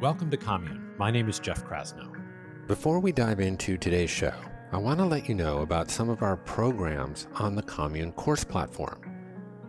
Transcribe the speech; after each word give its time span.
Welcome 0.00 0.30
to 0.30 0.38
Commune. 0.38 0.94
My 0.96 1.10
name 1.10 1.28
is 1.28 1.38
Jeff 1.38 1.62
Krasno. 1.62 2.10
Before 2.66 3.00
we 3.00 3.12
dive 3.12 3.38
into 3.38 3.76
today's 3.76 4.08
show, 4.08 4.32
I 4.72 4.78
want 4.78 4.98
to 4.98 5.04
let 5.04 5.28
you 5.28 5.34
know 5.34 5.58
about 5.58 5.90
some 5.90 6.08
of 6.08 6.22
our 6.22 6.38
programs 6.38 7.28
on 7.34 7.54
the 7.54 7.62
Commune 7.62 8.12
course 8.12 8.42
platform. 8.42 8.98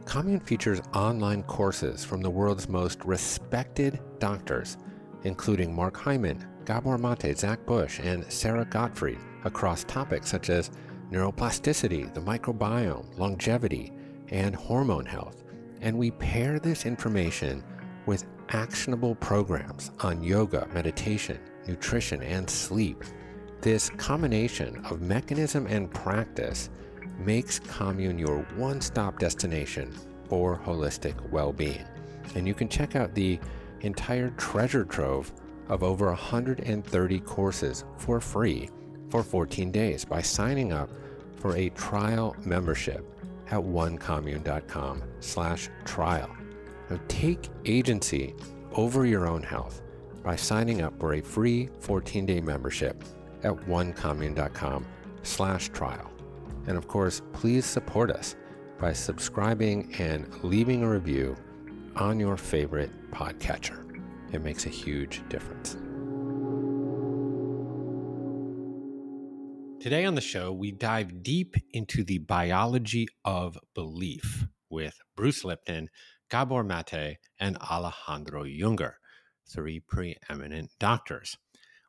Commune 0.05 0.39
features 0.39 0.79
online 0.93 1.43
courses 1.43 2.05
from 2.05 2.21
the 2.21 2.29
world's 2.29 2.69
most 2.69 3.03
respected 3.03 3.99
doctors, 4.19 4.77
including 5.25 5.75
Mark 5.75 5.97
Hyman, 5.97 6.47
Gabor 6.63 6.97
Mate, 6.97 7.37
Zach 7.37 7.65
Bush, 7.65 7.99
and 7.99 8.23
Sara 8.31 8.63
Gottfried, 8.63 9.19
across 9.43 9.83
topics 9.83 10.29
such 10.29 10.49
as 10.49 10.71
neuroplasticity, 11.11 12.13
the 12.13 12.21
microbiome, 12.21 13.19
longevity, 13.19 13.91
and 14.29 14.55
hormone 14.55 15.05
health. 15.05 15.43
And 15.81 15.97
we 15.97 16.11
pair 16.11 16.57
this 16.57 16.85
information 16.85 17.65
with 18.05 18.25
actionable 18.49 19.15
programs 19.15 19.91
on 19.99 20.23
yoga, 20.23 20.67
meditation, 20.73 21.39
nutrition, 21.67 22.21
and 22.21 22.49
sleep. 22.49 23.03
This 23.61 23.89
combination 23.91 24.83
of 24.85 25.01
mechanism 25.01 25.67
and 25.67 25.91
practice 25.91 26.69
makes 27.19 27.59
Commune 27.59 28.17
your 28.17 28.39
one 28.55 28.81
stop 28.81 29.19
destination 29.19 29.93
for 30.27 30.57
holistic 30.57 31.29
well 31.29 31.53
being. 31.53 31.85
And 32.35 32.47
you 32.47 32.53
can 32.53 32.67
check 32.67 32.95
out 32.95 33.13
the 33.13 33.39
entire 33.81 34.29
treasure 34.31 34.85
trove 34.85 35.31
of 35.69 35.83
over 35.83 36.07
130 36.07 37.19
courses 37.21 37.85
for 37.97 38.19
free 38.19 38.69
for 39.09 39.23
14 39.23 39.71
days 39.71 40.05
by 40.05 40.21
signing 40.21 40.71
up 40.73 40.89
for 41.37 41.55
a 41.55 41.69
trial 41.69 42.35
membership 42.45 43.05
at 43.47 43.59
onecommune.com 43.59 45.03
slash 45.19 45.69
trial. 45.85 46.29
Now 46.91 46.99
take 47.07 47.47
agency 47.63 48.35
over 48.73 49.05
your 49.05 49.25
own 49.25 49.43
health 49.43 49.81
by 50.23 50.35
signing 50.35 50.81
up 50.81 50.99
for 50.99 51.13
a 51.13 51.21
free 51.21 51.69
14-day 51.79 52.41
membership 52.41 53.01
at 53.43 53.53
onecommune.com 53.53 54.85
slash 55.23 55.69
trial. 55.69 56.11
And 56.67 56.77
of 56.77 56.89
course, 56.89 57.21
please 57.31 57.65
support 57.65 58.11
us 58.11 58.35
by 58.77 58.91
subscribing 58.91 59.95
and 59.99 60.27
leaving 60.43 60.83
a 60.83 60.89
review 60.89 61.37
on 61.95 62.19
your 62.19 62.35
favorite 62.35 62.91
podcatcher. 63.09 63.85
It 64.33 64.43
makes 64.43 64.65
a 64.65 64.69
huge 64.69 65.21
difference. 65.29 65.77
Today 69.81 70.03
on 70.03 70.15
the 70.15 70.21
show, 70.21 70.51
we 70.51 70.73
dive 70.73 71.23
deep 71.23 71.55
into 71.71 72.03
the 72.03 72.17
biology 72.17 73.07
of 73.23 73.57
belief 73.75 74.45
with 74.69 74.97
Bruce 75.15 75.45
Lipton, 75.45 75.89
Gabor 76.31 76.63
Mate, 76.63 77.17
and 77.41 77.57
Alejandro 77.57 78.45
Junger, 78.45 78.93
three 79.45 79.81
preeminent 79.81 80.71
doctors. 80.79 81.37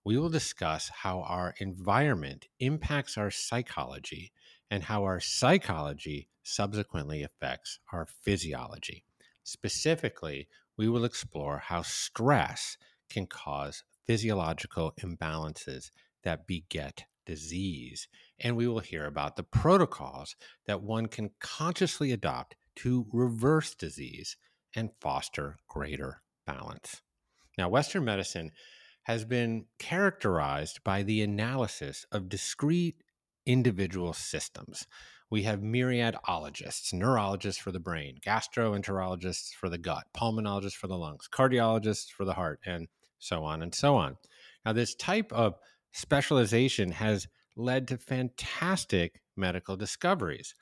We 0.05 0.19
will 0.19 0.31
discuss 0.31 0.89
how 0.89 1.21
our 1.21 1.55
environment 1.61 2.49
impacts 2.59 3.17
our 3.17 3.31
psychology 3.31 4.33
and 4.69 4.83
how 4.83 5.05
our 5.05 5.21
psychology 5.21 6.29
subsequently 6.43 7.23
affects 7.23 7.79
our 7.93 8.05
physiology. 8.05 9.05
Specifically, 9.45 10.49
we 10.77 10.89
will 10.89 11.05
explore 11.05 11.59
how 11.59 11.83
stress 11.83 12.77
can 13.09 13.29
cause 13.29 13.85
physiological 14.09 14.93
imbalances 15.01 15.91
that 16.25 16.49
beget 16.49 17.05
disease. 17.27 18.09
And 18.41 18.57
we 18.57 18.67
will 18.67 18.81
hear 18.81 19.07
about 19.07 19.37
the 19.37 19.45
protocols 19.45 20.35
that 20.67 20.83
one 20.83 21.07
can 21.07 21.31
consciously 21.39 22.11
adopt 22.11 22.57
to 22.77 23.07
reverse 23.13 23.75
disease 23.75 24.37
and 24.75 24.91
foster 25.01 25.57
greater 25.69 26.23
balance. 26.47 27.03
Now, 27.59 27.69
Western 27.69 28.05
medicine 28.05 28.53
has 29.05 29.25
been 29.25 29.67
characterized 29.79 30.83
by 30.85 31.03
the 31.03 31.23
analysis 31.23 32.07
of 32.13 32.29
discrete 32.29 33.03
individual 33.47 34.13
systems. 34.13 34.87
We 35.31 35.43
have 35.43 35.61
myriadologists, 35.61 36.93
neurologists 36.93 37.61
for 37.61 37.73
the 37.73 37.81
brain, 37.81 38.19
gastroenterologists 38.25 39.53
for 39.55 39.69
the 39.69 39.79
gut, 39.79 40.05
pulmonologists 40.17 40.77
for 40.77 40.87
the 40.87 40.97
lungs, 40.97 41.29
cardiologists 41.33 42.11
for 42.11 42.25
the 42.25 42.35
heart, 42.35 42.61
and 42.65 42.89
so 43.19 43.43
on 43.45 43.63
and 43.63 43.75
so 43.75 43.97
on. 43.97 44.17
Now, 44.65 44.73
this 44.73 44.95
type 44.95 45.33
of 45.33 45.55
specialization 45.93 46.93
has 46.93 47.27
led 47.57 47.89
to 47.89 47.99
fantastic 47.99 49.21
medical 49.37 49.77
discoveries. 49.77 50.55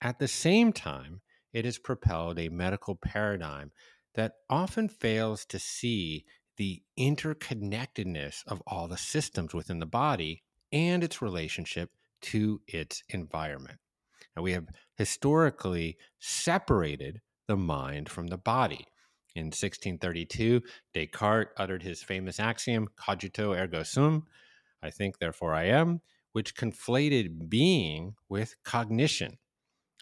At 0.00 0.18
the 0.18 0.28
same 0.28 0.72
time, 0.72 1.20
it 1.54 1.64
has 1.64 1.78
propelled 1.78 2.38
a 2.38 2.50
medical 2.50 2.96
paradigm 2.96 3.70
that 4.14 4.34
often 4.50 4.88
fails 4.88 5.46
to 5.46 5.58
see 5.58 6.24
the 6.56 6.82
interconnectedness 6.98 8.44
of 8.46 8.62
all 8.66 8.88
the 8.88 8.96
systems 8.96 9.54
within 9.54 9.78
the 9.78 9.86
body 9.86 10.42
and 10.72 11.02
its 11.02 11.22
relationship 11.22 11.90
to 12.20 12.60
its 12.66 13.02
environment. 13.08 13.78
And 14.36 14.42
we 14.42 14.52
have 14.52 14.68
historically 14.96 15.96
separated 16.18 17.20
the 17.46 17.56
mind 17.56 18.08
from 18.08 18.26
the 18.26 18.36
body. 18.36 18.86
In 19.36 19.46
1632, 19.46 20.62
Descartes 20.92 21.52
uttered 21.56 21.82
his 21.82 22.02
famous 22.02 22.38
axiom, 22.38 22.88
cogito 22.96 23.52
ergo 23.52 23.82
sum, 23.82 24.26
I 24.82 24.90
think, 24.90 25.18
therefore 25.18 25.54
I 25.54 25.64
am, 25.64 26.00
which 26.32 26.56
conflated 26.56 27.48
being 27.48 28.14
with 28.28 28.56
cognition. 28.64 29.38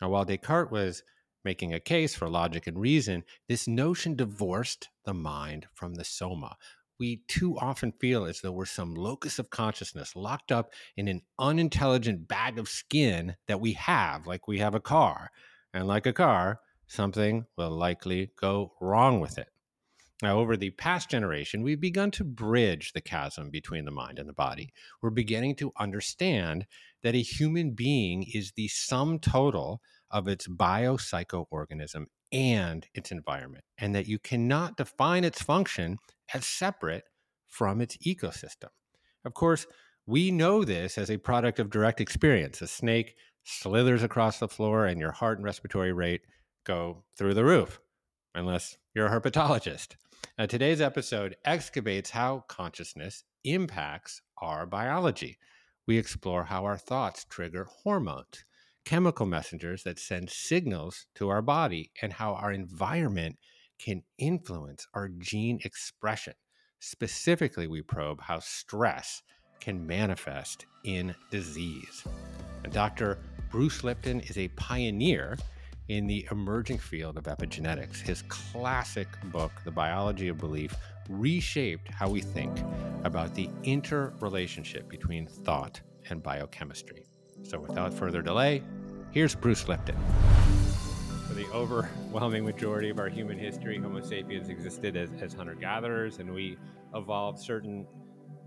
Now, 0.00 0.10
while 0.10 0.24
Descartes 0.24 0.70
was 0.70 1.02
making 1.44 1.72
a 1.72 1.80
case 1.80 2.14
for 2.14 2.28
logic 2.28 2.66
and 2.66 2.78
reason, 2.78 3.24
this 3.48 3.66
notion 3.66 4.16
divorced 4.16 4.88
the 5.04 5.14
mind 5.14 5.66
from 5.74 5.94
the 5.94 6.04
soma. 6.04 6.56
We 6.98 7.22
too 7.26 7.58
often 7.58 7.92
feel 7.92 8.24
as 8.24 8.40
though 8.40 8.52
we're 8.52 8.66
some 8.66 8.94
locus 8.94 9.38
of 9.38 9.50
consciousness 9.50 10.14
locked 10.14 10.52
up 10.52 10.72
in 10.96 11.08
an 11.08 11.22
unintelligent 11.38 12.28
bag 12.28 12.58
of 12.58 12.68
skin 12.68 13.36
that 13.48 13.60
we 13.60 13.72
have, 13.72 14.26
like 14.26 14.46
we 14.46 14.60
have 14.60 14.74
a 14.74 14.80
car. 14.80 15.30
And 15.74 15.88
like 15.88 16.06
a 16.06 16.12
car, 16.12 16.60
something 16.86 17.46
will 17.56 17.70
likely 17.70 18.30
go 18.38 18.74
wrong 18.80 19.20
with 19.20 19.38
it. 19.38 19.48
Now, 20.22 20.38
over 20.38 20.56
the 20.56 20.70
past 20.70 21.10
generation, 21.10 21.62
we've 21.62 21.80
begun 21.80 22.12
to 22.12 22.24
bridge 22.24 22.92
the 22.92 23.00
chasm 23.00 23.50
between 23.50 23.84
the 23.84 23.90
mind 23.90 24.20
and 24.20 24.28
the 24.28 24.32
body. 24.32 24.72
We're 25.02 25.10
beginning 25.10 25.56
to 25.56 25.72
understand 25.76 26.66
that 27.02 27.16
a 27.16 27.22
human 27.22 27.72
being 27.72 28.24
is 28.32 28.52
the 28.52 28.68
sum 28.68 29.18
total 29.18 29.80
of 30.12 30.28
its 30.28 30.46
biopsychoorganism 30.46 32.04
and 32.30 32.86
its 32.94 33.10
environment, 33.10 33.64
and 33.78 33.94
that 33.94 34.06
you 34.06 34.18
cannot 34.18 34.76
define 34.76 35.24
its 35.24 35.42
function 35.42 35.98
as 36.32 36.46
separate 36.46 37.04
from 37.46 37.80
its 37.80 37.96
ecosystem. 37.98 38.68
Of 39.24 39.34
course, 39.34 39.66
we 40.06 40.30
know 40.30 40.64
this 40.64 40.98
as 40.98 41.10
a 41.10 41.18
product 41.18 41.58
of 41.58 41.70
direct 41.70 42.00
experience. 42.00 42.60
A 42.60 42.66
snake 42.66 43.14
slithers 43.44 44.02
across 44.02 44.38
the 44.38 44.48
floor, 44.48 44.86
and 44.86 45.00
your 45.00 45.12
heart 45.12 45.38
and 45.38 45.44
respiratory 45.44 45.92
rate 45.92 46.22
go 46.64 47.04
through 47.16 47.34
the 47.34 47.44
roof, 47.44 47.80
unless 48.34 48.76
you're 48.94 49.06
a 49.06 49.10
herpetologist. 49.10 49.96
Now, 50.38 50.46
today's 50.46 50.80
episode 50.80 51.36
excavates 51.44 52.10
how 52.10 52.44
consciousness 52.48 53.24
impacts 53.44 54.22
our 54.40 54.66
biology. 54.66 55.38
We 55.86 55.98
explore 55.98 56.44
how 56.44 56.64
our 56.64 56.78
thoughts 56.78 57.26
trigger 57.28 57.66
hormones, 57.82 58.44
chemical 58.84 59.26
messengers 59.26 59.82
that 59.84 59.98
send 59.98 60.30
signals 60.30 61.06
to 61.14 61.28
our 61.28 61.42
body, 61.42 61.90
and 62.00 62.12
how 62.12 62.34
our 62.34 62.52
environment 62.52 63.36
can 63.78 64.02
influence 64.18 64.86
our 64.94 65.08
gene 65.08 65.60
expression. 65.64 66.34
Specifically, 66.80 67.66
we 67.66 67.82
probe 67.82 68.20
how 68.20 68.38
stress 68.40 69.22
can 69.60 69.86
manifest 69.86 70.66
in 70.84 71.14
disease. 71.30 72.04
And 72.64 72.72
Dr. 72.72 73.18
Bruce 73.50 73.84
Lipton 73.84 74.20
is 74.20 74.38
a 74.38 74.48
pioneer 74.48 75.36
in 75.88 76.06
the 76.06 76.26
emerging 76.30 76.78
field 76.78 77.18
of 77.18 77.24
epigenetics. 77.24 78.00
His 78.00 78.22
classic 78.22 79.08
book, 79.24 79.52
The 79.64 79.70
Biology 79.70 80.28
of 80.28 80.38
Belief, 80.38 80.74
reshaped 81.08 81.88
how 81.88 82.08
we 82.08 82.20
think 82.20 82.52
about 83.04 83.34
the 83.34 83.50
interrelationship 83.62 84.88
between 84.88 85.26
thought 85.26 85.80
and 86.08 86.22
biochemistry. 86.22 87.04
So, 87.42 87.58
without 87.58 87.92
further 87.92 88.22
delay, 88.22 88.62
here's 89.12 89.34
Bruce 89.34 89.68
Lipton. 89.68 89.96
For 91.28 91.34
the 91.34 91.46
overwhelming 91.52 92.44
majority 92.44 92.90
of 92.90 92.98
our 92.98 93.08
human 93.08 93.38
history, 93.38 93.78
Homo 93.78 94.00
sapiens 94.00 94.48
existed 94.48 94.96
as, 94.96 95.10
as 95.20 95.34
hunter 95.34 95.54
gatherers, 95.54 96.18
and 96.18 96.32
we 96.32 96.56
evolved 96.94 97.38
certain 97.38 97.86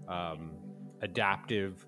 um, 0.07 0.51
adaptive 1.01 1.85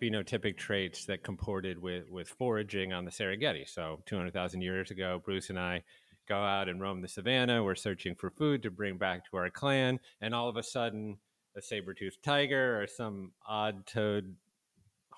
phenotypic 0.00 0.56
traits 0.56 1.04
that 1.04 1.22
comported 1.22 1.80
with 1.80 2.10
with 2.10 2.28
foraging 2.28 2.92
on 2.92 3.04
the 3.04 3.10
Serengeti. 3.10 3.68
So 3.68 4.00
200,000 4.06 4.60
years 4.60 4.90
ago, 4.90 5.22
Bruce 5.24 5.50
and 5.50 5.58
I 5.58 5.82
go 6.28 6.36
out 6.36 6.68
and 6.68 6.80
roam 6.80 7.02
the 7.02 7.08
savannah. 7.08 7.62
We're 7.62 7.74
searching 7.74 8.14
for 8.14 8.30
food 8.30 8.62
to 8.62 8.70
bring 8.70 8.96
back 8.96 9.30
to 9.30 9.36
our 9.36 9.50
clan, 9.50 10.00
and 10.20 10.34
all 10.34 10.48
of 10.48 10.56
a 10.56 10.62
sudden, 10.62 11.18
a 11.56 11.62
saber-toothed 11.62 12.22
tiger 12.22 12.80
or 12.80 12.86
some 12.86 13.32
odd-toed 13.46 14.34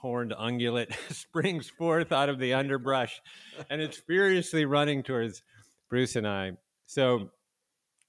horned 0.05 0.35
ungulate 0.39 0.95
springs 1.11 1.71
forth 1.71 2.12
out 2.12 2.29
of 2.29 2.39
the 2.39 2.53
underbrush, 2.53 3.23
and 3.71 3.81
it's 3.81 3.97
furiously 3.97 4.67
running 4.67 5.03
towards 5.03 5.43
Bruce 5.89 6.15
and 6.15 6.29
I. 6.29 6.53
So 6.85 7.31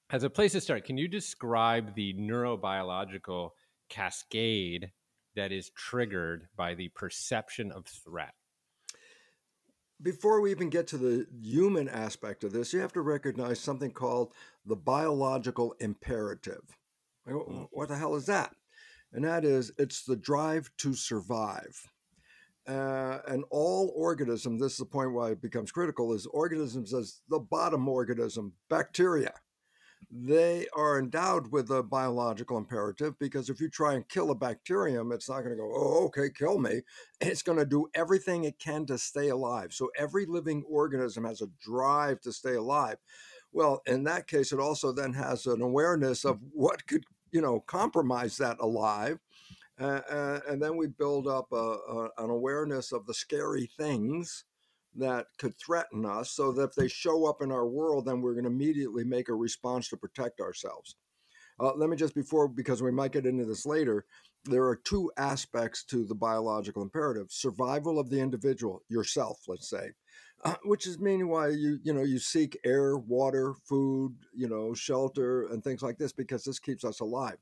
As 0.10 0.24
a 0.24 0.30
place 0.30 0.52
to 0.52 0.60
start, 0.60 0.84
can 0.84 0.98
you 0.98 1.08
describe 1.08 1.96
the 1.96 2.14
neurobiological 2.16 3.52
cascade 3.88 4.92
that 5.38 5.54
is 5.54 5.70
triggered 5.70 6.50
by 6.58 6.76
the 6.76 6.90
perception 6.90 7.72
of 7.72 7.86
threat? 7.86 8.34
Before 10.02 10.42
we 10.42 10.52
even 10.52 10.70
get 10.70 10.88
to 10.88 10.98
the 10.98 11.28
human 11.42 11.88
aspect 11.88 12.44
of 12.44 12.52
this, 12.52 12.74
you 12.74 12.82
have 12.82 12.92
to 12.92 13.02
recognize 13.02 13.62
something 13.62 13.92
called 13.92 14.34
the 14.66 14.76
biological 14.76 15.74
imperative. 15.80 16.76
Mm. 17.26 17.70
What 17.72 17.88
the 17.88 17.96
hell 17.96 18.16
is 18.16 18.26
that? 18.26 18.54
And 19.14 19.24
that 19.24 19.46
is, 19.46 19.72
it's 19.78 20.04
the 20.04 20.16
drive 20.16 20.70
to 20.80 20.94
survive. 20.94 21.80
Uh, 22.68 23.20
and 23.28 23.44
all 23.52 23.94
organisms, 23.96 24.60
this 24.60 24.74
is 24.74 24.80
the 24.80 24.86
point 24.86 25.14
why 25.14 25.32
it 25.32 25.42
becomes 25.42 25.72
critical, 25.72 26.14
is 26.14 26.26
organisms 26.28 26.94
as 26.94 27.22
the 27.30 27.40
bottom 27.40 27.88
organism, 27.88 28.54
bacteria. 28.70 29.34
They 30.12 30.68
are 30.76 31.00
endowed 31.00 31.52
with 31.52 31.70
a 31.72 31.84
biological 31.84 32.58
imperative 32.58 33.18
because 33.20 33.50
if 33.50 33.60
you 33.60 33.70
try 33.70 33.94
and 33.94 34.08
kill 34.08 34.32
a 34.32 34.36
bacterium, 34.36 35.12
it's 35.12 35.30
not 35.30 35.42
going 35.42 35.52
to 35.52 35.58
go, 35.58 35.72
oh, 35.74 36.06
okay, 36.06 36.30
kill 36.30 36.60
me. 36.60 36.82
It's 37.22 37.42
going 37.42 37.58
to 37.58 37.66
do 37.66 37.88
everything 37.94 38.44
it 38.44 38.60
can 38.60 38.86
to 38.88 38.98
stay 38.98 39.30
alive. 39.30 39.74
So 39.74 39.90
every 39.98 40.26
living 40.26 40.64
organism 40.70 41.26
has 41.26 41.42
a 41.42 41.50
drive 41.60 42.22
to 42.22 42.32
stay 42.32 42.54
alive. 42.56 42.98
Well, 43.52 43.82
in 43.86 44.04
that 44.04 44.28
case, 44.28 44.52
it 44.52 44.60
also 44.60 44.92
then 44.92 45.14
has 45.14 45.46
an 45.46 45.62
awareness 45.62 46.24
of 46.26 46.40
what 46.52 46.86
could, 46.88 47.06
you 47.36 47.42
know, 47.42 47.60
compromise 47.68 48.38
that 48.38 48.58
alive 48.60 49.20
uh, 49.80 50.40
and 50.48 50.62
then 50.62 50.78
we 50.78 50.88
build 50.88 51.28
up 51.28 51.48
a, 51.52 51.56
a, 51.56 52.10
an 52.20 52.30
awareness 52.30 52.92
of 52.92 53.06
the 53.06 53.14
scary 53.14 53.70
things 53.78 54.46
that 54.96 55.26
could 55.38 55.54
threaten 55.58 56.06
us 56.06 56.32
so 56.32 56.54
that 56.54 56.70
if 56.70 56.76
they 56.76 56.88
show 56.88 57.26
up 57.26 57.42
in 57.42 57.52
our 57.52 57.68
world, 57.68 58.06
then 58.06 58.22
we're 58.22 58.34
going 58.34 58.46
to 58.46 58.50
immediately 58.50 59.04
make 59.04 59.28
a 59.28 59.34
response 59.34 59.90
to 59.90 59.98
protect 59.98 60.40
ourselves. 60.40 60.96
Uh, 61.60 61.74
let 61.76 61.90
me 61.90 61.98
just 61.98 62.16
before, 62.16 62.48
because 62.48 62.82
we 62.82 62.92
might 62.92 63.12
get 63.12 63.26
into 63.26 63.46
this 63.46 63.66
later, 63.66 64.06
there 64.46 64.64
are 64.64 64.76
two 64.76 65.12
aspects 65.18 65.84
to 65.84 66.06
the 66.06 66.16
biological 66.16 66.82
imperative 66.82 67.28
survival 67.30 68.00
of 68.00 68.10
the 68.10 68.20
individual, 68.20 68.82
yourself, 68.88 69.40
let's 69.48 69.70
say. 69.70 69.90
Uh, 70.44 70.54
which 70.66 70.86
is 70.86 71.00
meaning 71.00 71.28
why 71.28 71.48
you 71.48 71.80
you 71.84 71.92
know 71.92 72.04
you 72.04 72.20
seek 72.20 72.58
air, 72.66 72.98
water, 72.98 73.54
food, 73.68 74.14
you 74.34 74.48
know, 74.48 74.74
shelter, 74.74 75.48
and 75.48 75.64
things 75.64 75.82
like 75.82 75.98
this 75.98 76.12
because 76.12 76.44
this 76.44 76.60
keeps 76.60 76.84
us 76.84 77.00
alive. 77.00 77.38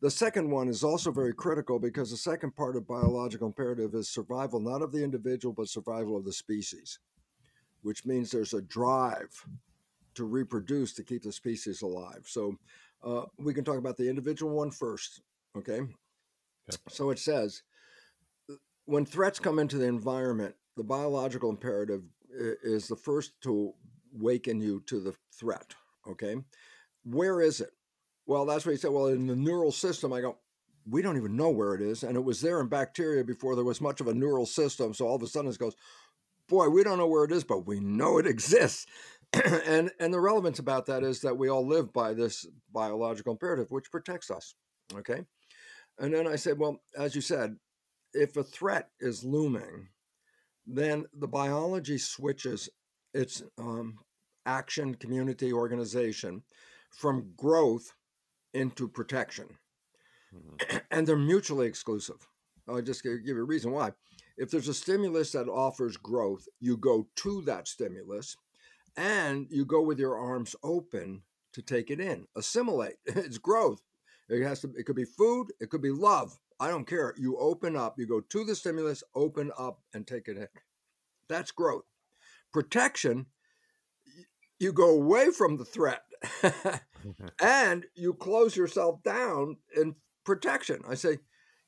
The 0.00 0.10
second 0.10 0.50
one 0.50 0.68
is 0.68 0.82
also 0.82 1.12
very 1.12 1.32
critical 1.32 1.78
because 1.78 2.10
the 2.10 2.16
second 2.16 2.56
part 2.56 2.76
of 2.76 2.86
biological 2.86 3.46
imperative 3.46 3.94
is 3.94 4.08
survival, 4.08 4.60
not 4.60 4.82
of 4.82 4.92
the 4.92 5.02
individual, 5.02 5.54
but 5.54 5.68
survival 5.68 6.16
of 6.16 6.24
the 6.24 6.32
species, 6.32 6.98
which 7.82 8.04
means 8.04 8.30
there's 8.30 8.54
a 8.54 8.62
drive 8.62 9.30
to 10.14 10.24
reproduce 10.24 10.92
to 10.94 11.04
keep 11.04 11.22
the 11.22 11.32
species 11.32 11.82
alive. 11.82 12.24
So 12.26 12.56
uh, 13.02 13.22
we 13.38 13.54
can 13.54 13.64
talk 13.64 13.78
about 13.78 13.96
the 13.96 14.08
individual 14.08 14.54
one 14.54 14.70
first. 14.70 15.22
Okay. 15.56 15.80
okay. 15.80 16.76
So 16.88 17.10
it 17.10 17.18
says 17.18 17.62
when 18.86 19.06
threats 19.06 19.38
come 19.38 19.58
into 19.58 19.78
the 19.78 19.86
environment, 19.86 20.54
the 20.76 20.84
biological 20.84 21.50
imperative 21.50 22.02
is 22.30 22.88
the 22.88 22.96
first 22.96 23.40
to 23.42 23.72
waken 24.12 24.60
you 24.60 24.82
to 24.86 25.00
the 25.00 25.14
threat. 25.38 25.74
Okay. 26.08 26.36
Where 27.04 27.40
is 27.40 27.60
it? 27.60 27.70
Well, 28.26 28.46
that's 28.46 28.64
what 28.64 28.72
he 28.72 28.78
said. 28.78 28.90
Well, 28.90 29.06
in 29.06 29.26
the 29.26 29.36
neural 29.36 29.72
system, 29.72 30.12
I 30.12 30.20
go, 30.20 30.38
we 30.88 31.02
don't 31.02 31.16
even 31.16 31.36
know 31.36 31.50
where 31.50 31.74
it 31.74 31.80
is. 31.80 32.02
And 32.02 32.16
it 32.16 32.24
was 32.24 32.40
there 32.40 32.60
in 32.60 32.68
bacteria 32.68 33.24
before 33.24 33.54
there 33.54 33.64
was 33.64 33.80
much 33.80 34.00
of 34.00 34.08
a 34.08 34.14
neural 34.14 34.46
system. 34.46 34.94
So 34.94 35.06
all 35.06 35.16
of 35.16 35.22
a 35.22 35.26
sudden 35.26 35.50
it 35.50 35.58
goes, 35.58 35.76
boy, 36.48 36.68
we 36.68 36.84
don't 36.84 36.98
know 36.98 37.06
where 37.06 37.24
it 37.24 37.32
is, 37.32 37.44
but 37.44 37.66
we 37.66 37.80
know 37.80 38.18
it 38.18 38.26
exists. 38.26 38.86
and 39.66 39.90
and 39.98 40.14
the 40.14 40.20
relevance 40.20 40.58
about 40.58 40.86
that 40.86 41.02
is 41.02 41.20
that 41.20 41.36
we 41.36 41.48
all 41.48 41.66
live 41.66 41.92
by 41.92 42.14
this 42.14 42.46
biological 42.72 43.32
imperative, 43.32 43.70
which 43.70 43.90
protects 43.90 44.30
us. 44.30 44.54
Okay. 44.94 45.22
And 45.98 46.14
then 46.14 46.26
I 46.26 46.36
said, 46.36 46.58
well, 46.58 46.80
as 46.96 47.14
you 47.14 47.20
said, 47.20 47.56
if 48.12 48.36
a 48.36 48.44
threat 48.44 48.90
is 49.00 49.24
looming, 49.24 49.88
then 50.66 51.04
the 51.12 51.28
biology 51.28 51.98
switches 51.98 52.68
its 53.12 53.42
um, 53.58 53.98
action, 54.46 54.94
community, 54.94 55.52
organization 55.52 56.42
from 56.90 57.32
growth 57.36 57.94
into 58.52 58.88
protection. 58.88 59.46
Mm-hmm. 60.34 60.76
And 60.90 61.06
they're 61.06 61.16
mutually 61.16 61.66
exclusive. 61.66 62.28
I'll 62.68 62.80
just 62.80 63.02
give 63.02 63.18
you 63.24 63.36
a 63.36 63.42
reason 63.42 63.72
why. 63.72 63.90
If 64.36 64.50
there's 64.50 64.68
a 64.68 64.74
stimulus 64.74 65.32
that 65.32 65.48
offers 65.48 65.96
growth, 65.96 66.46
you 66.60 66.76
go 66.76 67.08
to 67.16 67.42
that 67.42 67.68
stimulus 67.68 68.36
and 68.96 69.46
you 69.50 69.64
go 69.64 69.82
with 69.82 69.98
your 69.98 70.16
arms 70.16 70.54
open 70.62 71.22
to 71.52 71.62
take 71.62 71.90
it 71.90 72.00
in, 72.00 72.26
assimilate. 72.36 72.96
It's 73.06 73.38
growth. 73.38 73.82
It 74.28 74.42
has 74.42 74.60
to 74.60 74.72
it 74.76 74.86
could 74.86 74.96
be 74.96 75.04
food, 75.04 75.48
it 75.60 75.68
could 75.70 75.82
be 75.82 75.90
love. 75.90 76.38
I 76.60 76.68
don't 76.68 76.86
care. 76.86 77.14
You 77.18 77.36
open 77.38 77.76
up, 77.76 77.98
you 77.98 78.06
go 78.06 78.20
to 78.20 78.44
the 78.44 78.54
stimulus, 78.54 79.02
open 79.14 79.50
up 79.58 79.80
and 79.92 80.06
take 80.06 80.28
it 80.28 80.36
in. 80.36 80.48
That's 81.28 81.50
growth. 81.50 81.84
Protection, 82.52 83.26
you 84.58 84.72
go 84.72 84.90
away 84.90 85.30
from 85.30 85.56
the 85.56 85.64
threat 85.64 86.02
and 87.42 87.84
you 87.94 88.14
close 88.14 88.56
yourself 88.56 89.02
down 89.02 89.56
in 89.76 89.96
protection. 90.24 90.82
I 90.88 90.94
say, 90.94 91.18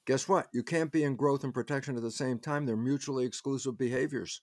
guess 0.06 0.28
what? 0.28 0.48
You 0.52 0.62
can't 0.62 0.92
be 0.92 1.02
in 1.02 1.16
growth 1.16 1.44
and 1.44 1.52
protection 1.52 1.96
at 1.96 2.02
the 2.02 2.10
same 2.10 2.38
time. 2.38 2.64
They're 2.64 2.76
mutually 2.76 3.26
exclusive 3.26 3.76
behaviors. 3.76 4.40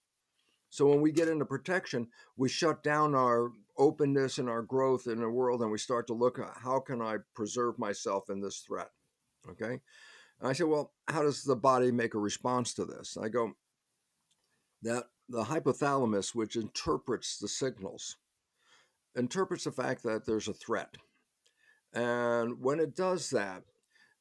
So 0.69 0.88
when 0.88 1.01
we 1.01 1.12
get 1.12 1.28
into 1.28 1.46
protection, 1.46 2.07
we 2.36 2.50
shut 2.50 2.84
down 2.84 3.16
our 3.16 3.51
openness 3.78 4.39
and 4.39 4.50
our 4.50 4.62
growth 4.62 5.07
in 5.07 5.19
the 5.19 5.30
world 5.30 5.62
and 5.62 5.72
we 5.72 5.78
start 5.78 6.07
to 6.07 6.13
look 6.13 6.39
at 6.39 6.51
how 6.56 6.80
can 6.80 7.01
I 7.01 7.18
preserve 7.36 7.78
myself 7.80 8.30
in 8.30 8.42
this 8.42 8.60
threat? 8.60 8.89
Okay. 9.50 9.80
And 10.40 10.50
I 10.50 10.54
said, 10.54 10.68
well, 10.68 10.94
how 11.08 11.22
does 11.22 11.44
the 11.44 11.56
body 11.56 11.92
make 11.92 12.14
a 12.14 12.20
response 12.20 12.74
to 12.76 12.86
this? 12.86 13.18
I 13.22 13.30
go, 13.30 13.54
that 14.82 15.06
the 15.30 15.44
hypothalamus, 15.44 16.36
which 16.36 16.56
interprets 16.56 17.38
the 17.38 17.48
signals, 17.48 18.18
interprets 19.16 19.64
the 19.64 19.72
fact 19.72 20.04
that 20.04 20.26
there's 20.26 20.48
a 20.48 20.54
threat. 20.54 20.96
And 21.94 22.60
when 22.60 22.80
it 22.80 22.96
does 22.96 23.30
that, 23.30 23.64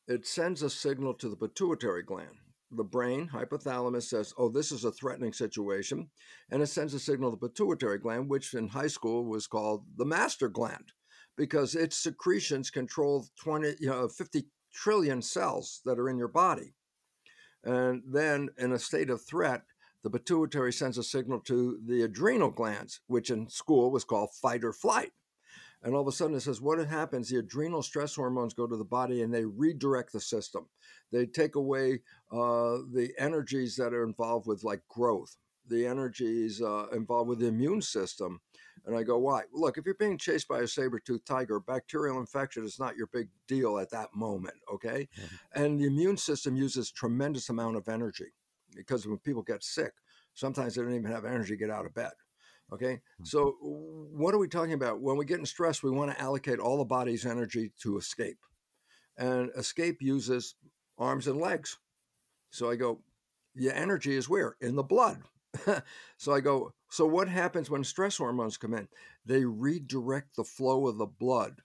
it 0.07 0.27
sends 0.27 0.63
a 0.63 0.71
signal 0.71 1.15
to 1.15 1.29
the 1.29 1.37
pituitary 1.37 2.03
gland. 2.03 2.37
The 2.71 2.85
brain, 2.85 3.29
hypothalamus, 3.33 4.05
says, 4.05 4.33
Oh, 4.39 4.49
this 4.49 4.73
is 4.73 4.85
a 4.85 4.93
threatening 4.93 5.33
situation. 5.33 6.09
And 6.51 6.63
it 6.63 6.69
sends 6.69 6.95
a 6.95 6.99
signal 6.99 7.31
to 7.31 7.39
the 7.39 7.49
pituitary 7.49 7.99
gland, 7.99 8.29
which 8.29 8.55
in 8.55 8.69
high 8.69 8.87
school 8.87 9.25
was 9.25 9.47
called 9.47 9.85
the 9.97 10.05
master 10.05 10.49
gland, 10.49 10.93
because 11.37 11.75
its 11.75 11.97
secretions 11.97 12.71
control 12.71 13.27
20, 13.43 13.75
you 13.81 13.89
know, 13.89 14.09
50 14.09 14.45
trillion 14.73 15.23
cells 15.23 15.81
that 15.85 15.99
are 15.99 16.09
in 16.09 16.19
your 16.19 16.29
body. 16.29 16.75
And 17.65 18.03
then, 18.07 18.49
in 18.59 18.73
a 18.73 18.79
state 18.79 19.11
of 19.11 19.25
threat, 19.25 19.63
the 20.03 20.11
pituitary 20.11 20.73
sends 20.73 20.99
a 20.99 21.03
signal 21.03 21.41
to 21.41 21.79
the 21.87 22.03
adrenal 22.03 22.51
glands, 22.51 23.01
which 23.07 23.31
in 23.31 23.49
school 23.49 23.91
was 23.91 24.05
called 24.05 24.31
fight 24.35 24.65
or 24.65 24.73
flight. 24.73 25.13
And 25.85 25.95
all 25.95 26.03
of 26.03 26.09
a 26.09 26.13
sudden, 26.13 26.37
it 26.37 26.41
says, 26.41 26.61
what 26.61 26.85
happens? 26.87 27.29
The 27.29 27.39
adrenal 27.39 27.83
stress 27.83 28.15
hormones 28.15 28.55
go 28.55 28.67
to 28.67 28.77
the 28.77 28.85
body 28.85 29.23
and 29.23 29.35
they 29.35 29.45
redirect 29.45 30.13
the 30.13 30.21
system. 30.21 30.69
They 31.11 31.27
take 31.27 31.57
away 31.57 32.01
uh, 32.33 32.79
the 32.93 33.13
energies 33.19 33.77
that 33.77 33.93
are 33.93 34.05
involved 34.05 34.47
with 34.47 34.65
like 34.65 34.83
growth, 34.89 35.37
the 35.69 35.87
energies 35.87 36.63
uh, 36.63 36.87
involved 36.93 37.29
with 37.29 37.41
the 37.41 37.49
immune 37.49 37.83
system. 37.83 38.41
And 38.85 38.97
I 38.97 39.03
go, 39.03 39.19
why? 39.19 39.43
Look, 39.53 39.79
if 39.79 39.85
you're 39.85 39.95
being 39.95 40.19
chased 40.19 40.49
by 40.49 40.61
a 40.61 40.67
saber 40.67 40.99
toothed 40.99 41.27
tiger, 41.27 41.61
bacterial 41.61 42.19
infection 42.19 42.65
is 42.65 42.81
not 42.81 42.97
your 42.97 43.07
big 43.07 43.29
deal 43.47 43.79
at 43.79 43.91
that 43.91 44.15
moment, 44.15 44.57
okay? 44.73 45.09
Mm-hmm. 45.17 45.63
And 45.63 45.81
the 45.81 45.87
immune 45.87 46.17
system 46.17 46.57
uses 46.57 46.91
tremendous 46.91 47.49
amount 47.49 47.77
of 47.77 47.89
energy 47.89 48.33
because 48.75 49.07
when 49.07 49.19
people 49.19 49.43
get 49.43 49.63
sick, 49.63 49.93
sometimes 50.35 50.75
they 50.75 50.83
don't 50.83 50.95
even 50.95 51.11
have 51.11 51.25
energy 51.25 51.55
to 51.55 51.59
get 51.59 51.71
out 51.71 51.87
of 51.87 51.95
bed. 51.95 52.13
Okay. 52.73 52.95
Mm-hmm. 52.95 53.25
So, 53.25 53.57
what 53.61 54.35
are 54.35 54.39
we 54.39 54.49
talking 54.49 54.73
about? 54.73 55.01
When 55.01 55.19
we 55.19 55.27
get 55.27 55.39
in 55.39 55.45
stress, 55.45 55.83
we 55.83 55.91
want 55.91 56.11
to 56.11 56.21
allocate 56.21 56.59
all 56.59 56.79
the 56.79 56.85
body's 56.85 57.27
energy 57.27 57.71
to 57.83 57.99
escape. 57.99 58.39
And 59.19 59.51
escape 59.57 60.01
uses 60.01 60.55
arms 60.99 61.27
and 61.27 61.39
legs. 61.39 61.79
So 62.51 62.71
I 62.71 62.77
go, 62.77 63.01
the 63.55 63.77
energy 63.77 64.17
is 64.17 64.29
where? 64.29 64.57
In 64.61 64.77
the 64.77 64.83
blood. 64.83 65.23
so 66.17 66.33
I 66.33 66.41
go, 66.41 66.73
so 66.93 67.07
what 67.07 67.27
happens 67.27 67.71
when 67.71 67.85
stress 67.85 68.19
hormones 68.19 68.59
come 68.59 68.75
in? 68.75 68.87
They 69.25 69.47
redirect 69.47 70.37
the 70.37 70.45
flow 70.45 70.89
of 70.89 70.99
the 70.99 71.07
blood 71.07 71.63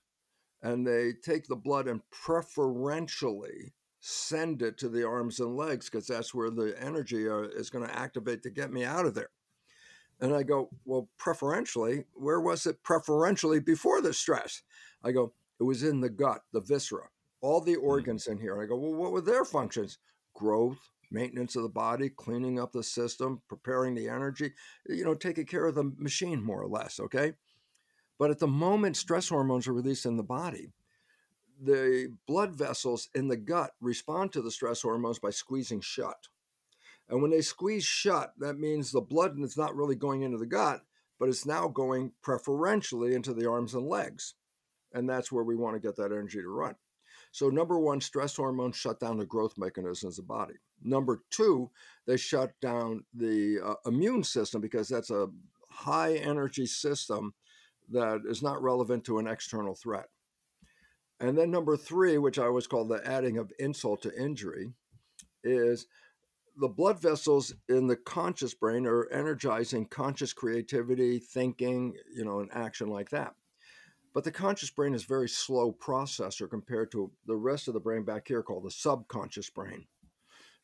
and 0.61 0.87
they 0.87 1.11
take 1.21 1.47
the 1.47 1.57
blood 1.57 1.85
and 1.85 1.99
preferentially 2.11 3.73
send 3.99 4.61
it 4.61 4.77
to 4.77 4.87
the 4.87 5.05
arms 5.05 5.41
and 5.41 5.57
legs 5.57 5.89
because 5.89 6.07
that's 6.07 6.33
where 6.33 6.49
the 6.49 6.73
energy 6.81 7.27
uh, 7.27 7.39
is 7.39 7.69
going 7.69 7.85
to 7.85 7.93
activate 7.93 8.41
to 8.43 8.49
get 8.49 8.71
me 8.71 8.85
out 8.85 9.05
of 9.05 9.15
there. 9.15 9.31
And 10.21 10.33
I 10.33 10.43
go, 10.43 10.69
well, 10.85 11.09
preferentially, 11.17 12.05
where 12.13 12.39
was 12.39 12.65
it 12.65 12.81
preferentially 12.81 13.59
before 13.59 13.99
the 13.99 14.13
stress? 14.13 14.61
I 15.03 15.11
go, 15.11 15.33
it 15.59 15.63
was 15.63 15.83
in 15.83 15.99
the 15.99 16.09
gut, 16.09 16.43
the 16.53 16.61
viscera, 16.61 17.09
all 17.41 17.59
the 17.59 17.75
mm. 17.75 17.83
organs 17.83 18.27
in 18.27 18.39
here. 18.39 18.53
And 18.53 18.61
I 18.61 18.65
go, 18.65 18.77
well, 18.77 18.93
what 18.93 19.11
were 19.11 19.19
their 19.19 19.43
functions? 19.43 19.97
Growth, 20.33 20.89
maintenance 21.11 21.55
of 21.55 21.63
the 21.63 21.69
body, 21.69 22.09
cleaning 22.09 22.59
up 22.59 22.71
the 22.71 22.83
system, 22.83 23.41
preparing 23.47 23.95
the 23.95 24.09
energy, 24.09 24.53
you 24.87 25.03
know, 25.05 25.15
taking 25.15 25.45
care 25.45 25.65
of 25.65 25.75
the 25.75 25.91
machine 25.97 26.43
more 26.43 26.61
or 26.61 26.67
less. 26.67 26.99
Okay. 26.99 27.33
But 28.19 28.31
at 28.31 28.39
the 28.39 28.47
moment 28.47 28.97
stress 28.97 29.29
hormones 29.29 29.67
are 29.67 29.73
released 29.73 30.05
in 30.05 30.17
the 30.17 30.23
body, 30.23 30.71
the 31.61 32.13
blood 32.27 32.55
vessels 32.55 33.09
in 33.15 33.27
the 33.27 33.37
gut 33.37 33.71
respond 33.81 34.31
to 34.33 34.41
the 34.41 34.51
stress 34.51 34.81
hormones 34.81 35.19
by 35.19 35.29
squeezing 35.29 35.81
shut. 35.81 36.27
And 37.09 37.21
when 37.21 37.31
they 37.31 37.41
squeeze 37.41 37.85
shut, 37.85 38.33
that 38.39 38.59
means 38.59 38.91
the 38.91 39.01
blood 39.01 39.39
is 39.39 39.57
not 39.57 39.75
really 39.75 39.95
going 39.95 40.23
into 40.23 40.37
the 40.37 40.45
gut, 40.45 40.81
but 41.19 41.29
it's 41.29 41.45
now 41.45 41.67
going 41.67 42.11
preferentially 42.21 43.15
into 43.15 43.33
the 43.33 43.49
arms 43.49 43.73
and 43.73 43.87
legs. 43.87 44.35
And 44.93 45.09
that's 45.09 45.31
where 45.31 45.43
we 45.43 45.55
want 45.55 45.75
to 45.75 45.79
get 45.79 45.95
that 45.97 46.11
energy 46.11 46.41
to 46.41 46.47
run. 46.47 46.75
So, 47.37 47.49
number 47.49 47.77
one, 47.77 48.01
stress 48.01 48.35
hormones 48.35 48.77
shut 48.77 48.99
down 48.99 49.19
the 49.19 49.25
growth 49.27 49.59
mechanisms 49.59 50.17
of 50.17 50.25
the 50.25 50.33
body. 50.33 50.55
Number 50.81 51.21
two, 51.29 51.69
they 52.07 52.17
shut 52.17 52.59
down 52.61 53.03
the 53.13 53.59
uh, 53.63 53.75
immune 53.85 54.23
system 54.23 54.59
because 54.59 54.87
that's 54.87 55.11
a 55.11 55.27
high 55.69 56.15
energy 56.15 56.65
system 56.65 57.35
that 57.91 58.21
is 58.27 58.41
not 58.41 58.63
relevant 58.63 59.03
to 59.03 59.19
an 59.19 59.27
external 59.27 59.75
threat. 59.75 60.07
And 61.19 61.37
then 61.37 61.51
number 61.51 61.77
three, 61.77 62.17
which 62.17 62.39
I 62.39 62.45
always 62.45 62.65
call 62.65 62.85
the 62.85 63.05
adding 63.05 63.37
of 63.37 63.53
insult 63.59 64.01
to 64.01 64.19
injury, 64.19 64.71
is 65.43 65.85
the 66.55 66.67
blood 66.67 66.99
vessels 66.99 67.53
in 67.69 67.85
the 67.85 67.97
conscious 67.97 68.55
brain 68.55 68.87
are 68.87 69.07
energizing 69.11 69.85
conscious 69.85 70.33
creativity, 70.33 71.19
thinking, 71.19 71.97
you 72.11 72.25
know, 72.25 72.39
an 72.39 72.49
action 72.51 72.87
like 72.87 73.11
that. 73.11 73.35
But 74.17 74.23
the 74.23 74.31
conscious 74.31 74.71
brain 74.71 74.95
is 74.95 75.03
very 75.03 75.29
slow 75.29 75.71
processor 75.71 76.49
compared 76.49 76.89
to 76.93 77.11
the 77.27 77.35
rest 77.35 77.67
of 77.67 77.75
the 77.75 77.79
brain 77.79 78.01
back 78.01 78.27
here 78.27 78.41
called 78.41 78.63
the 78.63 78.71
subconscious 78.71 79.51
brain. 79.51 79.85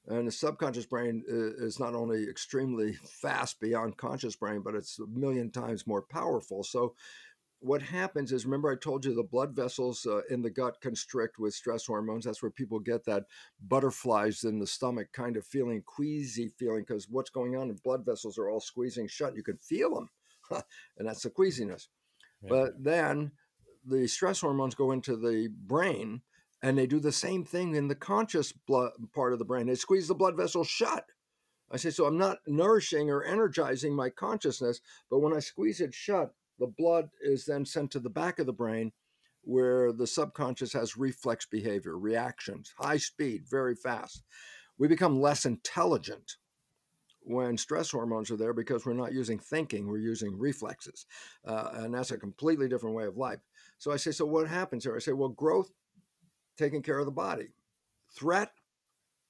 And 0.07 0.27
the 0.27 0.31
subconscious 0.31 0.87
brain 0.87 1.23
is 1.27 1.79
not 1.79 1.93
only 1.93 2.27
extremely 2.27 2.93
fast 3.21 3.59
beyond 3.59 3.95
conscious 3.95 4.35
brain, 4.35 4.63
but 4.65 4.73
it's 4.73 4.97
a 4.97 5.05
million 5.05 5.51
times 5.51 5.85
more 5.85 6.01
powerful. 6.01 6.63
So 6.63 6.95
what 7.59 7.83
happens 7.83 8.31
is 8.31 8.43
remember 8.43 8.71
i 8.71 8.75
told 8.75 9.05
you 9.05 9.13
the 9.13 9.21
blood 9.21 9.55
vessels 9.55 10.05
uh, 10.07 10.21
in 10.31 10.41
the 10.41 10.49
gut 10.49 10.81
constrict 10.81 11.39
with 11.39 11.53
stress 11.53 11.85
hormones 11.85 12.25
that's 12.25 12.41
where 12.41 12.51
people 12.51 12.77
get 12.77 13.05
that 13.05 13.23
butterflies 13.69 14.43
in 14.43 14.59
the 14.59 14.67
stomach 14.67 15.07
kind 15.13 15.37
of 15.37 15.45
feeling 15.45 15.81
queasy 15.85 16.51
feeling 16.59 16.83
because 16.85 17.07
what's 17.09 17.29
going 17.29 17.55
on 17.55 17.69
the 17.69 17.79
blood 17.85 18.03
vessels 18.05 18.37
are 18.37 18.49
all 18.49 18.59
squeezing 18.59 19.07
shut 19.07 19.33
you 19.33 19.43
can 19.43 19.57
feel 19.59 19.95
them 19.95 20.09
and 20.97 21.07
that's 21.07 21.23
the 21.23 21.29
queasiness 21.29 21.87
yeah. 22.41 22.49
but 22.49 22.83
then 22.83 23.31
the 23.85 24.07
stress 24.07 24.41
hormones 24.41 24.75
go 24.75 24.91
into 24.91 25.15
the 25.15 25.49
brain 25.65 26.21
and 26.61 26.77
they 26.77 26.87
do 26.87 26.99
the 26.99 27.11
same 27.11 27.43
thing 27.43 27.75
in 27.75 27.87
the 27.87 27.95
conscious 27.95 28.51
blood 28.51 28.91
part 29.13 29.33
of 29.33 29.39
the 29.39 29.45
brain 29.45 29.67
they 29.67 29.75
squeeze 29.75 30.07
the 30.07 30.15
blood 30.15 30.37
vessels 30.37 30.67
shut 30.67 31.05
i 31.71 31.77
say 31.77 31.89
so 31.89 32.05
i'm 32.05 32.17
not 32.17 32.37
nourishing 32.47 33.09
or 33.09 33.23
energizing 33.23 33.95
my 33.95 34.09
consciousness 34.09 34.79
but 35.09 35.19
when 35.19 35.33
i 35.33 35.39
squeeze 35.39 35.81
it 35.81 35.93
shut 35.93 36.33
the 36.59 36.67
blood 36.67 37.09
is 37.21 37.45
then 37.45 37.65
sent 37.65 37.91
to 37.91 37.99
the 37.99 38.09
back 38.09 38.39
of 38.39 38.45
the 38.45 38.53
brain 38.53 38.91
where 39.43 39.91
the 39.91 40.07
subconscious 40.07 40.73
has 40.73 40.97
reflex 40.97 41.45
behavior, 41.45 41.97
reactions, 41.97 42.73
high 42.77 42.97
speed, 42.97 43.43
very 43.49 43.75
fast. 43.75 44.23
We 44.77 44.87
become 44.87 45.21
less 45.21 45.45
intelligent 45.45 46.37
when 47.25 47.57
stress 47.57 47.91
hormones 47.91 48.31
are 48.31 48.37
there 48.37 48.53
because 48.53 48.85
we're 48.85 48.93
not 48.93 49.13
using 49.13 49.39
thinking, 49.39 49.87
we're 49.87 49.97
using 49.97 50.37
reflexes. 50.37 51.05
Uh, 51.45 51.69
and 51.73 51.93
that's 51.93 52.11
a 52.11 52.17
completely 52.17 52.67
different 52.67 52.95
way 52.95 53.05
of 53.05 53.17
life. 53.17 53.39
So 53.83 53.91
I 53.91 53.97
say, 53.97 54.11
so 54.11 54.25
what 54.25 54.47
happens 54.47 54.85
here? 54.85 54.95
I 54.95 54.99
say, 54.99 55.11
well, 55.11 55.27
growth, 55.27 55.69
taking 56.57 56.81
care 56.81 56.99
of 56.99 57.05
the 57.05 57.11
body. 57.11 57.49
Threat, 58.17 58.49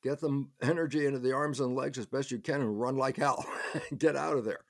get 0.03 0.21
the 0.21 0.45
energy 0.61 1.07
into 1.07 1.17
the 1.17 1.33
arms 1.33 1.59
and 1.59 1.75
legs 1.75 1.97
as 1.97 2.05
best 2.05 2.29
you 2.29 2.37
can 2.37 2.61
and 2.61 2.79
run 2.79 2.95
like 2.95 3.17
hell. 3.17 3.43
get 3.97 4.15
out 4.15 4.37
of 4.37 4.45
there. 4.45 4.63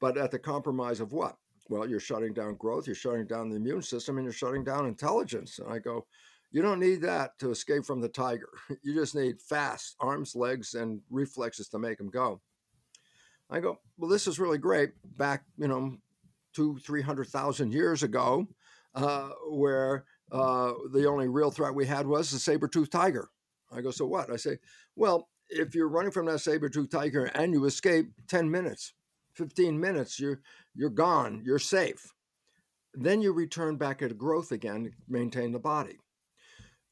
But 0.00 0.16
at 0.18 0.30
the 0.30 0.38
compromise 0.38 1.00
of 1.00 1.12
what? 1.12 1.34
well, 1.68 1.84
you're 1.84 1.98
shutting 1.98 2.32
down 2.32 2.54
growth, 2.54 2.86
you're 2.86 2.94
shutting 2.94 3.26
down 3.26 3.50
the 3.50 3.56
immune 3.56 3.82
system, 3.82 4.18
and 4.18 4.24
you're 4.24 4.32
shutting 4.32 4.62
down 4.62 4.86
intelligence. 4.86 5.58
And 5.58 5.68
I 5.68 5.80
go, 5.80 6.06
you 6.52 6.62
don't 6.62 6.78
need 6.78 7.02
that 7.02 7.36
to 7.40 7.50
escape 7.50 7.84
from 7.84 8.00
the 8.00 8.08
tiger. 8.08 8.50
You 8.84 8.94
just 8.94 9.16
need 9.16 9.42
fast 9.42 9.96
arms, 9.98 10.36
legs, 10.36 10.74
and 10.74 11.00
reflexes 11.10 11.68
to 11.70 11.78
make 11.80 11.98
them 11.98 12.08
go. 12.08 12.40
I 13.50 13.58
go, 13.58 13.80
well, 13.96 14.08
this 14.08 14.28
is 14.28 14.38
really 14.38 14.58
great. 14.58 14.90
Back, 15.16 15.42
you 15.58 15.66
know, 15.66 15.96
two, 16.54 16.78
three 16.78 17.02
hundred 17.02 17.26
thousand 17.26 17.72
years 17.72 18.04
ago, 18.04 18.46
uh, 18.94 19.30
where 19.48 20.04
uh, 20.32 20.72
the 20.92 21.06
only 21.06 21.28
real 21.28 21.50
threat 21.50 21.74
we 21.74 21.86
had 21.86 22.06
was 22.06 22.30
the 22.30 22.38
saber-toothed 22.38 22.92
tiger. 22.92 23.28
I 23.72 23.80
go, 23.80 23.90
so 23.90 24.06
what? 24.06 24.30
I 24.30 24.36
say, 24.36 24.58
well, 24.96 25.28
if 25.48 25.74
you're 25.74 25.88
running 25.88 26.10
from 26.10 26.26
that 26.26 26.40
saber-toothed 26.40 26.90
tiger 26.90 27.24
and 27.26 27.52
you 27.52 27.64
escape, 27.64 28.10
ten 28.28 28.50
minutes, 28.50 28.92
15 29.34 29.78
minutes, 29.78 30.18
you're 30.18 30.40
you're 30.74 30.90
gone, 30.90 31.42
you're 31.44 31.58
safe. 31.58 32.12
Then 32.94 33.22
you 33.22 33.32
return 33.32 33.76
back 33.76 34.02
at 34.02 34.18
growth 34.18 34.52
again, 34.52 34.92
maintain 35.08 35.52
the 35.52 35.58
body. 35.58 35.98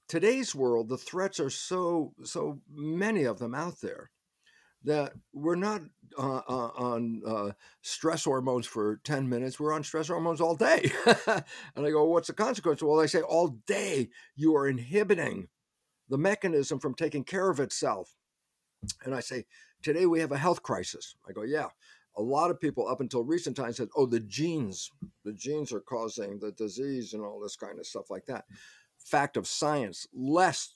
Today's 0.09 0.55
world, 0.55 0.89
the 0.89 0.97
threats 0.97 1.41
are 1.41 1.51
so 1.51 2.15
so 2.23 2.61
many 2.71 3.25
of 3.25 3.39
them 3.39 3.55
out 3.55 3.81
there 3.81 4.11
that 4.87 5.13
we're 5.33 5.55
not 5.55 5.83
uh, 6.19 6.41
uh, 6.49 6.71
on 6.77 7.23
uh, 7.27 7.51
stress 7.83 8.25
hormones 8.25 8.67
for 8.67 9.01
10 9.05 9.29
minutes. 9.29 9.61
We're 9.61 9.75
on 9.75 9.85
stress 9.85 10.09
hormones 10.09 10.41
all 10.41 10.57
day. 10.57 10.91
and 11.27 11.87
I 11.87 11.91
go, 11.91 12.05
what's 12.05 12.29
the 12.29 12.33
consequence? 12.33 12.83
Well, 12.83 12.97
they 12.97 13.07
say 13.07 13.21
all 13.21 13.59
day 13.67 14.09
you 14.35 14.57
are 14.57 14.67
inhibiting 14.67 15.49
the 16.09 16.19
mechanism 16.19 16.79
from 16.79 16.95
taking 16.95 17.25
care 17.25 17.51
of 17.51 17.61
itself. 17.61 18.17
And 19.05 19.15
I 19.15 19.21
say, 19.21 19.45
today 19.83 20.07
we 20.07 20.21
have 20.21 20.33
a 20.33 20.39
health 20.39 20.63
crisis. 20.63 21.17
I 21.29 21.33
go, 21.33 21.43
yeah 21.43 21.69
a 22.17 22.23
lot 22.23 22.51
of 22.51 22.61
people 22.61 22.89
up 22.89 23.01
until 23.01 23.23
recent 23.25 23.57
times 23.57 23.77
said, 23.77 23.89
oh, 23.97 24.07
the 24.07 24.21
genes, 24.21 24.91
the 25.25 25.33
genes 25.33 25.73
are 25.73 25.81
causing 25.81 26.39
the 26.39 26.53
disease 26.53 27.13
and 27.13 27.23
all 27.23 27.41
this 27.41 27.57
kind 27.57 27.79
of 27.79 27.87
stuff 27.87 28.11
like 28.11 28.27
that. 28.27 28.45
Fact 28.99 29.37
of 29.37 29.47
science, 29.47 30.07
less, 30.15 30.75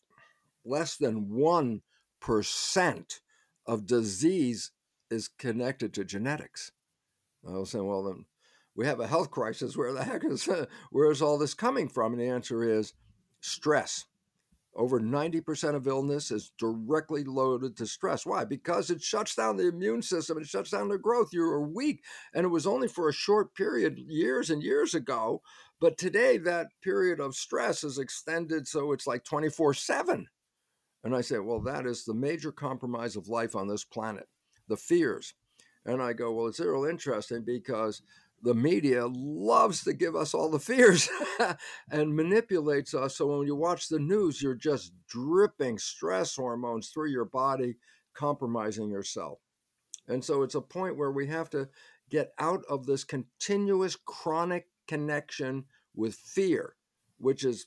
less 0.65 0.97
than 0.97 1.27
1% 1.27 3.21
of 3.71 3.87
disease 3.87 4.73
is 5.13 5.29
connected 5.29 5.95
to 5.95 6.05
genetics. 6.05 6.73
I 7.49 7.53
was 7.53 7.71
saying, 7.71 7.87
well, 7.87 8.03
then 8.03 8.25
we 8.75 8.85
have 8.85 8.99
a 8.99 9.07
health 9.07 9.31
crisis. 9.31 9.77
Where 9.77 9.93
the 9.93 10.03
heck 10.03 10.25
is, 10.25 10.49
where 10.91 11.11
is 11.13 11.23
all 11.23 11.39
this 11.39 11.55
coming 11.55 11.89
from? 11.89 12.13
And 12.13 12.21
the 12.21 12.27
answer 12.27 12.65
is 12.65 12.95
stress. 13.41 14.07
Over 14.75 15.01
90% 15.01 15.77
of 15.77 15.87
illness 15.87 16.33
is 16.33 16.53
directly 16.59 17.23
loaded 17.23 17.77
to 17.77 17.87
stress. 17.87 18.27
Why? 18.27 18.45
Because 18.45 18.91
it 18.91 19.03
shuts 19.03 19.37
down 19.37 19.57
the 19.57 19.69
immune 19.69 20.03
system, 20.03 20.39
it 20.39 20.47
shuts 20.49 20.71
down 20.71 20.89
the 20.89 20.99
growth. 20.99 21.29
You 21.33 21.45
are 21.45 21.63
weak. 21.63 22.03
And 22.35 22.45
it 22.45 22.51
was 22.51 22.67
only 22.67 22.89
for 22.89 23.09
a 23.09 23.13
short 23.13 23.55
period, 23.55 23.99
years 23.99 24.51
and 24.51 24.65
years 24.65 24.95
ago. 24.95 25.43
But 25.81 25.97
today, 25.97 26.39
that 26.39 26.69
period 26.83 27.21
of 27.21 27.37
stress 27.37 27.85
is 27.85 27.99
extended 27.99 28.67
so 28.67 28.91
it's 28.91 29.07
like 29.07 29.23
24 29.25 29.75
7. 29.75 30.27
And 31.03 31.15
I 31.15 31.23
say, 31.23 31.39
well, 31.39 31.61
that 31.61 31.87
is 31.87 32.05
the 32.05 32.15
major 32.15 32.53
compromise 32.53 33.17
of 33.17 33.29
life 33.29 33.57
on 33.57 33.69
this 33.69 33.85
planet 33.85 34.29
the 34.69 34.77
fears. 34.77 35.35
And 35.85 36.01
I 36.01 36.13
go, 36.13 36.33
well, 36.33 36.47
it's 36.47 36.61
real 36.61 36.85
interesting 36.85 37.43
because 37.43 38.03
the 38.43 38.55
media 38.55 39.07
loves 39.07 39.83
to 39.85 39.93
give 39.93 40.15
us 40.17 40.33
all 40.33 40.49
the 40.49 40.59
fears 40.59 41.09
and 41.91 42.15
manipulates 42.15 42.95
us. 42.95 43.17
So 43.17 43.27
when 43.39 43.47
you 43.47 43.57
watch 43.57 43.89
the 43.89 43.99
news, 43.99 44.41
you're 44.41 44.55
just 44.55 44.93
dripping 45.09 45.79
stress 45.79 46.37
hormones 46.37 46.89
through 46.89 47.11
your 47.11 47.25
body, 47.25 47.77
compromising 48.15 48.91
yourself. 48.91 49.39
And 50.09 50.25
so 50.25 50.43
it's 50.43 50.55
a 50.55 50.61
point 50.61 50.97
where 50.97 51.13
we 51.13 51.27
have 51.27 51.51
to 51.51 51.69
get 52.11 52.33
out 52.39 52.63
of 52.69 52.87
this 52.87 53.05
continuous 53.05 53.97
chronic 53.97 54.67
connection 54.89 55.65
with 55.95 56.15
fear, 56.15 56.75
which 57.19 57.45
is 57.45 57.67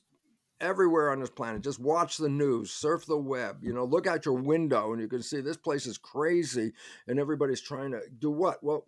everywhere 0.64 1.10
on 1.10 1.20
this 1.20 1.30
planet. 1.30 1.62
Just 1.62 1.78
watch 1.78 2.16
the 2.16 2.28
news, 2.28 2.70
surf 2.72 3.04
the 3.06 3.18
web, 3.18 3.58
you 3.62 3.72
know, 3.72 3.84
look 3.84 4.06
out 4.06 4.24
your 4.24 4.34
window 4.34 4.92
and 4.92 5.00
you 5.00 5.08
can 5.08 5.22
see 5.22 5.40
this 5.40 5.56
place 5.56 5.86
is 5.86 5.98
crazy 5.98 6.72
and 7.06 7.20
everybody's 7.20 7.60
trying 7.60 7.92
to 7.92 8.00
do 8.18 8.30
what? 8.30 8.64
Well, 8.64 8.86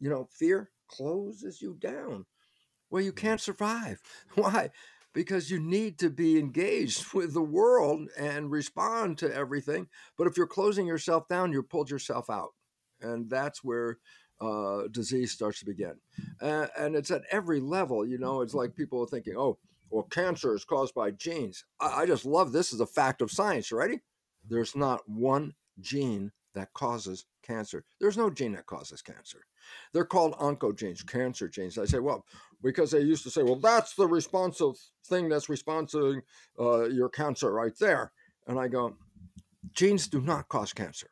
you 0.00 0.08
know, 0.08 0.28
fear, 0.30 0.70
closes 0.88 1.60
you 1.60 1.76
down. 1.80 2.24
Well, 2.90 3.02
you 3.02 3.12
can't 3.12 3.40
survive. 3.40 4.00
Why? 4.34 4.70
Because 5.12 5.50
you 5.50 5.58
need 5.58 5.98
to 5.98 6.08
be 6.08 6.38
engaged 6.38 7.12
with 7.14 7.34
the 7.34 7.42
world 7.42 8.08
and 8.16 8.50
respond 8.50 9.18
to 9.18 9.34
everything. 9.34 9.88
But 10.16 10.28
if 10.28 10.36
you're 10.36 10.46
closing 10.46 10.86
yourself 10.86 11.28
down, 11.28 11.52
you 11.52 11.62
pulled 11.62 11.90
yourself 11.90 12.30
out. 12.30 12.50
And 13.00 13.28
that's 13.28 13.64
where 13.64 13.98
uh, 14.40 14.82
disease 14.90 15.32
starts 15.32 15.58
to 15.60 15.66
begin. 15.66 15.94
Uh, 16.40 16.68
and 16.78 16.94
it's 16.94 17.10
at 17.10 17.22
every 17.30 17.60
level. 17.60 18.06
You 18.06 18.18
know, 18.18 18.40
it's 18.42 18.54
like 18.54 18.76
people 18.76 19.02
are 19.02 19.06
thinking, 19.06 19.34
oh, 19.36 19.58
well, 19.92 20.04
cancer 20.04 20.54
is 20.54 20.64
caused 20.64 20.94
by 20.94 21.10
genes. 21.10 21.64
I, 21.80 22.02
I 22.02 22.06
just 22.06 22.24
love 22.24 22.52
this 22.52 22.72
as 22.72 22.80
a 22.80 22.86
fact 22.86 23.20
of 23.22 23.30
science. 23.30 23.70
Ready? 23.70 24.00
There's 24.48 24.74
not 24.74 25.08
one 25.08 25.52
gene 25.80 26.32
that 26.54 26.72
causes 26.72 27.26
cancer. 27.42 27.84
There's 28.00 28.16
no 28.16 28.30
gene 28.30 28.52
that 28.52 28.66
causes 28.66 29.02
cancer. 29.02 29.44
They're 29.92 30.04
called 30.04 30.34
oncogenes, 30.34 31.06
cancer 31.06 31.48
genes. 31.48 31.78
I 31.78 31.84
say, 31.84 31.98
well, 31.98 32.24
because 32.62 32.90
they 32.90 33.00
used 33.00 33.22
to 33.24 33.30
say, 33.30 33.42
well, 33.42 33.56
that's 33.56 33.94
the 33.94 34.06
responsive 34.06 34.74
thing 35.06 35.28
that's 35.28 35.48
responsive 35.48 36.16
uh, 36.58 36.84
your 36.88 37.08
cancer 37.08 37.52
right 37.52 37.76
there. 37.78 38.12
And 38.46 38.58
I 38.58 38.68
go, 38.68 38.96
genes 39.74 40.08
do 40.08 40.20
not 40.20 40.48
cause 40.48 40.72
cancer. 40.72 41.08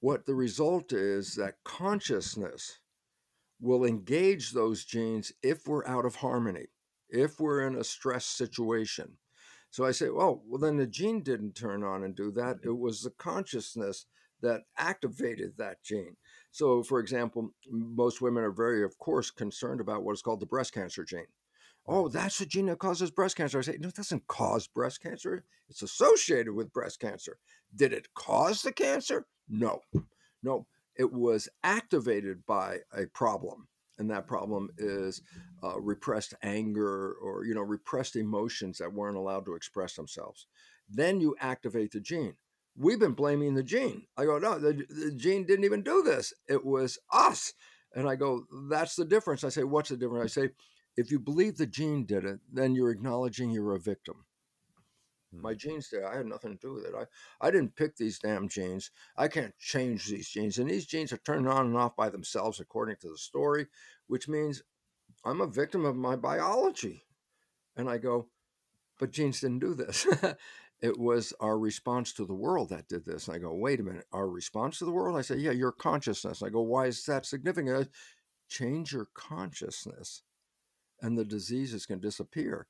What 0.00 0.26
the 0.26 0.34
result 0.34 0.92
is 0.92 1.34
that 1.36 1.54
consciousness 1.64 2.78
will 3.60 3.84
engage 3.84 4.50
those 4.50 4.84
genes 4.84 5.32
if 5.42 5.66
we're 5.66 5.86
out 5.86 6.04
of 6.04 6.16
harmony, 6.16 6.66
if 7.12 7.38
we're 7.38 7.66
in 7.66 7.76
a 7.76 7.84
stress 7.84 8.24
situation. 8.24 9.12
So 9.70 9.84
I 9.84 9.92
say, 9.92 10.08
oh, 10.08 10.42
well, 10.46 10.60
then 10.60 10.76
the 10.76 10.86
gene 10.86 11.22
didn't 11.22 11.54
turn 11.54 11.84
on 11.84 12.02
and 12.02 12.14
do 12.14 12.30
that. 12.32 12.56
Mm-hmm. 12.56 12.68
It 12.68 12.78
was 12.78 13.02
the 13.02 13.10
consciousness 13.10 14.06
that 14.40 14.62
activated 14.76 15.52
that 15.56 15.82
gene. 15.82 16.16
So, 16.50 16.82
for 16.82 16.98
example, 16.98 17.54
most 17.70 18.20
women 18.20 18.42
are 18.42 18.50
very, 18.50 18.84
of 18.84 18.98
course, 18.98 19.30
concerned 19.30 19.80
about 19.80 20.02
what 20.02 20.12
is 20.12 20.22
called 20.22 20.40
the 20.40 20.46
breast 20.46 20.74
cancer 20.74 21.04
gene. 21.04 21.26
Oh, 21.86 22.04
mm-hmm. 22.04 22.12
that's 22.16 22.38
the 22.38 22.46
gene 22.46 22.66
that 22.66 22.78
causes 22.78 23.10
breast 23.10 23.36
cancer. 23.36 23.58
I 23.58 23.62
say, 23.62 23.78
no, 23.78 23.88
it 23.88 23.94
doesn't 23.94 24.26
cause 24.26 24.66
breast 24.66 25.02
cancer. 25.02 25.44
It's 25.68 25.82
associated 25.82 26.52
with 26.52 26.72
breast 26.72 27.00
cancer. 27.00 27.38
Did 27.74 27.92
it 27.92 28.08
cause 28.14 28.62
the 28.62 28.72
cancer? 28.72 29.26
No, 29.48 29.80
no. 30.42 30.66
It 30.96 31.12
was 31.12 31.48
activated 31.64 32.44
by 32.46 32.80
a 32.92 33.06
problem 33.06 33.68
and 33.98 34.10
that 34.10 34.26
problem 34.26 34.70
is 34.78 35.22
uh, 35.62 35.80
repressed 35.80 36.34
anger 36.42 37.12
or 37.22 37.44
you 37.44 37.54
know 37.54 37.62
repressed 37.62 38.16
emotions 38.16 38.78
that 38.78 38.92
weren't 38.92 39.16
allowed 39.16 39.44
to 39.46 39.54
express 39.54 39.94
themselves. 39.94 40.46
Then 40.88 41.20
you 41.20 41.36
activate 41.40 41.92
the 41.92 42.00
gene. 42.00 42.34
We've 42.76 43.00
been 43.00 43.12
blaming 43.12 43.54
the 43.54 43.62
gene. 43.62 44.06
I 44.16 44.24
go 44.24 44.38
no 44.38 44.58
the, 44.58 44.84
the 44.88 45.12
gene 45.14 45.44
didn't 45.44 45.64
even 45.64 45.82
do 45.82 46.02
this. 46.02 46.32
It 46.48 46.64
was 46.64 46.98
us. 47.12 47.52
And 47.94 48.08
i 48.08 48.16
go 48.16 48.46
that's 48.70 48.96
the 48.96 49.04
difference. 49.04 49.44
I 49.44 49.50
say 49.50 49.64
what's 49.64 49.90
the 49.90 49.96
difference? 49.96 50.36
I 50.36 50.42
say 50.42 50.48
if 50.96 51.10
you 51.10 51.18
believe 51.18 51.56
the 51.56 51.66
gene 51.66 52.04
did 52.04 52.24
it 52.24 52.40
then 52.52 52.74
you're 52.74 52.90
acknowledging 52.90 53.50
you're 53.50 53.74
a 53.74 53.80
victim 53.80 54.24
my 55.32 55.52
mm-hmm. 55.52 55.58
genes 55.58 55.90
there. 55.90 56.06
I 56.06 56.16
had 56.16 56.26
nothing 56.26 56.52
to 56.52 56.58
do 56.58 56.74
with 56.74 56.84
it. 56.84 56.94
I, 56.96 57.46
I 57.46 57.50
didn't 57.50 57.76
pick 57.76 57.96
these 57.96 58.18
damn 58.18 58.48
genes. 58.48 58.90
I 59.16 59.28
can't 59.28 59.56
change 59.58 60.06
these 60.06 60.28
genes. 60.28 60.58
And 60.58 60.70
these 60.70 60.86
genes 60.86 61.12
are 61.12 61.18
turned 61.18 61.48
on 61.48 61.66
and 61.66 61.76
off 61.76 61.96
by 61.96 62.08
themselves 62.08 62.60
according 62.60 62.96
to 63.00 63.08
the 63.08 63.18
story, 63.18 63.66
which 64.06 64.28
means 64.28 64.62
I'm 65.24 65.40
a 65.40 65.46
victim 65.46 65.84
of 65.84 65.96
my 65.96 66.16
biology. 66.16 67.04
And 67.76 67.88
I 67.88 67.98
go, 67.98 68.28
but 68.98 69.12
genes 69.12 69.40
didn't 69.40 69.60
do 69.60 69.74
this. 69.74 70.06
it 70.82 70.98
was 70.98 71.32
our 71.40 71.58
response 71.58 72.12
to 72.14 72.24
the 72.24 72.34
world 72.34 72.68
that 72.68 72.88
did 72.88 73.04
this. 73.04 73.28
And 73.28 73.36
I 73.36 73.38
go, 73.38 73.54
wait 73.54 73.80
a 73.80 73.82
minute, 73.82 74.06
our 74.12 74.28
response 74.28 74.78
to 74.78 74.84
the 74.84 74.92
world? 74.92 75.16
I 75.16 75.22
say, 75.22 75.36
yeah, 75.36 75.52
your 75.52 75.72
consciousness. 75.72 76.42
I 76.42 76.50
go, 76.50 76.60
why 76.60 76.86
is 76.86 77.04
that 77.06 77.24
significant? 77.24 77.88
Change 78.48 78.92
your 78.92 79.08
consciousness 79.14 80.22
and 81.02 81.18
the 81.18 81.24
diseases 81.24 81.84
can 81.84 81.98
disappear 81.98 82.66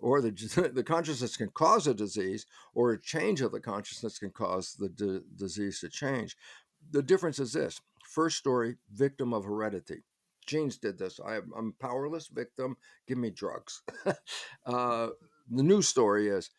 or 0.00 0.20
the, 0.20 0.30
the 0.74 0.82
consciousness 0.82 1.36
can 1.36 1.50
cause 1.50 1.86
a 1.86 1.94
disease, 1.94 2.46
or 2.74 2.92
a 2.92 3.00
change 3.00 3.40
of 3.40 3.52
the 3.52 3.60
consciousness 3.60 4.18
can 4.18 4.30
cause 4.30 4.74
the 4.74 4.88
d- 4.88 5.20
disease 5.36 5.80
to 5.80 5.88
change. 5.88 6.36
The 6.90 7.02
difference 7.02 7.38
is 7.38 7.52
this 7.52 7.80
first 8.04 8.36
story, 8.36 8.76
victim 8.92 9.32
of 9.32 9.44
heredity. 9.44 10.02
Genes 10.46 10.78
did 10.78 10.98
this. 10.98 11.20
I, 11.24 11.36
am 11.36 11.74
a 11.78 11.82
powerless 11.82 12.26
victim. 12.26 12.76
Give 13.06 13.18
me 13.18 13.30
drugs. 13.30 13.82
uh, 14.66 15.08
the 15.50 15.62
new 15.62 15.82
story 15.82 16.28
is 16.28 16.50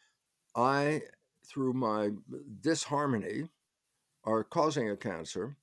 I, 0.55 1.01
through 1.45 1.73
my 1.73 2.11
disharmony, 2.61 3.49
are 4.23 4.43
causing 4.43 4.89
a 4.89 4.95
cancer 4.95 5.57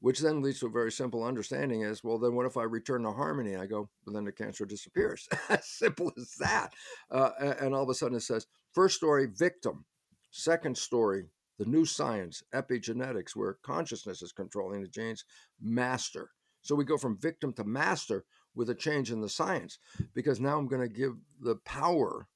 which 0.00 0.20
then 0.20 0.42
leads 0.42 0.60
to 0.60 0.66
a 0.66 0.70
very 0.70 0.90
simple 0.90 1.22
understanding 1.22 1.82
is 1.82 2.02
well 2.02 2.18
then 2.18 2.34
what 2.34 2.46
if 2.46 2.56
i 2.56 2.62
return 2.62 3.02
to 3.02 3.12
harmony? 3.12 3.56
I 3.56 3.66
go 3.66 3.88
well 4.04 4.14
then 4.14 4.24
the 4.24 4.32
cancer 4.32 4.66
disappears. 4.66 5.28
As 5.48 5.66
simple 5.66 6.12
as 6.18 6.34
that. 6.40 6.72
Uh, 7.10 7.30
and 7.60 7.74
all 7.74 7.82
of 7.82 7.88
a 7.88 7.94
sudden 7.94 8.16
it 8.16 8.22
says 8.22 8.46
first 8.72 8.96
story 8.96 9.26
victim. 9.26 9.84
Second 10.30 10.76
story 10.76 11.26
the 11.58 11.66
new 11.66 11.84
science 11.84 12.42
epigenetics 12.54 13.36
where 13.36 13.58
consciousness 13.62 14.22
is 14.22 14.32
controlling 14.32 14.80
the 14.80 14.88
genes 14.88 15.24
master. 15.60 16.30
So 16.62 16.74
we 16.74 16.84
go 16.84 16.96
from 16.96 17.18
victim 17.18 17.52
to 17.54 17.64
master 17.64 18.24
with 18.54 18.70
a 18.70 18.74
change 18.74 19.12
in 19.12 19.20
the 19.20 19.28
science 19.28 19.78
because 20.14 20.40
now 20.40 20.58
i'm 20.58 20.66
going 20.66 20.82
to 20.82 20.94
give 20.94 21.12
the 21.40 21.56
power 21.64 22.28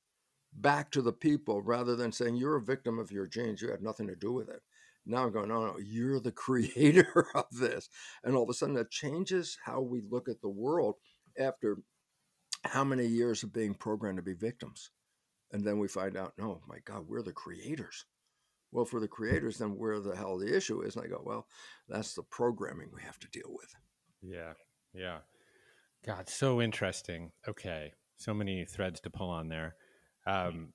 back 0.57 0.91
to 0.93 1.03
the 1.03 1.13
people 1.13 1.63
rather 1.63 1.97
than 1.97 2.13
saying 2.13 2.37
you're 2.37 2.57
a 2.57 2.63
victim 2.63 2.99
of 2.99 3.11
your 3.11 3.27
genes. 3.27 3.61
You 3.61 3.71
had 3.71 3.83
nothing 3.83 4.07
to 4.07 4.15
do 4.15 4.33
with 4.33 4.49
it 4.49 4.61
now 5.07 5.25
I'm 5.25 5.33
going, 5.33 5.49
no, 5.49 5.67
no, 5.67 5.79
you're 5.79 6.21
the 6.21 6.33
creator 6.47 7.27
of 7.35 7.47
this. 7.53 7.89
And 8.23 8.35
all 8.35 8.45
of 8.45 8.51
a 8.51 8.55
sudden 8.55 8.75
that 8.77 8.91
changes 8.91 9.59
how 9.65 9.81
we 9.81 10.03
look 10.09 10.29
at 10.29 10.41
the 10.41 10.49
world 10.49 10.97
after 11.39 11.79
how 12.65 12.85
many 12.85 13.07
years 13.07 13.43
of 13.43 13.53
being 13.53 13.75
programmed 13.75 14.19
to 14.19 14.23
be 14.23 14.35
victims. 14.35 14.91
And 15.53 15.65
then 15.65 15.79
we 15.79 15.89
find 15.89 16.17
out, 16.17 16.33
no, 16.39 16.61
my 16.67 16.79
God, 16.85 17.05
we're 17.07 17.23
the 17.23 17.33
creators. 17.33 18.07
Well, 18.73 18.85
for 18.85 18.99
the 18.99 19.07
creators, 19.07 19.59
then 19.59 19.77
where 19.77 20.01
the 20.01 20.17
hell 20.17 20.37
the 20.39 20.57
issue 20.57 20.81
is? 20.81 20.97
And 20.97 21.05
I 21.05 21.09
go, 21.09 21.23
well, 21.25 21.47
that's 21.89 22.15
the 22.15 22.25
programming 22.25 22.89
we 22.93 23.03
have 23.03 23.19
to 23.21 23.29
deal 23.29 23.51
with. 23.51 23.73
Yeah. 24.21 24.55
Yeah. 24.93 25.19
God, 26.05 26.29
so 26.29 26.61
interesting. 26.61 27.31
Okay. 27.47 27.93
So 28.17 28.35
many 28.35 28.65
threads 28.65 29.01
to 29.03 29.11
pull 29.11 29.31
on 29.31 29.49
there. 29.49 29.77
Um, 30.27 30.73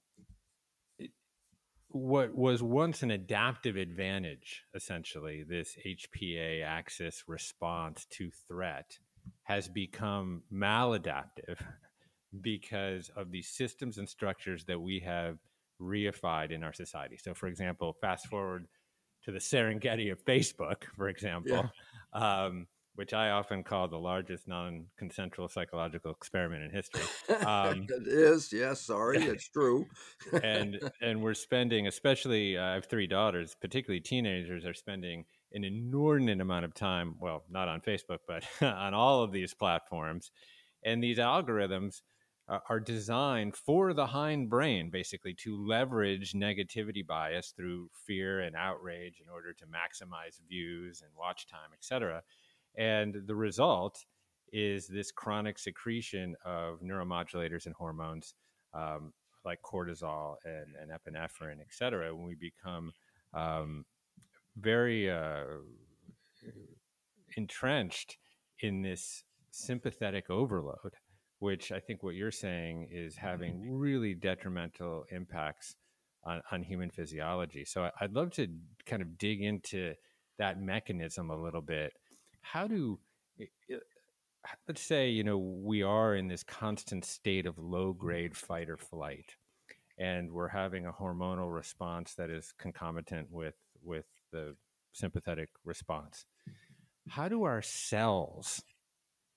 what 1.89 2.35
was 2.35 2.61
once 2.61 3.03
an 3.03 3.11
adaptive 3.11 3.75
advantage, 3.75 4.63
essentially, 4.75 5.43
this 5.43 5.75
HPA 5.85 6.63
axis 6.63 7.23
response 7.27 8.05
to 8.11 8.29
threat, 8.47 8.99
has 9.43 9.67
become 9.67 10.43
maladaptive 10.53 11.59
because 12.41 13.09
of 13.15 13.31
the 13.31 13.41
systems 13.41 13.97
and 13.97 14.07
structures 14.07 14.65
that 14.65 14.79
we 14.79 14.99
have 14.99 15.37
reified 15.81 16.51
in 16.51 16.63
our 16.63 16.73
society. 16.73 17.17
So, 17.17 17.33
for 17.33 17.47
example, 17.47 17.95
fast 18.01 18.27
forward 18.27 18.67
to 19.23 19.31
the 19.31 19.39
Serengeti 19.39 20.11
of 20.11 20.23
Facebook, 20.25 20.83
for 20.95 21.09
example. 21.09 21.69
Yeah. 22.13 22.45
Um, 22.45 22.67
which 22.99 23.13
I 23.13 23.29
often 23.29 23.63
call 23.63 23.87
the 23.87 23.97
largest 23.97 24.45
non-consensual 24.45 25.47
psychological 25.47 26.11
experiment 26.11 26.63
in 26.63 26.69
history. 26.69 27.03
Um, 27.45 27.87
it 27.87 28.05
is, 28.05 28.51
yes. 28.51 28.81
Sorry, 28.81 29.17
it's 29.23 29.47
true. 29.47 29.85
and 30.43 30.77
and 31.01 31.21
we're 31.21 31.33
spending, 31.33 31.87
especially 31.87 32.57
uh, 32.57 32.63
I 32.63 32.73
have 32.73 32.85
three 32.87 33.07
daughters, 33.07 33.55
particularly 33.61 34.01
teenagers, 34.01 34.65
are 34.65 34.73
spending 34.73 35.23
an 35.53 35.63
inordinate 35.63 36.41
amount 36.41 36.65
of 36.65 36.73
time. 36.73 37.15
Well, 37.21 37.45
not 37.49 37.69
on 37.69 37.79
Facebook, 37.79 38.19
but 38.27 38.43
on 38.61 38.93
all 38.93 39.23
of 39.23 39.31
these 39.31 39.53
platforms, 39.53 40.31
and 40.83 41.01
these 41.01 41.19
algorithms 41.19 42.01
are 42.67 42.79
designed 42.79 43.55
for 43.55 43.93
the 43.93 44.07
hindbrain, 44.07 44.91
basically 44.91 45.35
to 45.35 45.55
leverage 45.55 46.33
negativity 46.33 47.05
bias 47.05 47.53
through 47.55 47.87
fear 48.07 48.39
and 48.41 48.55
outrage 48.55 49.21
in 49.23 49.31
order 49.31 49.53
to 49.53 49.65
maximize 49.65 50.41
views 50.49 51.03
and 51.03 51.11
watch 51.15 51.47
time, 51.47 51.69
et 51.73 51.83
cetera 51.83 52.23
and 52.77 53.15
the 53.25 53.35
result 53.35 54.05
is 54.51 54.87
this 54.87 55.11
chronic 55.11 55.59
secretion 55.59 56.35
of 56.45 56.79
neuromodulators 56.81 57.65
and 57.65 57.75
hormones 57.75 58.33
um, 58.73 59.13
like 59.45 59.59
cortisol 59.61 60.35
and, 60.45 60.75
and, 60.81 60.91
epinephrine, 60.91 61.59
et 61.59 61.71
cetera, 61.71 62.13
when 62.13 62.25
we 62.25 62.35
become 62.35 62.91
um, 63.33 63.85
very 64.57 65.09
uh, 65.09 65.43
entrenched 67.37 68.17
in 68.59 68.81
this 68.81 69.23
sympathetic 69.51 70.29
overload, 70.29 70.93
which 71.39 71.71
I 71.71 71.79
think 71.79 72.03
what 72.03 72.15
you're 72.15 72.31
saying 72.31 72.89
is 72.91 73.15
having 73.15 73.61
really 73.71 74.13
detrimental 74.13 75.05
impacts 75.11 75.75
on, 76.23 76.41
on 76.51 76.63
human 76.63 76.89
physiology. 76.89 77.65
So 77.65 77.89
I'd 77.99 78.13
love 78.13 78.31
to 78.31 78.47
kind 78.85 79.01
of 79.01 79.17
dig 79.17 79.41
into 79.41 79.93
that 80.37 80.59
mechanism 80.59 81.29
a 81.29 81.41
little 81.41 81.61
bit 81.61 81.93
how 82.41 82.67
do 82.67 82.99
eh, 83.39 83.45
eh, 83.71 83.75
let's 84.67 84.81
say 84.81 85.09
you 85.09 85.23
know 85.23 85.37
we 85.37 85.83
are 85.83 86.15
in 86.15 86.27
this 86.27 86.43
constant 86.43 87.05
state 87.05 87.45
of 87.45 87.57
low 87.57 87.93
grade 87.93 88.35
fight 88.35 88.69
or 88.69 88.77
flight 88.77 89.35
and 89.97 90.31
we're 90.31 90.47
having 90.47 90.85
a 90.85 90.93
hormonal 90.93 91.53
response 91.53 92.15
that 92.15 92.29
is 92.29 92.53
concomitant 92.57 93.27
with 93.31 93.55
with 93.83 94.05
the 94.31 94.55
sympathetic 94.93 95.49
response 95.65 96.25
how 97.09 97.27
do 97.27 97.43
our 97.43 97.61
cells 97.61 98.61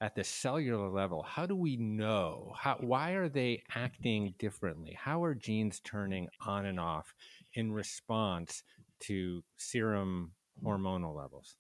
at 0.01 0.15
the 0.17 0.25
cellular 0.25 0.89
level 0.89 1.23
how 1.23 1.47
do 1.47 1.55
we 1.55 1.77
know 1.77 2.53
how 2.59 2.77
why 2.81 3.13
are 3.13 3.29
they 3.29 3.63
acting 3.75 4.35
differently? 4.39 4.97
How 4.99 5.23
are 5.25 5.35
genes 5.35 5.81
turning 5.81 6.29
on 6.45 6.67
and 6.67 6.81
off 6.81 7.15
in 7.55 7.73
response 7.73 8.63
to 9.01 9.43
serum 9.57 10.33
hormonal 10.65 11.17
levels 11.17 11.57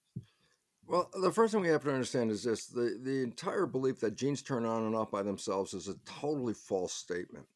well, 0.86 1.08
the 1.20 1.32
first 1.32 1.52
thing 1.52 1.62
we 1.62 1.68
have 1.68 1.84
to 1.84 1.92
understand 1.92 2.30
is 2.30 2.42
this 2.42 2.66
the, 2.66 2.98
the 3.02 3.22
entire 3.22 3.66
belief 3.66 4.00
that 4.00 4.16
genes 4.16 4.42
turn 4.42 4.64
on 4.64 4.84
and 4.84 4.94
off 4.96 5.10
by 5.10 5.22
themselves 5.22 5.74
is 5.74 5.88
a 5.88 5.94
totally 6.04 6.54
false 6.54 6.92
statement. 6.92 7.46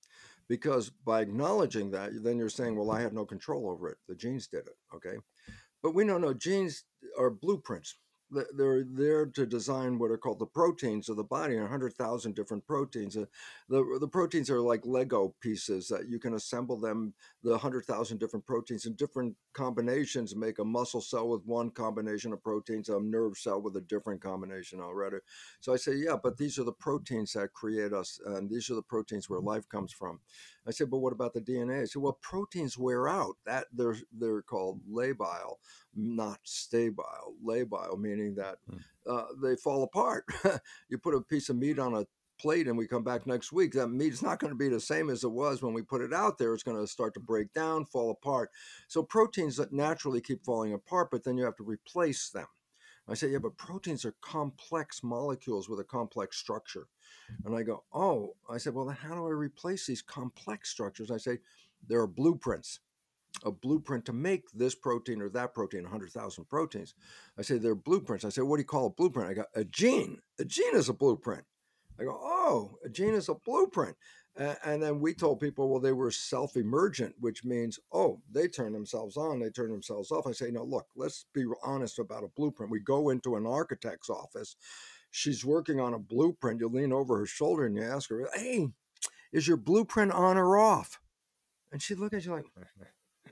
Because 0.49 0.91
by 0.91 1.23
acknowledging 1.23 1.91
that, 1.91 2.23
then 2.23 2.39
you're 2.39 2.49
saying, 2.49 2.77
well, 2.77 2.93
I 2.93 3.01
had 3.01 3.13
no 3.13 3.25
control 3.25 3.69
over 3.69 3.89
it. 3.89 3.99
The 4.09 4.15
genes 4.15 4.47
did 4.47 4.67
it. 4.69 4.77
Okay. 4.95 5.17
But 5.83 5.95
we 5.95 6.05
know 6.05 6.19
no 6.19 6.33
genes 6.35 6.85
are 7.19 7.31
blueprints. 7.31 7.97
they're 8.57 8.85
there 8.85 9.27
to 9.27 9.47
design 9.47 9.99
what 9.99 10.11
are 10.11 10.19
called 10.19 10.39
the 10.39 10.47
proteins 10.47 11.09
of 11.09 11.17
the 11.17 11.25
body 11.25 11.57
100000 11.57 12.35
different 12.35 12.67
proteins 12.67 13.17
uh, 13.17 13.25
the, 13.69 13.99
the 14.01 14.09
proteins 14.09 14.51
are 14.51 14.61
like 14.61 14.85
lego 14.85 15.33
pieces 15.41 15.87
that 15.87 16.09
you 16.09 16.19
can 16.19 16.35
assemble 16.35 16.77
them 16.77 17.15
the 17.47 17.53
100000 17.53 18.19
different 18.19 18.45
proteins 18.45 18.87
and 18.87 18.97
different 18.97 19.37
combinations 19.53 20.35
make 20.35 20.59
a 20.59 20.65
muscle 20.65 21.01
cell 21.01 21.29
with 21.29 21.45
one 21.45 21.71
combination 21.71 22.33
of 22.33 22.43
proteins 22.43 22.89
a 22.89 22.99
nerve 22.99 23.39
cell 23.39 23.63
with 23.63 23.77
a 23.77 23.81
different 23.83 24.21
combination 24.21 24.81
already 24.81 25.19
so 25.61 25.73
i 25.73 25.77
say 25.77 25.95
yeah 25.95 26.17
but 26.21 26.37
these 26.37 26.59
are 26.59 26.65
the 26.65 26.73
proteins 26.73 27.33
that 27.33 27.53
create 27.53 27.93
us 27.93 28.19
and 28.27 28.51
these 28.51 28.69
are 28.69 28.75
the 28.75 28.83
proteins 28.83 29.31
where 29.31 29.39
life 29.39 29.69
comes 29.69 29.93
from 29.93 30.19
i 30.67 30.73
said 30.73 30.91
but 30.91 30.99
what 30.99 31.13
about 31.13 31.33
the 31.35 31.41
dna 31.41 31.83
i 31.83 31.85
said 31.85 32.03
well 32.03 32.19
proteins 32.21 32.77
wear 32.77 33.09
out 33.09 33.37
that 33.47 33.67
they're 33.73 33.97
they're 34.19 34.43
called 34.43 34.81
labile 34.91 35.55
not 35.97 36.41
stabile. 36.45 37.35
Labile, 37.45 37.99
meaning 37.99 38.35
that 38.35 38.59
hmm. 38.71 38.77
uh, 39.11 39.25
they 39.43 39.57
fall 39.57 39.83
apart. 39.83 40.25
you 40.89 40.99
put 40.99 41.15
a 41.15 41.21
piece 41.23 41.49
of 41.49 41.57
meat 41.57 41.79
on 41.79 41.95
a 41.95 42.07
plate 42.39 42.67
and 42.67 42.77
we 42.77 42.87
come 42.87 43.05
back 43.05 43.27
next 43.27 43.53
week, 43.53 43.73
that 43.73 43.89
meat 43.89 44.13
is 44.13 44.23
not 44.23 44.39
going 44.39 44.53
to 44.53 44.59
be 44.59 44.69
the 44.69 44.81
same 44.81 45.11
as 45.11 45.25
it 45.25 45.31
was 45.31 45.63
when 45.63 45.73
we 45.73 45.83
put 45.83 46.01
it 46.01 46.13
out 46.13 46.39
there. 46.39 46.55
It's 46.55 46.63
going 46.63 46.81
to 46.81 46.87
start 46.87 47.15
to 47.15 47.21
break 47.21 47.53
down, 47.53 47.85
fall 47.85 48.11
apart. 48.11 48.51
So 48.89 49.03
proteins 49.03 49.57
that 49.57 49.73
naturally 49.73 50.21
keep 50.21 50.45
falling 50.45 50.73
apart, 50.73 51.11
but 51.11 51.25
then 51.25 51.37
you 51.37 51.45
have 51.45 51.57
to 51.57 51.65
replace 51.65 52.31
them. 52.31 52.47
I 53.09 53.15
say, 53.15 53.29
yeah, 53.29 53.39
but 53.39 53.57
proteins 53.57 54.05
are 54.05 54.15
complex 54.21 55.03
molecules 55.05 55.69
with 55.69 55.79
a 55.79 55.85
complex 55.85 56.37
structure. 56.39 56.89
And 57.45 57.55
I 57.57 57.63
go, 57.63 57.85
oh, 57.93 58.35
I 58.51 58.59
said, 58.59 58.75
well, 58.75 58.87
then 58.87 58.97
how 58.97 59.15
do 59.15 59.27
I 59.27 59.31
replace 59.31 59.87
these 59.87 60.03
complex 60.03 60.71
structures? 60.71 61.11
I 61.11 61.19
say, 61.19 61.39
there 61.87 62.01
are 62.01 62.09
blueprints 62.09 62.81
a 63.45 63.51
blueprint 63.51 64.05
to 64.07 64.13
make 64.13 64.51
this 64.53 64.75
protein 64.75 65.21
or 65.21 65.29
that 65.31 65.55
protein, 65.55 65.83
100,000 65.83 66.49
proteins. 66.49 66.95
I 67.39 67.43
say 67.43 67.59
they're 67.59 67.75
blueprints. 67.75 68.25
I 68.25 68.31
say, 68.31 68.43
what 68.43 68.57
do 68.57 68.63
you 68.63 68.67
call 68.67 68.87
a 68.87 68.91
blueprint? 68.91 69.31
I 69.31 69.35
go, 69.35 69.45
a 69.55 69.65
gene. 69.65 70.21
A 70.39 70.45
gene 70.45 70.75
is 70.75 70.89
a 70.89 70.95
blueprint. 70.95 71.45
I 71.99 72.05
go, 72.05 72.19
oh, 72.21 72.79
a 72.85 72.89
gene 72.89 73.15
is 73.15 73.29
a 73.29 73.35
blueprint. 73.35 73.97
and 74.37 74.83
then 74.83 75.01
we 75.01 75.15
told 75.15 75.41
people, 75.41 75.69
well, 75.69 75.81
they 75.81 75.93
were 75.93 76.11
self 76.11 76.57
emergent, 76.57 77.15
which 77.21 77.45
means, 77.45 77.79
oh, 77.93 78.21
they 78.31 78.49
turn 78.49 78.73
themselves 78.73 79.17
on, 79.17 79.41
they 79.41 79.51
turn 79.51 79.71
themselves 79.71 80.11
off. 80.11 80.27
I 80.27 80.33
say, 80.33 80.51
no, 80.51 80.65
look, 80.65 80.87
let's 80.95 81.27
be 81.33 81.45
honest 81.65 81.99
about 81.99 82.25
a 82.25 82.29
blueprint. 82.29 82.73
We 82.73 82.81
go 82.81 83.11
into 83.11 83.37
an 83.37 83.47
architect's 83.47 84.11
office. 84.11 84.57
She's 85.11 85.45
working 85.45 85.81
on 85.81 85.95
a 85.95 85.99
blueprint. 85.99 86.61
You 86.61 86.69
lean 86.69 86.93
over 86.93 87.19
her 87.19 87.27
shoulder 87.27 87.65
and 87.65 87.77
you 87.77 87.83
ask 87.83 88.11
her, 88.11 88.29
hey, 88.35 88.69
is 89.33 89.49
your 89.49 89.57
blueprint 89.57 90.13
on 90.13 90.37
or 90.37 90.59
off? 90.59 91.01
And 91.73 91.81
she'd 91.81 91.99
look 91.99 92.13
at 92.13 92.25
you 92.25 92.33
like, 92.33 92.45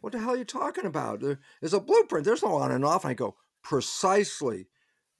what 0.01 0.13
the 0.13 0.19
hell 0.19 0.31
are 0.31 0.37
you 0.37 0.45
talking 0.45 0.87
about? 0.87 1.21
There's 1.21 1.75
a 1.75 1.81
blueprint. 1.81 2.25
There's 2.25 2.43
no 2.43 2.55
on 2.55 2.73
and 2.73 2.85
off. 2.85 3.05
And 3.05 3.11
I 3.11 3.15
go, 3.15 3.37
Precisely. 3.65 4.69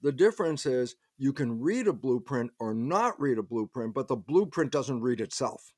The 0.05 0.11
difference 0.11 0.67
is 0.67 0.97
you 1.17 1.33
can 1.33 1.59
read 1.59 1.87
a 1.87 1.93
blueprint 1.93 2.51
or 2.59 2.75
not 2.75 3.19
read 3.19 3.39
a 3.39 3.43
blueprint, 3.43 3.95
but 3.95 4.07
the 4.07 4.15
blueprint 4.15 4.71
doesn't 4.71 5.01
read 5.01 5.19
itself. 5.19 5.73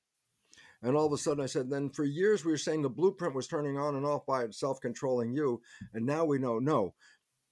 And 0.82 0.98
all 0.98 1.06
of 1.06 1.13
a 1.13 1.18
sudden, 1.18 1.42
I 1.42 1.46
said, 1.46 1.70
then 1.70 1.90
for 1.90 2.04
years 2.04 2.44
we 2.44 2.52
were 2.52 2.58
saying 2.58 2.82
the 2.82 2.90
blueprint 2.90 3.34
was 3.34 3.48
turning 3.48 3.78
on 3.78 3.96
and 3.96 4.06
off 4.06 4.26
by 4.26 4.44
itself, 4.44 4.82
controlling 4.82 5.32
you. 5.32 5.62
And 5.94 6.06
now 6.06 6.26
we 6.26 6.40
know, 6.40 6.60
no, 6.60 6.94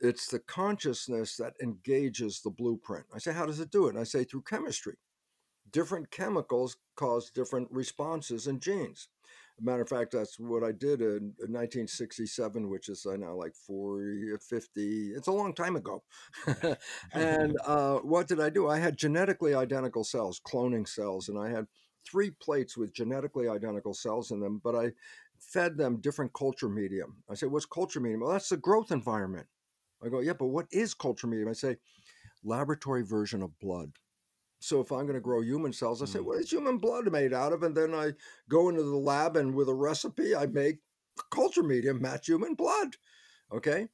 it's 0.02 0.28
the 0.28 0.40
consciousness 0.40 1.38
that 1.38 1.54
engages 1.64 2.42
the 2.42 2.52
blueprint. 2.52 3.06
I 3.16 3.20
say, 3.20 3.32
how 3.32 3.46
does 3.46 3.62
it 3.62 3.72
do 3.72 3.86
it? 3.88 3.92
And 3.92 4.00
I 4.00 4.04
say, 4.04 4.26
through 4.26 4.42
chemistry. 4.42 4.98
Different 5.72 6.12
chemicals 6.12 6.76
cause 6.98 7.32
different 7.32 7.70
responses 7.72 8.48
in 8.48 8.60
genes 8.60 9.08
matter 9.60 9.82
of 9.82 9.90
fact, 9.90 10.12
that's 10.12 10.40
what 10.40 10.64
I 10.64 10.72
did 10.72 11.02
in, 11.02 11.34
1967, 11.40 12.70
which 12.70 12.90
is 12.90 13.06
I 13.10 13.16
now 13.16 13.34
like 13.34 13.56
40, 13.56 14.36
50. 14.38 15.12
It's 15.16 15.28
a 15.28 15.32
long 15.32 15.54
time 15.54 15.76
ago. 15.76 16.04
and 17.14 17.56
uh, 17.66 17.98
what 18.00 18.28
did 18.28 18.40
I 18.40 18.50
do? 18.50 18.68
I 18.68 18.80
had 18.80 18.98
genetically 18.98 19.56
identical 19.56 20.04
cells, 20.04 20.42
cloning 20.46 20.88
cells, 20.88 21.30
and 21.30 21.40
I 21.40 21.50
had 21.50 21.68
three 22.10 22.32
plates 22.32 22.78
with 22.78 22.94
genetically 22.94 23.48
identical 23.48 23.94
cells 23.94 24.32
in 24.32 24.40
them, 24.40 24.62
but 24.64 24.76
I 24.76 24.92
fed 25.40 25.78
them 25.78 26.02
different 26.02 26.34
culture 26.34 26.70
medium. 26.70 27.18
I 27.30 27.36
said, 27.36 27.52
What's 27.52 27.66
culture 27.66 28.00
medium? 28.00 28.22
Well, 28.22 28.32
that's 28.32 28.50
the 28.50 28.58
growth 28.58 28.92
environment. 28.92 29.48
I 30.04 30.10
go, 30.10 30.20
Yeah, 30.20 30.34
but 30.34 30.48
what 30.48 30.68
is 30.72 30.94
culture 30.94 31.28
medium? 31.28 31.50
I 31.50 31.54
say, 31.54 31.78
Laboratory 32.44 33.04
version 33.04 33.42
of 33.42 33.58
blood. 33.60 33.92
So 34.66 34.82
if 34.82 34.92
I'm 34.92 35.06
going 35.06 35.14
to 35.14 35.22
grow 35.22 35.42
human 35.42 35.72
cells, 35.72 36.02
I 36.02 36.06
say, 36.06 36.20
mm. 36.20 36.26
what 36.26 36.40
is 36.40 36.52
human 36.52 36.80
blood 36.80 37.12
made 37.12 37.34
out 37.34 37.54
of? 37.54 37.62
And 37.62 37.76
then 37.76 37.94
I 37.94 38.14
go 38.50 38.70
into 38.70 38.82
the 38.82 38.98
lab 38.98 39.38
and 39.38 39.54
with 39.54 39.70
a 39.70 39.74
recipe, 39.74 40.36
I 40.36 40.48
make 40.48 40.80
culture 41.30 41.62
medium 41.62 42.02
match 42.02 42.28
human 42.28 42.56
blood. 42.56 42.96
Okay. 43.54 43.88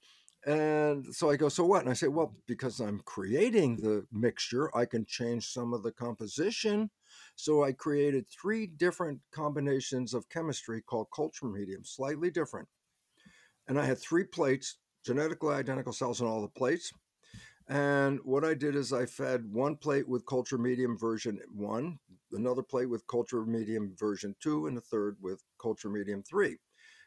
And 0.46 1.14
so 1.14 1.30
I 1.30 1.36
go, 1.36 1.50
so 1.50 1.66
what? 1.66 1.82
And 1.82 1.90
I 1.90 1.94
say, 1.94 2.08
well, 2.08 2.36
because 2.48 2.80
I'm 2.80 3.02
creating 3.06 3.78
the 3.78 4.08
mixture, 4.12 4.76
I 4.76 4.86
can 4.86 5.06
change 5.06 5.48
some 5.48 5.74
of 5.74 5.84
the 5.84 5.92
composition. 5.92 6.90
So 7.36 7.64
I 7.64 7.74
created 7.74 8.26
three 8.30 8.66
different 8.66 9.20
combinations 9.32 10.14
of 10.14 10.30
chemistry 10.30 10.82
called 10.82 11.08
culture 11.14 11.48
medium, 11.48 11.84
slightly 11.84 12.32
different. 12.32 12.70
And 13.68 13.78
I 13.78 13.86
had 13.86 14.00
three 14.00 14.24
plates, 14.24 14.78
genetically 15.06 15.54
identical 15.54 15.94
cells 15.94 16.22
in 16.22 16.28
all 16.28 16.42
the 16.42 16.48
plates. 16.48 16.92
And 17.72 18.20
what 18.26 18.44
I 18.44 18.54
did 18.54 18.76
is 18.76 18.92
I 18.92 19.06
fed 19.06 19.46
one 19.50 19.78
plate 19.78 20.06
with 20.06 20.26
culture 20.26 20.58
medium 20.58 20.98
version 20.98 21.40
one, 21.54 22.00
another 22.34 22.64
plate 22.64 22.90
with 22.90 23.08
culture 23.08 23.46
medium 23.46 23.96
version 23.98 24.36
two, 24.42 24.68
and 24.68 24.78
a 24.78 24.82
third 24.82 25.16
with 25.22 25.42
culture 25.58 25.88
medium 25.88 26.22
three. 26.22 26.58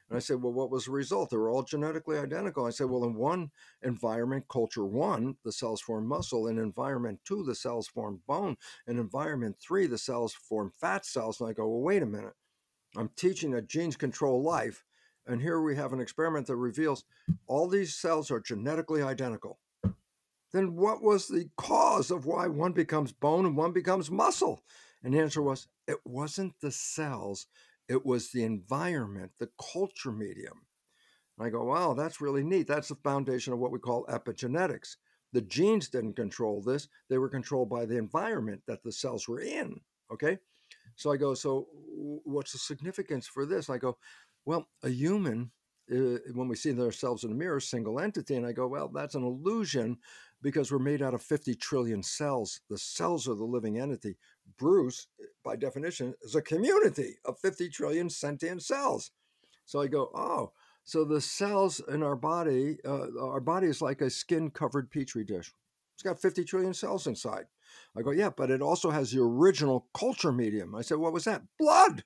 And 0.09 0.17
I 0.17 0.21
said, 0.21 0.41
Well, 0.41 0.55
what 0.55 0.71
was 0.71 0.87
the 0.87 0.93
result? 0.93 1.29
They 1.29 1.37
were 1.37 1.51
all 1.51 1.65
genetically 1.65 2.17
identical. 2.17 2.65
I 2.65 2.71
said, 2.71 2.89
Well, 2.89 3.05
in 3.05 3.15
one 3.15 3.51
environment, 3.83 4.47
culture 4.49 4.87
one, 4.87 5.37
the 5.45 5.53
cells 5.53 5.83
form 5.83 6.07
muscle. 6.07 6.47
In 6.47 6.57
environment 6.57 7.21
two, 7.27 7.45
the 7.45 7.55
cells 7.55 7.87
form 7.87 8.23
bone. 8.27 8.57
In 8.87 8.99
environment 8.99 9.57
three, 9.61 9.87
the 9.87 9.99
cells 9.99 10.33
form 10.33 10.73
fat 10.81 11.05
cells. 11.05 11.43
And 11.43 11.51
I 11.51 11.53
go, 11.53 11.69
Well, 11.69 11.83
wait 11.83 12.03
a 12.03 12.07
minute. 12.07 12.33
I'm 12.97 13.11
teaching 13.17 13.51
that 13.51 13.69
genes 13.69 13.97
control 13.97 14.43
life. 14.43 14.83
And 15.27 15.43
here 15.43 15.61
we 15.61 15.77
have 15.77 15.93
an 15.93 16.01
experiment 16.01 16.47
that 16.47 16.57
reveals 16.57 17.05
all 17.47 17.69
these 17.69 17.95
cells 17.95 18.31
are 18.31 18.41
genetically 18.41 19.03
identical 19.03 19.59
then 20.55 20.77
what 20.77 21.03
was 21.03 21.27
the 21.27 21.51
cause 21.57 22.13
of 22.13 22.27
why 22.27 22.47
one 22.47 22.73
becomes 22.73 23.11
bone 23.11 23.45
and 23.45 23.57
one 23.57 23.73
becomes 23.73 24.09
muscle? 24.09 24.63
And 25.03 25.13
the 25.13 25.19
answer 25.19 25.43
was 25.43 25.67
it 25.89 25.99
wasn't 26.05 26.55
the 26.61 26.71
cells, 26.71 27.49
it 27.89 28.07
was 28.07 28.31
the 28.31 28.45
environment, 28.45 29.33
the 29.41 29.51
culture 29.73 30.13
medium. 30.13 30.63
And 31.37 31.47
I 31.49 31.51
go, 31.51 31.65
wow, 31.65 31.95
that's 31.95 32.21
really 32.21 32.45
neat. 32.45 32.69
That's 32.69 32.89
the 32.89 32.95
foundation 32.95 33.53
of 33.53 33.59
what 33.59 33.73
we 33.73 33.81
call 33.81 34.07
epigenetics. 34.07 34.95
The 35.33 35.41
genes 35.43 35.89
didn't 35.89 36.15
control 36.15 36.63
this, 36.63 36.87
they 37.11 37.19
were 37.19 37.29
controlled 37.29 37.69
by 37.69 37.85
the 37.85 37.99
environment 37.99 38.63
that 38.69 38.85
the 38.85 38.93
cells 38.93 39.27
were 39.27 39.41
in. 39.41 39.81
Okay. 40.13 40.39
So 40.95 41.11
I 41.11 41.17
go, 41.17 41.35
so 41.35 41.67
what's 41.75 42.53
the 42.53 42.59
significance 42.59 43.27
for 43.27 43.45
this? 43.45 43.69
I 43.69 43.79
go, 43.79 43.99
well, 44.45 44.69
a 44.85 44.89
human, 44.89 45.51
uh, 45.93 46.19
when 46.33 46.49
we 46.49 46.57
see 46.57 46.79
ourselves 46.79 47.25
in 47.25 47.31
the 47.31 47.37
mirror, 47.37 47.61
single 47.61 48.01
entity, 48.01 48.37
and 48.37 48.47
I 48.47 48.53
go, 48.53 48.67
well, 48.67 48.89
that's 48.89 49.15
an 49.15 49.25
illusion 49.25 49.99
because 50.43 50.71
we're 50.71 50.79
made 50.79 51.03
out 51.03 51.15
of 51.15 51.23
50 51.23 51.55
trillion 51.55 52.03
cells. 52.03 52.61
The 52.69 52.79
cells 52.79 53.29
are 53.29 53.35
the 53.35 53.45
living 53.45 53.79
entity. 53.79 54.17
Bruce, 54.59 55.07
by 55.45 55.57
definition, 55.57 56.15
is 56.23 56.35
a 56.35 56.43
community 56.43 57.17
of 57.25 57.39
50 57.39 57.69
trillion 57.71 58.11
sentient 58.11 58.63
cells. 58.63 59.11
So 59.65 59.81
I 59.81 59.87
go, 59.87 60.11
oh, 60.15 60.53
so 60.85 61.05
the 61.05 61.21
cells 61.21 61.81
in 61.89 62.03
our 62.03 62.17
body, 62.17 62.79
uh, 62.85 63.07
our 63.19 63.41
body 63.41 63.69
is 63.69 63.81
like 63.81 64.03
a 64.03 64.11
skin 64.11 64.51
covered 64.51 64.91
petri 64.91 65.25
dish. 65.25 65.53
It's 65.95 66.03
got 66.03 66.21
50 66.21 66.45
trillion 66.45 66.75
cells 66.75 67.07
inside. 67.07 67.47
I 67.97 68.03
go, 68.03 68.11
yeah, 68.11 68.31
but 68.37 68.51
it 68.51 68.61
also 68.61 68.91
has 68.91 69.11
the 69.11 69.23
original 69.23 69.87
culture 69.95 70.33
medium. 70.33 70.75
I 70.75 70.83
said, 70.83 70.99
what 70.99 71.13
was 71.13 71.25
that? 71.25 71.43
Blood. 71.59 72.05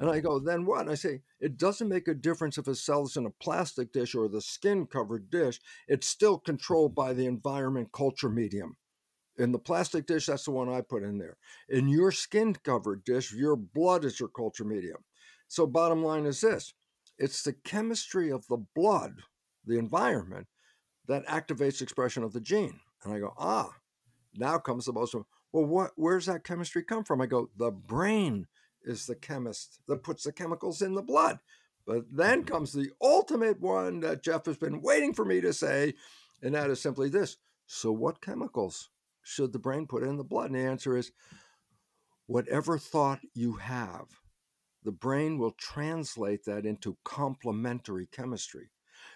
And 0.00 0.10
I 0.10 0.18
mm. 0.18 0.22
go, 0.24 0.38
then 0.38 0.66
what? 0.66 0.80
And 0.80 0.90
I 0.90 0.94
say, 0.94 1.20
it 1.40 1.58
doesn't 1.58 1.88
make 1.88 2.08
a 2.08 2.14
difference 2.14 2.58
if 2.58 2.66
a 2.66 2.74
cell's 2.74 3.16
in 3.16 3.26
a 3.26 3.30
plastic 3.30 3.92
dish 3.92 4.14
or 4.14 4.28
the 4.28 4.40
skin 4.40 4.86
covered 4.86 5.30
dish. 5.30 5.60
It's 5.86 6.08
still 6.08 6.38
controlled 6.38 6.94
by 6.94 7.12
the 7.12 7.26
environment 7.26 7.92
culture 7.92 8.28
medium. 8.28 8.76
In 9.38 9.52
the 9.52 9.58
plastic 9.58 10.06
dish, 10.06 10.26
that's 10.26 10.44
the 10.44 10.50
one 10.50 10.68
I 10.68 10.80
put 10.80 11.02
in 11.02 11.18
there. 11.18 11.36
In 11.68 11.88
your 11.88 12.10
skin 12.10 12.54
covered 12.64 13.04
dish, 13.04 13.32
your 13.32 13.54
blood 13.54 14.04
is 14.04 14.18
your 14.18 14.30
culture 14.30 14.64
medium. 14.64 15.04
So, 15.46 15.66
bottom 15.66 16.02
line 16.02 16.26
is 16.26 16.40
this 16.40 16.72
it's 17.18 17.42
the 17.42 17.52
chemistry 17.52 18.30
of 18.30 18.46
the 18.48 18.64
blood, 18.74 19.20
the 19.64 19.78
environment, 19.78 20.46
that 21.06 21.26
activates 21.26 21.82
expression 21.82 22.22
of 22.22 22.32
the 22.32 22.40
gene. 22.40 22.80
And 23.04 23.12
I 23.12 23.18
go, 23.18 23.32
ah, 23.38 23.70
now 24.34 24.58
comes 24.58 24.86
the 24.86 24.92
most, 24.92 25.14
well, 25.14 25.64
what, 25.64 25.92
where's 25.96 26.26
that 26.26 26.44
chemistry 26.44 26.82
come 26.82 27.04
from? 27.04 27.20
I 27.20 27.26
go, 27.26 27.50
the 27.56 27.70
brain 27.70 28.46
is 28.86 29.06
the 29.06 29.14
chemist 29.14 29.80
that 29.88 30.02
puts 30.02 30.24
the 30.24 30.32
chemicals 30.32 30.80
in 30.80 30.94
the 30.94 31.02
blood. 31.02 31.38
But 31.86 32.04
then 32.10 32.40
mm-hmm. 32.40 32.48
comes 32.48 32.72
the 32.72 32.90
ultimate 33.00 33.60
one 33.60 34.00
that 34.00 34.22
Jeff 34.22 34.46
has 34.46 34.56
been 34.56 34.80
waiting 34.80 35.12
for 35.12 35.24
me 35.24 35.40
to 35.40 35.52
say, 35.52 35.94
and 36.42 36.54
that 36.54 36.70
is 36.70 36.80
simply 36.80 37.08
this. 37.08 37.36
So, 37.66 37.92
what 37.92 38.22
chemicals 38.22 38.90
should 39.22 39.52
the 39.52 39.58
brain 39.58 39.86
put 39.86 40.02
in 40.02 40.16
the 40.16 40.24
blood? 40.24 40.50
And 40.50 40.54
the 40.54 40.64
answer 40.64 40.96
is 40.96 41.12
whatever 42.26 42.78
thought 42.78 43.20
you 43.34 43.54
have, 43.54 44.06
the 44.84 44.92
brain 44.92 45.38
will 45.38 45.52
translate 45.52 46.44
that 46.44 46.64
into 46.64 46.96
complementary 47.04 48.06
chemistry. 48.06 48.70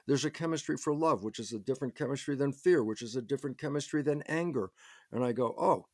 there's 0.07 0.25
a 0.25 0.31
chemistry 0.31 0.77
for 0.77 0.93
love, 0.95 1.23
which 1.23 1.39
is 1.39 1.53
a 1.53 1.59
different 1.59 1.95
chemistry 1.95 2.35
than 2.35 2.53
fear, 2.53 2.83
which 2.83 3.03
is 3.03 3.17
a 3.17 3.23
different 3.23 3.59
chemistry 3.59 4.03
than 4.03 4.23
anger. 4.23 4.71
And 5.13 5.25
I 5.25 5.33
go, 5.33 5.55
oh, 5.59 5.87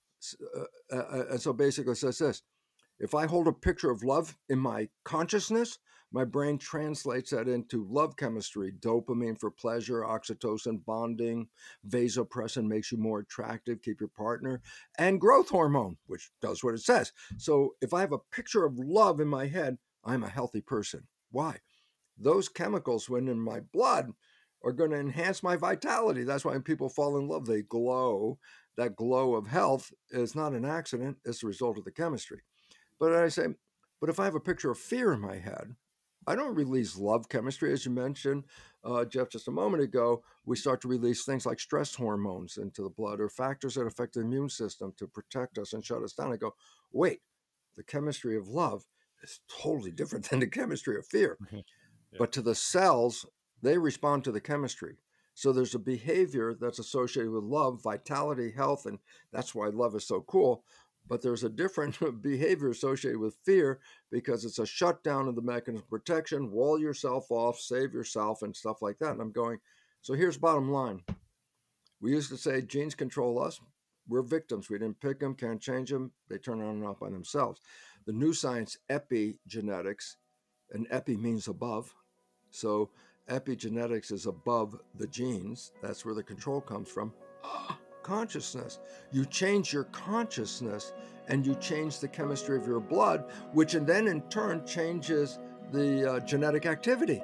uh, 0.57 0.97
uh, 0.97 0.97
uh, 0.97 1.25
and 1.31 1.41
so 1.41 1.53
basically 1.53 1.93
it 1.93 1.97
says 1.97 2.19
this 2.19 2.43
if 2.99 3.15
I 3.15 3.27
hold 3.27 3.47
a 3.47 3.53
picture 3.53 3.91
of 3.91 4.05
love 4.05 4.37
in 4.49 4.59
my 4.59 4.89
consciousness, 5.05 5.79
my 6.13 6.25
brain 6.25 6.57
translates 6.57 7.31
that 7.31 7.49
into 7.49 7.87
love 7.91 8.17
chemistry 8.17 8.73
dopamine 8.73 9.39
for 9.39 9.51
pleasure, 9.51 10.03
oxytocin, 10.03 10.85
bonding, 10.85 11.49
vasopressin 11.87 12.67
makes 12.67 12.93
you 12.93 12.99
more 12.99 13.21
attractive, 13.21 13.83
keep 13.83 14.01
your 14.01 14.09
partner, 14.09 14.63
and 14.99 15.21
growth 15.21 15.51
hormone, 15.51 15.97
which 16.07 16.31
does 16.41 16.63
what 16.63 16.75
it 16.75 16.81
says. 16.81 17.13
So 17.37 17.75
if 17.83 17.93
I 17.93 18.01
have 18.01 18.13
a 18.13 18.19
picture 18.33 18.65
of 18.65 18.79
love 18.79 19.21
in 19.21 19.29
my 19.29 19.47
head, 19.47 19.79
I'm 20.05 20.23
a 20.23 20.29
healthy 20.29 20.61
person. 20.61 21.07
Why? 21.31 21.59
Those 22.17 22.49
chemicals, 22.49 23.11
when 23.11 23.29
in 23.29 23.41
my 23.41 23.61
blood, 23.61 24.13
are 24.65 24.73
going 24.73 24.91
to 24.91 24.99
enhance 24.99 25.43
my 25.43 25.57
vitality. 25.57 26.25
That's 26.25 26.45
why 26.45 26.53
when 26.53 26.63
people 26.63 26.89
fall 26.89 27.19
in 27.19 27.29
love, 27.29 27.47
they 27.47 27.63
glow. 27.63 28.39
That 28.77 28.97
glow 28.97 29.35
of 29.35 29.47
health 29.47 29.93
is 30.11 30.35
not 30.35 30.53
an 30.53 30.65
accident, 30.65 31.19
it's 31.25 31.41
the 31.41 31.47
result 31.47 31.79
of 31.79 31.85
the 31.85 31.91
chemistry. 31.91 32.43
But 32.99 33.13
I 33.13 33.29
say, 33.29 33.47
but 34.01 34.11
if 34.11 34.21
I 34.21 34.25
have 34.25 34.35
a 34.35 34.41
picture 34.41 34.71
of 34.71 34.79
fear 34.79 35.13
in 35.13 35.21
my 35.21 35.37
head, 35.37 35.75
I 36.27 36.35
don't 36.35 36.55
release 36.55 36.99
love 36.99 37.29
chemistry, 37.29 37.73
as 37.73 37.85
you 37.85 37.93
mentioned, 37.93 38.45
uh, 38.85 39.05
Jeff, 39.05 39.31
just 39.31 39.49
a 39.49 39.53
moment 39.53 39.83
ago. 39.83 40.23
We 40.45 40.57
start 40.57 40.81
to 40.81 40.89
release 40.89 41.25
things 41.25 41.47
like 41.47 41.61
stress 41.61 41.95
hormones 41.95 42.57
into 42.57 42.83
the 42.83 42.91
blood 42.91 43.21
or 43.21 43.29
factors 43.29 43.75
that 43.75 43.87
affect 43.87 44.15
the 44.15 44.21
immune 44.21 44.49
system 44.49 44.93
to 44.99 45.07
protect 45.07 45.57
us 45.59 45.73
and 45.73 45.85
shut 45.85 46.03
us 46.03 46.15
down. 46.15 46.33
I 46.33 46.37
go, 46.37 46.55
wait, 46.93 47.21
the 47.77 47.85
chemistry 47.85 48.37
of 48.37 48.49
love 48.49 48.85
is 49.23 49.41
totally 49.49 49.93
different 49.93 50.29
than 50.29 50.41
the 50.41 50.47
chemistry 50.47 50.97
of 50.97 51.07
fear. 51.07 51.39
Yeah. 52.13 52.19
But 52.21 52.33
to 52.33 52.43
the 52.43 52.55
cells, 52.55 53.27
they 53.63 53.77
respond 53.79 54.23
to 54.25 54.33
the 54.33 54.41
chemistry. 54.41 54.99
So 55.35 55.53
there's 55.53 55.75
a 55.75 55.81
behavior 55.81 56.55
that's 56.59 56.79
associated 56.79 57.33
with 57.33 57.43
love, 57.43 57.83
vitality, 57.83 58.53
health, 58.57 58.87
and 58.87 59.01
that's 59.33 59.55
why 59.55 59.67
love 59.69 59.95
is 59.97 60.07
so 60.07 60.21
cool 60.23 60.65
but 61.09 61.23
there's 61.23 61.45
a 61.45 61.49
different 61.49 61.99
behavior 62.23 62.71
associated 62.71 63.19
with 63.19 63.37
fear 63.45 63.81
because 64.11 64.45
it's 64.45 64.59
a 64.59 64.67
shutdown 64.67 65.29
of 65.29 65.37
the 65.37 65.43
mechanism 65.43 65.83
of 65.85 65.91
protection, 65.91 66.51
wall 66.51 66.79
yourself 66.79 67.31
off, 67.31 67.59
save 67.59 67.93
yourself, 67.93 68.43
and 68.43 68.55
stuff 68.55 68.83
like 68.83 68.99
that. 68.99 69.13
And 69.13 69.21
I'm 69.21 69.33
going, 69.33 69.59
so 70.03 70.15
here's 70.15 70.37
bottom 70.37 70.71
line. 70.71 71.03
We 72.01 72.13
used 72.13 72.31
to 72.31 72.37
say 72.37 72.63
genes 72.63 72.95
control 72.95 73.43
us. 73.43 73.61
We're 74.09 74.23
victims. 74.23 74.71
We 74.71 74.79
didn't 74.79 75.01
pick 75.01 75.19
them, 75.19 75.35
can't 75.35 75.61
change 75.61 75.91
them. 75.91 76.13
They 76.29 76.39
turn 76.39 76.61
on 76.61 76.77
and 76.77 76.85
off 76.85 77.01
by 77.01 77.11
themselves. 77.11 77.61
The 78.07 78.13
new 78.13 78.33
science, 78.33 78.79
epigenetics, 78.89 80.17
and 80.71 80.87
epi 80.91 81.17
means 81.17 81.49
above. 81.49 81.93
So 82.51 82.91
epigenetics 83.29 84.13
is 84.13 84.27
above 84.27 84.79
the 84.95 85.09
genes. 85.09 85.73
That's 85.83 86.05
where 86.05 86.15
the 86.15 86.23
control 86.23 86.61
comes 86.61 86.89
from. 86.89 87.13
consciousness. 88.07 88.79
You 89.11 89.25
change 89.25 89.73
your 89.73 89.85
consciousness 89.85 90.93
and 91.27 91.45
you 91.45 91.57
change 91.57 91.99
the 91.99 92.07
chemistry 92.07 92.57
of 92.57 92.65
your 92.65 92.79
blood, 92.79 93.25
which 93.53 93.73
then 93.73 94.07
in 94.07 94.21
turn 94.29 94.65
changes 94.65 95.41
the 95.73 96.13
uh, 96.13 96.21
genetic 96.21 96.67
activity. 96.67 97.21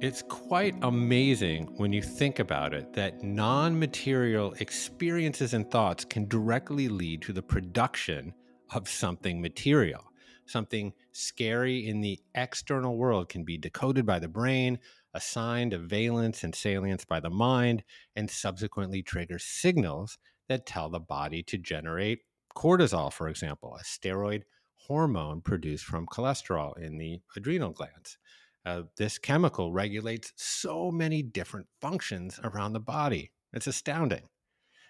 It's 0.00 0.22
quite 0.22 0.76
amazing 0.82 1.64
when 1.76 1.92
you 1.92 2.00
think 2.00 2.38
about 2.38 2.72
it 2.72 2.92
that 2.92 3.24
non 3.24 3.76
material 3.76 4.54
experiences 4.60 5.54
and 5.54 5.68
thoughts 5.68 6.04
can 6.04 6.28
directly 6.28 6.88
lead 6.88 7.22
to 7.22 7.32
the 7.32 7.42
production 7.42 8.32
of 8.70 8.88
something 8.88 9.40
material 9.42 10.07
something 10.48 10.92
scary 11.12 11.86
in 11.86 12.00
the 12.00 12.20
external 12.34 12.96
world 12.96 13.28
can 13.28 13.44
be 13.44 13.58
decoded 13.58 14.06
by 14.06 14.18
the 14.18 14.28
brain, 14.28 14.78
assigned 15.14 15.72
a 15.72 15.78
valence 15.78 16.44
and 16.44 16.54
salience 16.54 17.04
by 17.04 17.20
the 17.20 17.30
mind, 17.30 17.84
and 18.16 18.30
subsequently 18.30 19.02
trigger 19.02 19.38
signals 19.38 20.18
that 20.48 20.66
tell 20.66 20.88
the 20.88 21.00
body 21.00 21.42
to 21.42 21.58
generate 21.58 22.20
cortisol, 22.56 23.12
for 23.12 23.28
example, 23.28 23.76
a 23.78 23.84
steroid 23.84 24.42
hormone 24.76 25.40
produced 25.40 25.84
from 25.84 26.06
cholesterol 26.06 26.76
in 26.78 26.98
the 26.98 27.20
adrenal 27.36 27.70
glands. 27.70 28.18
Uh, 28.64 28.82
this 28.96 29.18
chemical 29.18 29.72
regulates 29.72 30.32
so 30.36 30.90
many 30.90 31.22
different 31.22 31.66
functions 31.80 32.40
around 32.42 32.72
the 32.72 32.80
body. 32.80 33.30
It's 33.52 33.66
astounding. 33.66 34.28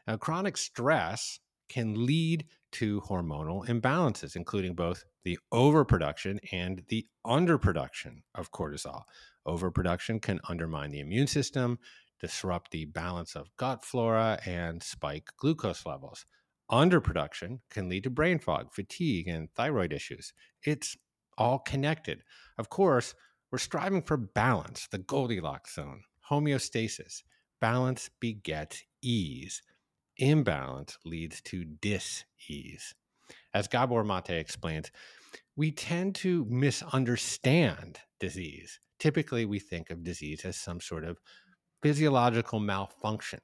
Now, 0.06 0.16
chronic 0.16 0.56
stress 0.56 1.40
can 1.68 2.06
lead 2.06 2.46
to 2.72 3.00
hormonal 3.02 3.66
imbalances, 3.66 4.36
including 4.36 4.74
both 4.74 5.04
the 5.24 5.38
overproduction 5.52 6.40
and 6.52 6.82
the 6.88 7.06
underproduction 7.26 8.22
of 8.34 8.52
cortisol. 8.52 9.02
Overproduction 9.46 10.20
can 10.20 10.40
undermine 10.48 10.90
the 10.90 11.00
immune 11.00 11.26
system, 11.26 11.78
disrupt 12.20 12.70
the 12.70 12.84
balance 12.86 13.36
of 13.36 13.54
gut 13.56 13.84
flora, 13.84 14.38
and 14.44 14.82
spike 14.82 15.28
glucose 15.36 15.86
levels. 15.86 16.24
Underproduction 16.70 17.60
can 17.70 17.88
lead 17.88 18.04
to 18.04 18.10
brain 18.10 18.38
fog, 18.38 18.72
fatigue, 18.72 19.28
and 19.28 19.50
thyroid 19.54 19.92
issues. 19.92 20.32
It's 20.62 20.96
all 21.38 21.60
connected. 21.60 22.22
Of 22.58 22.68
course, 22.68 23.14
we're 23.50 23.58
striving 23.58 24.02
for 24.02 24.16
balance, 24.16 24.88
the 24.90 24.98
Goldilocks 24.98 25.74
zone, 25.74 26.02
homeostasis. 26.30 27.22
Balance 27.60 28.10
begets 28.20 28.82
ease 29.02 29.62
imbalance 30.18 30.98
leads 31.04 31.40
to 31.42 31.64
dis-ease. 31.64 32.94
As 33.54 33.68
Gabor 33.68 34.04
Mate 34.04 34.30
explains, 34.30 34.90
we 35.56 35.70
tend 35.70 36.14
to 36.16 36.46
misunderstand 36.48 37.98
disease. 38.20 38.80
Typically, 38.98 39.44
we 39.44 39.58
think 39.58 39.90
of 39.90 40.04
disease 40.04 40.44
as 40.44 40.56
some 40.56 40.80
sort 40.80 41.04
of 41.04 41.18
physiological 41.82 42.60
malfunction. 42.60 43.40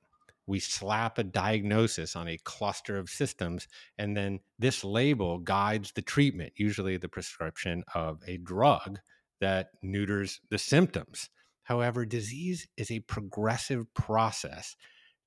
We 0.47 0.61
slap 0.61 1.19
a 1.19 1.25
diagnosis 1.25 2.17
on 2.17 2.29
a 2.29 2.39
cluster 2.45 2.99
of 2.99 3.09
systems, 3.09 3.67
and 3.97 4.17
then 4.17 4.41
this 4.59 4.85
label 4.85 5.39
guides 5.39 5.93
the 5.93 6.03
treatment, 6.03 6.53
usually 6.57 6.97
the 6.99 7.09
prescription 7.09 7.83
of 7.95 8.21
a 8.27 8.37
drug 8.39 8.99
that 9.41 9.69
neuters 9.83 10.41
the 10.51 10.59
symptoms. 10.59 11.31
However, 11.63 12.05
disease 12.05 12.69
is 12.77 12.91
a 12.91 13.01
progressive 13.01 13.93
process 13.95 14.77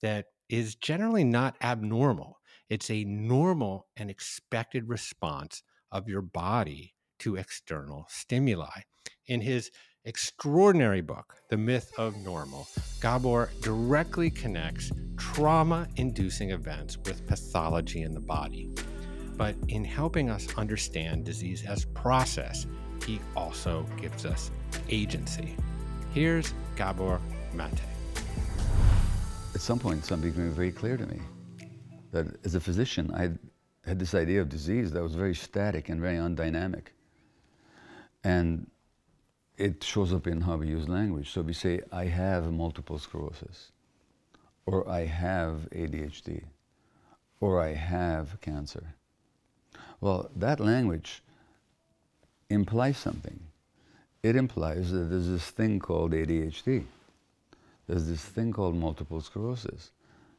that 0.01 0.25
is 0.49 0.75
generally 0.75 1.23
not 1.23 1.55
abnormal. 1.61 2.39
It's 2.69 2.89
a 2.89 3.03
normal 3.05 3.87
and 3.95 4.09
expected 4.09 4.87
response 4.89 5.63
of 5.91 6.07
your 6.07 6.21
body 6.21 6.93
to 7.19 7.35
external 7.35 8.05
stimuli. 8.09 8.81
In 9.27 9.41
his 9.41 9.71
extraordinary 10.05 11.01
book, 11.01 11.35
The 11.49 11.57
Myth 11.57 11.91
of 11.97 12.15
Normal, 12.17 12.67
Gabor 13.01 13.49
directly 13.61 14.29
connects 14.29 14.91
trauma 15.17 15.87
inducing 15.95 16.51
events 16.51 16.97
with 17.05 17.25
pathology 17.27 18.03
in 18.03 18.13
the 18.13 18.19
body. 18.19 18.69
But 19.35 19.55
in 19.67 19.83
helping 19.83 20.29
us 20.29 20.47
understand 20.57 21.25
disease 21.25 21.63
as 21.65 21.85
process, 21.85 22.65
he 23.05 23.19
also 23.35 23.85
gives 23.97 24.25
us 24.25 24.51
agency. 24.89 25.55
Here's 26.13 26.53
Gabor 26.75 27.21
Mate 27.53 27.96
at 29.57 29.61
some 29.61 29.79
point 29.79 30.05
something 30.05 30.29
became 30.29 30.51
very 30.51 30.71
clear 30.71 30.97
to 30.97 31.07
me 31.07 31.19
that 32.11 32.27
as 32.45 32.53
a 32.53 32.59
physician, 32.59 33.11
I 33.11 33.31
had 33.89 33.97
this 33.97 34.13
idea 34.13 34.39
of 34.39 34.49
disease 34.49 34.91
that 34.91 35.01
was 35.01 35.15
very 35.15 35.33
static 35.33 35.89
and 35.89 35.99
very 35.99 36.17
undynamic. 36.17 36.89
And 38.23 38.69
it 39.57 39.83
shows 39.83 40.13
up 40.13 40.27
in 40.27 40.41
how 40.41 40.57
we 40.57 40.67
use 40.67 40.87
language. 40.87 41.31
So 41.31 41.41
we 41.41 41.53
say, 41.53 41.81
I 41.91 42.05
have 42.05 42.51
multiple 42.51 42.99
sclerosis, 42.99 43.71
or 44.67 44.87
I 44.87 45.05
have 45.05 45.67
ADHD, 45.71 46.43
or 47.39 47.59
I 47.59 47.73
have 47.73 48.39
cancer. 48.41 48.93
Well, 50.01 50.29
that 50.35 50.59
language 50.59 51.23
implies 52.51 52.99
something. 52.99 53.39
It 54.21 54.35
implies 54.35 54.91
that 54.91 55.09
there's 55.09 55.29
this 55.29 55.49
thing 55.49 55.79
called 55.79 56.11
ADHD 56.11 56.85
there's 57.87 58.07
this 58.07 58.23
thing 58.23 58.51
called 58.51 58.75
multiple 58.75 59.21
sclerosis. 59.21 59.91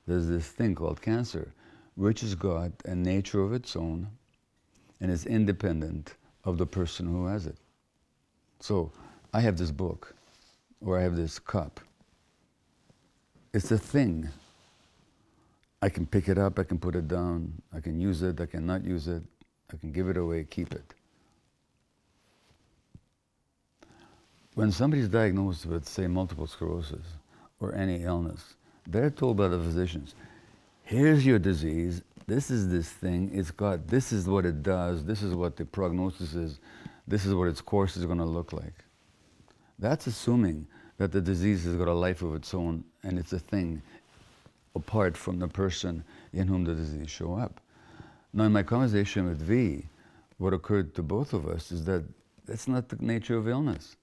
There's 0.06 0.26
this 0.26 0.46
thing 0.48 0.74
called 0.74 1.00
cancer, 1.00 1.52
which 1.94 2.20
has 2.20 2.34
got 2.34 2.72
a 2.84 2.94
nature 2.94 3.42
of 3.42 3.52
its 3.52 3.74
own 3.74 4.08
and 5.00 5.10
is 5.10 5.26
independent 5.26 6.14
of 6.44 6.58
the 6.58 6.66
person 6.66 7.06
who 7.06 7.26
has 7.26 7.46
it. 7.46 7.56
So 8.60 8.92
I 9.32 9.40
have 9.40 9.56
this 9.56 9.70
book, 9.70 10.14
or 10.84 10.98
I 10.98 11.02
have 11.02 11.16
this 11.16 11.38
cup. 11.38 11.80
It's 13.52 13.70
a 13.70 13.78
thing. 13.78 14.28
I 15.80 15.88
can 15.88 16.06
pick 16.06 16.28
it 16.28 16.38
up, 16.38 16.58
I 16.58 16.64
can 16.64 16.78
put 16.78 16.96
it 16.96 17.06
down, 17.06 17.62
I 17.72 17.80
can 17.80 18.00
use 18.00 18.22
it, 18.22 18.40
I 18.40 18.46
can 18.46 18.66
not 18.66 18.84
use 18.84 19.06
it, 19.08 19.22
I 19.72 19.76
can 19.76 19.92
give 19.92 20.08
it 20.08 20.16
away, 20.16 20.44
keep 20.44 20.72
it. 20.72 20.94
When 24.54 24.72
somebody's 24.72 25.08
diagnosed 25.08 25.66
with, 25.66 25.86
say, 25.86 26.08
multiple 26.08 26.48
sclerosis, 26.48 27.06
or 27.60 27.74
any 27.74 28.02
illness, 28.02 28.54
they're 28.86 29.10
told 29.10 29.36
by 29.36 29.48
the 29.48 29.58
physicians, 29.58 30.14
here's 30.82 31.26
your 31.26 31.38
disease, 31.38 32.02
this 32.26 32.50
is 32.50 32.68
this 32.68 32.88
thing, 32.88 33.30
it's 33.32 33.50
got, 33.50 33.86
this 33.86 34.12
is 34.12 34.26
what 34.26 34.44
it 34.44 34.62
does, 34.62 35.04
this 35.04 35.22
is 35.22 35.34
what 35.34 35.56
the 35.56 35.64
prognosis 35.64 36.34
is, 36.34 36.60
this 37.06 37.24
is 37.24 37.34
what 37.34 37.48
its 37.48 37.60
course 37.60 37.96
is 37.96 38.04
going 38.04 38.18
to 38.18 38.24
look 38.24 38.52
like. 38.52 38.84
That's 39.78 40.06
assuming 40.06 40.66
that 40.98 41.12
the 41.12 41.20
disease 41.20 41.64
has 41.64 41.76
got 41.76 41.88
a 41.88 41.92
life 41.92 42.22
of 42.22 42.34
its 42.34 42.52
own 42.52 42.84
and 43.02 43.18
it's 43.18 43.32
a 43.32 43.38
thing 43.38 43.80
apart 44.74 45.16
from 45.16 45.38
the 45.38 45.48
person 45.48 46.04
in 46.32 46.46
whom 46.46 46.64
the 46.64 46.74
disease 46.74 47.10
show 47.10 47.34
up. 47.34 47.60
Now, 48.32 48.44
in 48.44 48.52
my 48.52 48.62
conversation 48.62 49.26
with 49.26 49.40
V, 49.40 49.84
what 50.36 50.52
occurred 50.52 50.94
to 50.94 51.02
both 51.02 51.32
of 51.32 51.46
us 51.48 51.72
is 51.72 51.84
that 51.86 52.04
that's 52.46 52.68
not 52.68 52.88
the 52.88 52.96
nature 53.00 53.36
of 53.36 53.48
illness. 53.48 53.96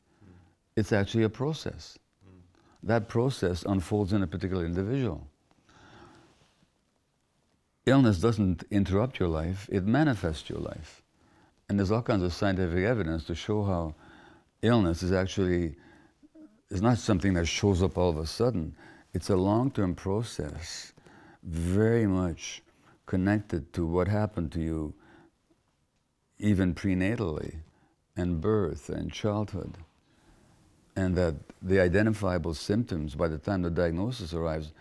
It's 0.76 0.92
actually 0.92 1.24
a 1.24 1.30
process. 1.30 1.98
That 2.86 3.10
process 3.10 3.64
unfolds 3.64 4.14
in 4.14 4.22
a 4.22 4.28
particular 4.28 4.64
individual. 4.64 5.28
Illness 7.88 8.20
doesn't 8.20 8.64
interrupt 8.70 9.20
your 9.20 9.30
life, 9.30 9.68
it 9.72 9.86
manifests 9.86 10.50
your 10.50 10.60
life. 10.60 11.02
And 11.68 11.80
there's 11.80 11.92
all 11.92 12.04
kinds 12.04 12.24
of 12.24 12.32
scientific 12.32 12.84
evidence 12.84 13.26
to 13.26 13.36
show 13.36 13.64
how 13.64 13.96
illness 14.62 15.02
is 15.02 15.12
actually 15.12 15.76
is 16.70 16.82
not 16.82 17.00
something 17.00 17.34
that 17.34 17.48
shows 17.48 17.82
up 17.82 17.98
all 17.98 18.10
of 18.10 18.18
a 18.18 18.26
sudden. 18.26 18.76
It's 19.14 19.30
a 19.30 19.36
long-term 19.36 19.96
process, 19.96 20.94
very 21.44 22.06
much 22.06 22.62
connected 23.06 23.72
to 23.74 23.86
what 23.86 24.08
happened 24.08 24.52
to 24.54 24.60
you 24.60 24.94
even 26.38 26.74
prenatally 26.76 27.56
and 28.16 28.42
birth 28.42 28.90
and 28.90 29.12
childhood. 29.12 29.78
And 30.96 31.16
that 31.16 31.36
the 31.62 31.80
identifiable 31.80 32.54
symptoms 32.54 33.16
by 33.16 33.28
the 33.28 33.38
time 33.38 33.62
the 33.62 33.70
diagnosis 33.70 34.34
arrives 34.34 34.72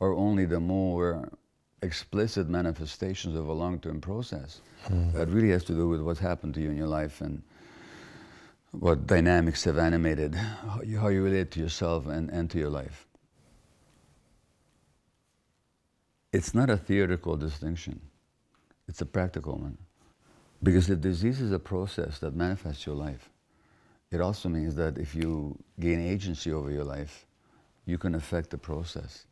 are 0.00 0.14
only 0.14 0.44
the 0.44 0.60
more 0.60 1.28
explicit 1.82 2.48
manifestations 2.48 3.36
of 3.36 3.48
a 3.48 3.52
long-term 3.52 4.00
process 4.00 4.60
mm. 4.86 5.12
that 5.12 5.28
really 5.28 5.50
has 5.50 5.64
to 5.64 5.72
do 5.72 5.88
with 5.88 6.00
what's 6.00 6.20
happened 6.20 6.54
to 6.54 6.60
you 6.60 6.70
in 6.70 6.76
your 6.76 6.88
life 6.88 7.20
and 7.20 7.42
what 8.72 9.06
dynamics 9.06 9.64
have 9.64 9.78
animated 9.78 10.34
how 10.34 10.80
you, 10.82 10.98
how 10.98 11.08
you 11.08 11.22
relate 11.22 11.50
to 11.52 11.60
yourself 11.60 12.06
and, 12.06 12.30
and 12.30 12.50
to 12.50 12.58
your 12.58 12.70
life. 12.70 13.06
It's 16.32 16.54
not 16.54 16.68
a 16.70 16.76
theoretical 16.76 17.36
distinction, 17.36 18.00
it's 18.88 19.00
a 19.00 19.06
practical 19.06 19.56
one. 19.56 19.78
Because 20.62 20.86
the 20.86 20.96
disease 20.96 21.40
is 21.40 21.52
a 21.52 21.58
process 21.58 22.18
that 22.20 22.34
manifests 22.34 22.86
your 22.86 22.96
life. 22.96 23.28
It 24.14 24.20
also 24.20 24.48
means 24.48 24.76
that 24.76 24.96
if 24.96 25.12
you 25.12 25.58
gain 25.80 26.00
agency 26.00 26.52
over 26.52 26.70
your 26.70 26.84
life, 26.84 27.26
you 27.84 27.98
can 27.98 28.14
affect 28.14 28.50
the 28.50 28.58
process. 28.58 29.26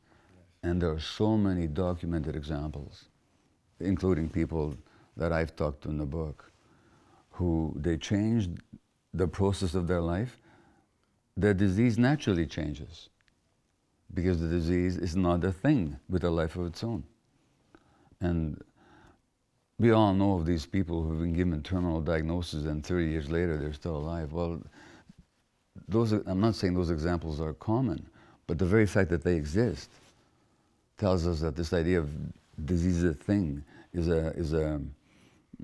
And 0.64 0.82
there 0.82 0.90
are 0.90 0.98
so 0.98 1.36
many 1.36 1.68
documented 1.68 2.34
examples, 2.34 3.04
including 3.78 4.28
people 4.28 4.74
that 5.16 5.32
I've 5.32 5.54
talked 5.54 5.82
to 5.82 5.88
in 5.88 5.98
the 5.98 6.06
book, 6.06 6.50
who 7.30 7.72
they 7.76 7.96
changed 7.96 8.50
the 9.14 9.28
process 9.28 9.76
of 9.76 9.86
their 9.86 10.00
life, 10.00 10.36
their 11.36 11.54
disease 11.54 11.96
naturally 11.96 12.46
changes 12.46 13.08
because 14.14 14.40
the 14.40 14.48
disease 14.48 14.96
is 14.96 15.14
not 15.14 15.44
a 15.44 15.52
thing 15.52 15.96
with 16.08 16.24
a 16.24 16.30
life 16.30 16.56
of 16.56 16.66
its 16.66 16.82
own. 16.82 17.04
And 18.20 18.60
we 19.78 19.90
all 19.90 20.14
know 20.14 20.34
of 20.34 20.46
these 20.46 20.66
people 20.66 21.02
who've 21.02 21.20
been 21.20 21.32
given 21.32 21.62
terminal 21.62 22.00
diagnoses 22.00 22.66
and 22.66 22.84
30 22.84 23.06
years 23.06 23.30
later 23.30 23.56
they're 23.56 23.72
still 23.72 23.96
alive. 23.96 24.32
Well, 24.32 24.62
those, 25.88 26.12
I'm 26.12 26.40
not 26.40 26.54
saying 26.54 26.74
those 26.74 26.90
examples 26.90 27.40
are 27.40 27.54
common, 27.54 28.06
but 28.46 28.58
the 28.58 28.66
very 28.66 28.86
fact 28.86 29.10
that 29.10 29.24
they 29.24 29.34
exist 29.34 29.90
tells 30.98 31.26
us 31.26 31.40
that 31.40 31.56
this 31.56 31.72
idea 31.72 31.98
of 31.98 32.10
disease 32.64 33.02
is 33.02 33.10
a 33.10 33.14
thing 33.14 33.64
is 33.92 34.08
a, 34.08 34.28
is 34.30 34.52
a 34.52 34.80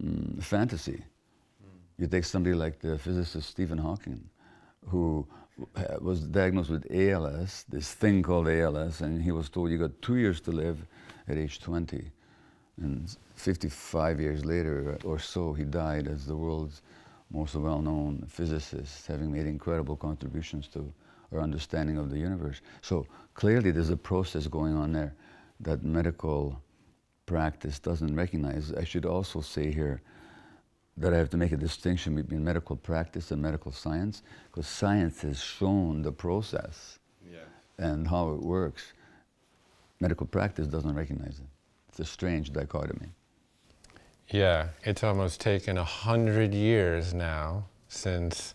mm, 0.01 0.42
fantasy. 0.42 1.03
You 1.99 2.07
take 2.07 2.25
somebody 2.25 2.55
like 2.55 2.79
the 2.81 2.99
physicist 2.99 3.49
Stephen 3.49 3.79
Hawking, 3.79 4.23
who 4.87 5.27
was 6.01 6.21
diagnosed 6.21 6.71
with 6.71 6.87
ALS, 6.90 7.64
this 7.68 7.92
thing 7.92 8.23
called 8.23 8.49
ALS, 8.49 9.01
and 9.01 9.21
he 9.21 9.33
was 9.33 9.49
told 9.49 9.71
you 9.71 9.79
got 9.79 10.01
two 10.01 10.16
years 10.16 10.40
to 10.42 10.53
live 10.53 10.79
at 11.27 11.37
age 11.37 11.61
20. 11.61 12.11
And 12.80 13.16
55 13.34 14.20
years 14.20 14.44
later 14.44 14.98
or 15.04 15.18
so, 15.18 15.52
he 15.52 15.64
died 15.64 16.06
as 16.06 16.26
the 16.26 16.36
world's 16.36 16.82
most 17.30 17.54
well-known 17.54 18.24
physicist, 18.28 19.06
having 19.06 19.32
made 19.32 19.46
incredible 19.46 19.96
contributions 19.96 20.68
to 20.68 20.92
our 21.32 21.40
understanding 21.40 21.98
of 21.98 22.10
the 22.10 22.18
universe. 22.18 22.60
So 22.80 23.06
clearly 23.34 23.70
there's 23.70 23.90
a 23.90 23.96
process 23.96 24.46
going 24.46 24.74
on 24.74 24.92
there 24.92 25.14
that 25.60 25.82
medical 25.82 26.60
practice 27.26 27.78
doesn't 27.78 28.14
recognize. 28.14 28.72
I 28.72 28.84
should 28.84 29.04
also 29.04 29.40
say 29.40 29.70
here 29.70 30.00
that 30.96 31.12
I 31.12 31.18
have 31.18 31.30
to 31.30 31.36
make 31.36 31.52
a 31.52 31.56
distinction 31.56 32.14
between 32.16 32.42
medical 32.42 32.76
practice 32.76 33.30
and 33.30 33.42
medical 33.42 33.72
science, 33.72 34.22
because 34.50 34.66
science 34.66 35.20
has 35.22 35.40
shown 35.40 36.02
the 36.02 36.10
process 36.10 36.98
yeah. 37.30 37.38
and 37.76 38.08
how 38.08 38.30
it 38.30 38.40
works. 38.40 38.92
Medical 40.00 40.26
practice 40.26 40.66
doesn't 40.66 40.94
recognize 40.94 41.40
it. 41.40 41.46
It's 41.98 42.08
a 42.08 42.12
strange 42.12 42.52
dichotomy. 42.52 43.08
Yeah, 44.28 44.68
it's 44.84 45.02
almost 45.02 45.40
taken 45.40 45.78
a 45.78 45.84
hundred 45.84 46.54
years 46.54 47.12
now 47.12 47.64
since 47.88 48.54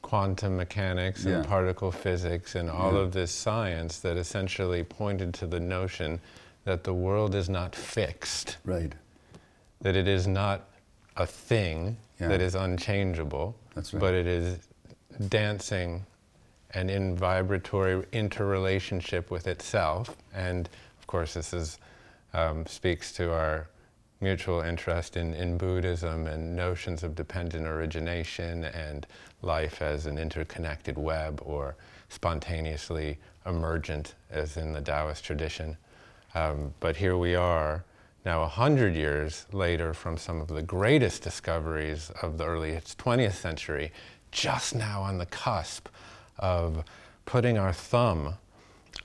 quantum 0.00 0.56
mechanics 0.56 1.26
and 1.26 1.44
yeah. 1.44 1.50
particle 1.50 1.92
physics 1.92 2.54
and 2.54 2.70
all 2.70 2.94
yeah. 2.94 3.00
of 3.00 3.12
this 3.12 3.30
science 3.30 3.98
that 3.98 4.16
essentially 4.16 4.84
pointed 4.84 5.34
to 5.34 5.46
the 5.46 5.60
notion 5.60 6.18
that 6.64 6.82
the 6.82 6.94
world 6.94 7.34
is 7.34 7.50
not 7.50 7.76
fixed. 7.76 8.56
Right. 8.64 8.94
That 9.82 9.94
it 9.94 10.08
is 10.08 10.26
not 10.26 10.70
a 11.18 11.26
thing 11.26 11.98
yeah. 12.18 12.28
that 12.28 12.40
is 12.40 12.54
unchangeable, 12.54 13.54
That's 13.74 13.92
right. 13.92 14.00
but 14.00 14.14
it 14.14 14.26
is 14.26 14.60
dancing 15.28 16.06
and 16.70 16.90
in 16.90 17.16
vibratory 17.16 18.06
interrelationship 18.12 19.30
with 19.30 19.46
itself. 19.46 20.16
And 20.32 20.70
of 20.98 21.06
course, 21.06 21.34
this 21.34 21.52
is, 21.52 21.78
um, 22.34 22.66
speaks 22.66 23.12
to 23.12 23.32
our 23.32 23.68
mutual 24.20 24.60
interest 24.60 25.16
in, 25.16 25.34
in 25.34 25.56
Buddhism 25.56 26.26
and 26.26 26.56
notions 26.56 27.02
of 27.02 27.14
dependent 27.14 27.66
origination 27.66 28.64
and 28.64 29.06
life 29.42 29.80
as 29.80 30.06
an 30.06 30.18
interconnected 30.18 30.98
web 30.98 31.40
or 31.44 31.76
spontaneously 32.08 33.18
emergent, 33.46 34.14
as 34.30 34.56
in 34.56 34.72
the 34.72 34.80
Taoist 34.80 35.24
tradition. 35.24 35.76
Um, 36.34 36.74
but 36.80 36.96
here 36.96 37.16
we 37.16 37.34
are 37.34 37.84
now, 38.24 38.42
a 38.42 38.48
hundred 38.48 38.94
years 38.94 39.46
later, 39.52 39.94
from 39.94 40.18
some 40.18 40.40
of 40.40 40.48
the 40.48 40.62
greatest 40.62 41.22
discoveries 41.22 42.10
of 42.20 42.36
the 42.36 42.44
early 42.44 42.72
20th 42.72 43.32
century, 43.32 43.92
just 44.32 44.74
now 44.74 45.00
on 45.00 45.16
the 45.16 45.26
cusp 45.26 45.88
of 46.38 46.84
putting 47.24 47.56
our 47.56 47.72
thumb 47.72 48.34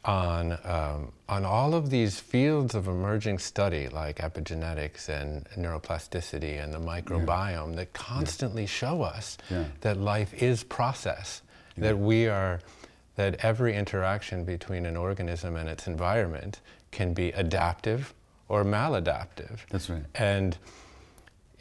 on, 0.06 0.58
um, 0.64 1.12
on 1.30 1.46
all 1.46 1.74
of 1.74 1.90
these 1.90 2.20
fields 2.20 2.76
of 2.76 2.88
emerging 2.88 3.40
study, 3.40 3.88
like 3.88 4.18
epigenetics 4.18 5.08
and 5.10 5.46
neuroplasticity 5.58 6.62
and 6.62 6.74
the 6.74 6.80
microbiome, 6.80 7.70
yeah. 7.70 7.76
that 7.78 7.94
constantly 7.94 8.64
yeah. 8.64 8.68
show 8.68 9.02
us 9.02 9.38
yeah. 9.50 9.66
that 9.82 9.98
life 9.98 10.34
is 10.42 10.64
process, 10.64 11.42
that 11.78 11.98
we 11.98 12.28
are, 12.28 12.60
that 13.16 13.36
every 13.44 13.76
interaction 13.76 14.44
between 14.44 14.86
an 14.86 14.98
organism 14.98 15.56
and 15.56 15.70
its 15.70 15.88
environment 15.88 16.60
can 16.92 17.14
be 17.14 17.30
adaptive 17.30 18.14
or 18.50 18.64
maladaptive. 18.64 19.60
That's 19.70 19.90
right. 19.90 20.04
And 20.16 20.58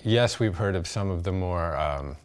yes, 0.02 0.38
we've 0.38 0.56
heard 0.56 0.74
of 0.74 0.87
some 0.87 1.11
of 1.11 1.22
the 1.22 1.32
more 1.32 1.76
um, 1.76 2.16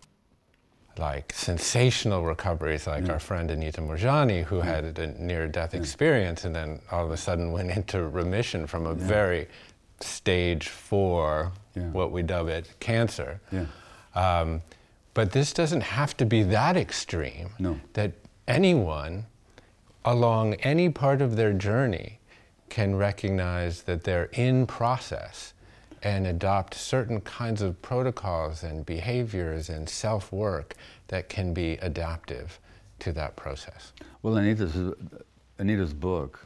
like 0.99 1.33
sensational 1.33 2.23
recoveries, 2.23 2.87
like 2.87 3.05
yeah. 3.05 3.13
our 3.13 3.19
friend 3.19 3.51
Anita 3.51 3.81
Moorjani, 3.81 4.43
who 4.43 4.57
yeah. 4.57 4.65
had 4.65 4.99
a 4.99 5.07
near-death 5.21 5.73
yeah. 5.73 5.79
experience 5.79 6.45
and 6.45 6.55
then 6.55 6.79
all 6.91 7.05
of 7.05 7.11
a 7.11 7.17
sudden 7.17 7.51
went 7.51 7.71
into 7.71 8.07
remission 8.07 8.67
from 8.67 8.85
a 8.85 8.93
very 8.93 9.47
stage 9.99 10.67
four, 10.69 11.51
what 11.91 12.11
we 12.11 12.21
dub 12.23 12.47
it, 12.47 12.69
cancer. 12.79 13.39
Um, 14.15 14.61
but 15.13 15.31
this 15.31 15.53
doesn't 15.53 15.81
have 15.81 16.15
to 16.17 16.25
be 16.25 16.43
that 16.43 16.77
extreme. 16.77 17.49
No. 17.59 17.79
That 17.93 18.11
anyone 18.47 19.25
along 20.05 20.53
any 20.55 20.89
part 20.89 21.21
of 21.21 21.35
their 21.35 21.53
journey 21.53 22.19
can 22.69 22.95
recognize 22.95 23.83
that 23.83 24.03
they're 24.03 24.29
in 24.33 24.67
process 24.67 25.53
and 26.03 26.27
adopt 26.27 26.73
certain 26.73 27.21
kinds 27.21 27.61
of 27.61 27.81
protocols 27.81 28.63
and 28.63 28.85
behaviors 28.85 29.69
and 29.69 29.89
self 29.89 30.31
work 30.31 30.75
that 31.07 31.29
can 31.29 31.53
be 31.53 31.73
adaptive 31.81 32.59
to 32.99 33.11
that 33.13 33.35
process. 33.35 33.93
Well, 34.21 34.37
Anita's, 34.37 34.93
Anita's 35.59 35.93
book, 35.93 36.45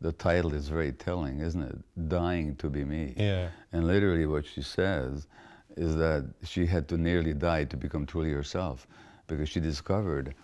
the 0.00 0.12
title 0.12 0.52
is 0.52 0.68
very 0.68 0.92
telling, 0.92 1.40
isn't 1.40 1.62
it? 1.62 2.08
Dying 2.08 2.56
to 2.56 2.68
be 2.68 2.84
me. 2.84 3.14
Yeah. 3.16 3.48
And 3.72 3.86
literally, 3.86 4.26
what 4.26 4.44
she 4.46 4.62
says 4.62 5.26
is 5.76 5.96
that 5.96 6.26
she 6.44 6.66
had 6.66 6.88
to 6.88 6.96
nearly 6.96 7.34
die 7.34 7.64
to 7.64 7.76
become 7.76 8.06
truly 8.06 8.32
herself 8.32 8.86
because 9.26 9.48
she 9.48 9.60
discovered, 9.60 10.34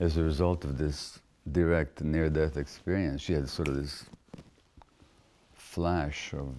as 0.00 0.16
a 0.16 0.22
result 0.22 0.64
of 0.64 0.78
this 0.78 1.20
direct 1.52 2.02
near 2.02 2.28
death 2.30 2.56
experience, 2.56 3.20
she 3.20 3.32
had 3.32 3.48
sort 3.48 3.68
of 3.68 3.76
this 3.76 4.06
flash 5.52 6.32
of 6.32 6.54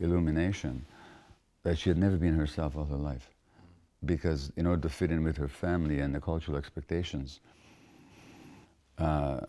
illumination 0.00 0.84
that 1.62 1.78
she 1.78 1.90
had 1.90 1.98
never 1.98 2.16
been 2.16 2.34
herself 2.34 2.76
all 2.76 2.84
her 2.84 2.96
life. 2.96 3.30
Because 4.04 4.52
in 4.56 4.66
order 4.66 4.82
to 4.82 4.88
fit 4.88 5.10
in 5.10 5.24
with 5.24 5.36
her 5.36 5.48
family 5.48 6.00
and 6.00 6.14
the 6.14 6.20
cultural 6.20 6.56
expectations, 6.56 7.40
uh, 8.98 9.40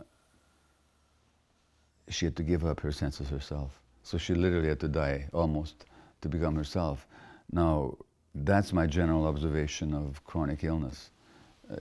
she 2.09 2.25
had 2.25 2.35
to 2.37 2.43
give 2.43 2.65
up 2.65 2.79
her 2.79 2.91
sense 2.91 3.19
of 3.19 3.29
herself. 3.29 3.79
So 4.03 4.17
she 4.17 4.33
literally 4.33 4.69
had 4.69 4.79
to 4.79 4.87
die 4.87 5.27
almost 5.33 5.85
to 6.21 6.29
become 6.29 6.55
herself. 6.55 7.05
Now, 7.51 7.97
that's 8.33 8.71
my 8.71 8.87
general 8.87 9.27
observation 9.27 9.93
of 9.93 10.23
chronic 10.23 10.63
illness, 10.63 11.11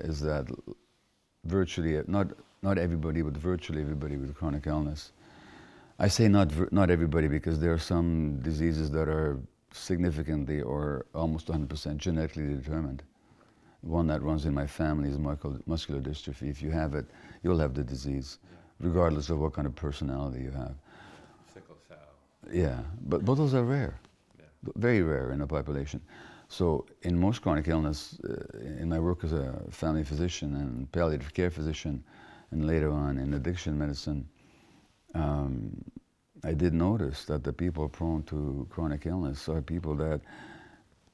is 0.00 0.20
that 0.20 0.46
virtually, 1.44 2.02
not, 2.06 2.28
not 2.62 2.78
everybody, 2.78 3.22
but 3.22 3.36
virtually 3.36 3.80
everybody 3.80 4.16
with 4.16 4.34
chronic 4.34 4.66
illness. 4.66 5.12
I 5.98 6.08
say 6.08 6.28
not, 6.28 6.72
not 6.72 6.90
everybody 6.90 7.26
because 7.28 7.58
there 7.58 7.72
are 7.72 7.78
some 7.78 8.40
diseases 8.40 8.90
that 8.90 9.08
are 9.08 9.40
significantly 9.72 10.60
or 10.60 11.06
almost 11.14 11.48
100% 11.48 11.96
genetically 11.96 12.54
determined. 12.54 13.02
One 13.80 14.06
that 14.08 14.22
runs 14.22 14.44
in 14.44 14.52
my 14.52 14.66
family 14.66 15.08
is 15.08 15.18
muscular 15.18 16.00
dystrophy. 16.00 16.50
If 16.50 16.60
you 16.60 16.70
have 16.70 16.94
it, 16.94 17.06
you'll 17.42 17.58
have 17.58 17.74
the 17.74 17.84
disease, 17.84 18.38
regardless 18.80 19.30
of 19.30 19.38
what 19.38 19.54
kind 19.54 19.66
of 19.66 19.74
personality 19.74 20.42
you 20.42 20.50
have. 20.50 20.74
Sickle 21.52 21.76
cell. 21.88 21.96
Yeah, 22.52 22.80
but, 23.06 23.24
but 23.24 23.34
those 23.34 23.54
are 23.54 23.64
rare, 23.64 23.98
yeah. 24.38 24.72
very 24.76 25.02
rare 25.02 25.32
in 25.32 25.38
the 25.38 25.46
population. 25.46 26.00
So 26.48 26.86
in 27.02 27.18
most 27.18 27.42
chronic 27.42 27.68
illness, 27.68 28.18
uh, 28.28 28.58
in 28.58 28.88
my 28.88 28.98
work 28.98 29.24
as 29.24 29.32
a 29.32 29.54
family 29.70 30.04
physician 30.04 30.56
and 30.56 30.90
palliative 30.92 31.32
care 31.32 31.50
physician, 31.50 32.02
and 32.50 32.66
later 32.66 32.92
on 32.92 33.18
in 33.18 33.34
addiction 33.34 33.76
medicine, 33.78 34.28
um, 35.14 35.84
I 36.44 36.52
did 36.52 36.74
notice 36.74 37.24
that 37.24 37.42
the 37.44 37.52
people 37.52 37.88
prone 37.88 38.22
to 38.24 38.66
chronic 38.70 39.06
illness 39.06 39.48
are 39.48 39.62
people 39.62 39.94
that, 39.96 40.20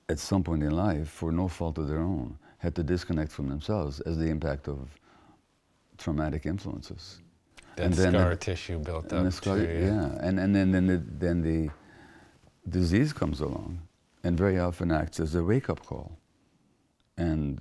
at 0.09 0.19
some 0.19 0.43
point 0.43 0.63
in 0.63 0.73
life, 0.73 1.09
for 1.09 1.33
no 1.33 1.49
fault 1.49 1.79
of 1.79 1.89
their 1.89 2.01
own, 2.01 2.39
had 2.59 2.75
to 2.75 2.83
disconnect 2.83 3.33
from 3.33 3.49
themselves 3.49 4.01
as 4.01 4.19
the 4.19 4.27
impact 4.27 4.69
of 4.69 4.89
traumatic 5.99 6.47
influences. 6.47 7.21
That 7.77 7.85
and 7.85 7.95
then 7.95 8.13
scar 8.13 8.31
the, 8.31 8.37
tissue 8.37 8.79
built 8.79 9.13
up. 9.13 9.33
Scar, 9.33 9.57
too, 9.57 9.63
yeah. 9.65 9.87
yeah, 9.87 10.19
and 10.21 10.39
and 10.39 10.55
then 10.55 10.73
then 10.73 10.87
the, 10.87 11.03
then 11.19 11.43
the 11.43 11.71
disease 12.69 13.13
comes 13.13 13.41
along, 13.41 13.81
and 14.25 14.37
very 14.37 14.59
often 14.59 14.91
acts 14.91 15.21
as 15.21 15.35
a 15.35 15.43
wake-up 15.43 15.85
call. 15.87 16.13
And 17.17 17.61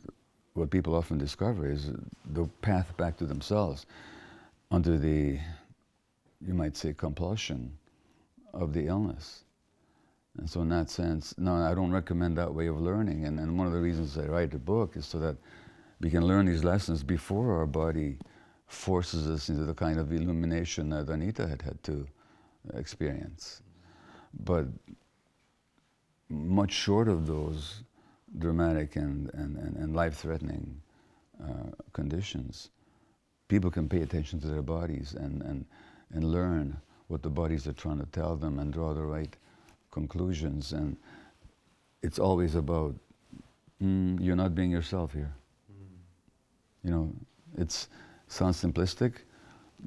what 0.53 0.69
people 0.69 0.95
often 0.95 1.17
discover 1.17 1.69
is 1.71 1.91
the 2.33 2.45
path 2.61 2.95
back 2.97 3.17
to 3.17 3.25
themselves 3.25 3.85
under 4.69 4.97
the, 4.97 5.39
you 6.45 6.53
might 6.53 6.75
say, 6.75 6.93
compulsion 6.93 7.77
of 8.53 8.73
the 8.73 8.87
illness. 8.87 9.43
And 10.37 10.49
so, 10.49 10.61
in 10.61 10.69
that 10.69 10.89
sense, 10.89 11.35
no, 11.37 11.55
I 11.55 11.73
don't 11.73 11.91
recommend 11.91 12.37
that 12.37 12.53
way 12.53 12.67
of 12.67 12.79
learning. 12.79 13.25
And, 13.25 13.39
and 13.39 13.57
one 13.57 13.67
of 13.67 13.73
the 13.73 13.79
reasons 13.79 14.17
I 14.17 14.25
write 14.25 14.51
the 14.51 14.59
book 14.59 14.95
is 14.95 15.05
so 15.05 15.19
that 15.19 15.35
we 15.99 16.09
can 16.09 16.25
learn 16.25 16.45
these 16.45 16.63
lessons 16.63 17.03
before 17.03 17.57
our 17.57 17.65
body 17.65 18.17
forces 18.67 19.29
us 19.29 19.49
into 19.49 19.65
the 19.65 19.73
kind 19.73 19.99
of 19.99 20.11
illumination 20.13 20.89
that 20.89 21.09
Anita 21.09 21.47
had 21.47 21.61
had 21.61 21.83
to 21.83 22.07
experience. 22.73 23.61
But 24.45 24.67
much 26.29 26.71
short 26.71 27.09
of 27.09 27.27
those 27.27 27.83
dramatic 28.37 28.95
and, 28.95 29.29
and, 29.33 29.57
and, 29.57 29.75
and 29.75 29.95
life 29.95 30.15
threatening 30.15 30.81
uh, 31.43 31.71
conditions, 31.91 32.69
people 33.49 33.69
can 33.69 33.89
pay 33.89 34.01
attention 34.01 34.39
to 34.39 34.47
their 34.47 34.61
bodies 34.61 35.13
and, 35.13 35.41
and, 35.41 35.65
and 36.13 36.23
learn 36.23 36.77
what 37.07 37.21
the 37.21 37.29
bodies 37.29 37.67
are 37.67 37.73
trying 37.73 37.99
to 37.99 38.05
tell 38.07 38.35
them 38.35 38.59
and 38.59 38.73
draw 38.73 38.93
the 38.93 39.01
right 39.01 39.35
conclusions. 39.91 40.73
And 40.73 40.97
it's 42.01 42.19
always 42.19 42.55
about 42.55 42.95
mm, 43.81 44.17
you're 44.21 44.35
not 44.35 44.55
being 44.55 44.71
yourself 44.71 45.13
here. 45.13 45.33
Mm. 45.71 46.85
You 46.85 46.91
know, 46.91 47.13
it 47.57 47.87
sounds 48.27 48.61
simplistic, 48.61 49.13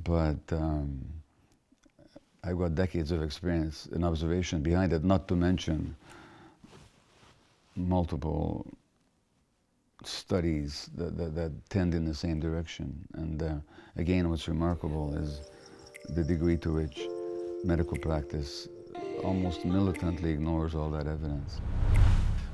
but 0.05 0.39
um, 0.53 1.01
I've 2.43 2.59
got 2.59 2.75
decades 2.75 3.11
of 3.11 3.23
experience 3.23 3.89
and 3.93 4.05
observation 4.05 4.63
behind 4.63 4.93
it, 4.93 5.03
not 5.03 5.29
to 5.29 5.37
mention 5.37 5.97
multiple 7.75 8.67
studies 10.05 10.91
that, 10.97 11.17
that, 11.17 11.35
that, 11.35 11.53
tend 11.71 11.95
in 11.95 12.05
the 12.05 12.15
same 12.15 12.39
direction. 12.39 13.09
And 13.15 13.43
uh, 13.43 13.55
again, 13.97 14.29
what's 14.29 14.47
remarkable 14.47 15.15
is 15.17 15.41
the 16.09 16.25
degree 16.25 16.57
to 16.59 16.73
which 16.73 17.09
medical 17.65 17.99
practice 17.99 18.69
almost 19.23 19.65
militantly 19.65 20.31
ignores 20.31 20.75
all 20.75 20.91
that 20.91 21.07
evidence. 21.07 21.61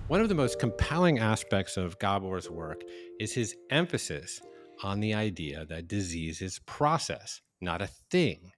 One 0.08 0.20
of 0.20 0.28
the 0.28 0.34
most 0.34 0.58
compelling 0.58 1.18
aspects 1.18 1.76
of 1.76 1.98
Gabor's 1.98 2.50
work 2.50 2.82
is 3.18 3.32
his 3.32 3.56
emphasis 3.70 4.40
on 4.82 5.00
the 5.00 5.14
idea 5.14 5.66
that 5.66 5.88
disease 5.88 6.42
is 6.42 6.58
process, 6.66 7.40
not 7.60 7.82
a 7.82 7.88
thing 8.10 8.52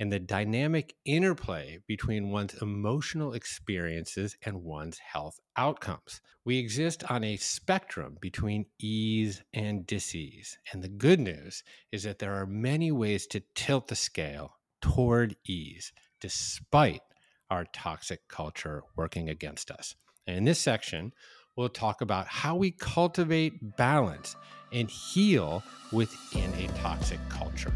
and 0.00 0.10
the 0.10 0.18
dynamic 0.18 0.94
interplay 1.04 1.78
between 1.86 2.30
one's 2.30 2.54
emotional 2.62 3.34
experiences 3.34 4.34
and 4.42 4.64
one's 4.64 4.98
health 4.98 5.38
outcomes. 5.58 6.22
We 6.46 6.58
exist 6.58 7.04
on 7.10 7.22
a 7.22 7.36
spectrum 7.36 8.16
between 8.18 8.64
ease 8.80 9.42
and 9.52 9.86
disease. 9.86 10.56
And 10.72 10.82
the 10.82 10.88
good 10.88 11.20
news 11.20 11.62
is 11.92 12.04
that 12.04 12.18
there 12.18 12.34
are 12.34 12.46
many 12.46 12.90
ways 12.90 13.26
to 13.28 13.42
tilt 13.54 13.88
the 13.88 13.94
scale 13.94 14.56
toward 14.80 15.36
ease, 15.46 15.92
despite 16.18 17.02
our 17.50 17.66
toxic 17.66 18.26
culture 18.26 18.82
working 18.96 19.28
against 19.28 19.70
us. 19.70 19.94
And 20.26 20.34
in 20.34 20.44
this 20.44 20.60
section, 20.60 21.12
we'll 21.56 21.68
talk 21.68 22.00
about 22.00 22.26
how 22.26 22.56
we 22.56 22.70
cultivate 22.70 23.76
balance 23.76 24.34
and 24.72 24.88
heal 24.88 25.62
within 25.92 26.54
a 26.54 26.68
toxic 26.80 27.20
culture. 27.28 27.74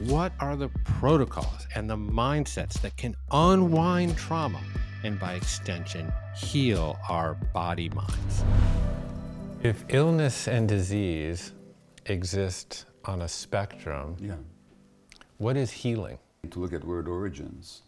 What 0.00 0.32
are 0.40 0.56
the 0.56 0.70
protocols 0.84 1.68
and 1.76 1.88
the 1.88 1.96
mindsets 1.96 2.80
that 2.82 2.96
can 2.96 3.14
unwind 3.30 4.16
trauma 4.16 4.60
and, 5.04 5.20
by 5.20 5.34
extension, 5.34 6.12
heal 6.36 6.98
our 7.08 7.34
body 7.34 7.88
minds? 7.90 8.44
If 9.62 9.84
illness 9.88 10.48
and 10.48 10.68
disease 10.68 11.52
exist 12.06 12.86
on 13.04 13.22
a 13.22 13.28
spectrum, 13.28 14.16
yeah. 14.20 14.34
what 15.38 15.56
is 15.56 15.70
healing? 15.70 16.18
To 16.50 16.58
look 16.58 16.72
at 16.72 16.82
word 16.82 17.06
origins 17.06 17.82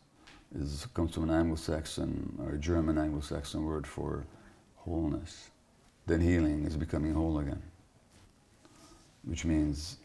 is 0.54 0.86
comes 0.94 1.12
from 1.12 1.24
an 1.24 1.30
Anglo-Saxon 1.30 2.38
or 2.40 2.56
German 2.56 2.98
Anglo-Saxon 2.98 3.64
word 3.64 3.84
for 3.84 4.24
wholeness. 4.76 5.50
Then 6.06 6.20
healing 6.20 6.64
is 6.66 6.76
becoming 6.76 7.14
whole 7.14 7.40
again, 7.40 7.62
which 9.24 9.44
means 9.44 9.96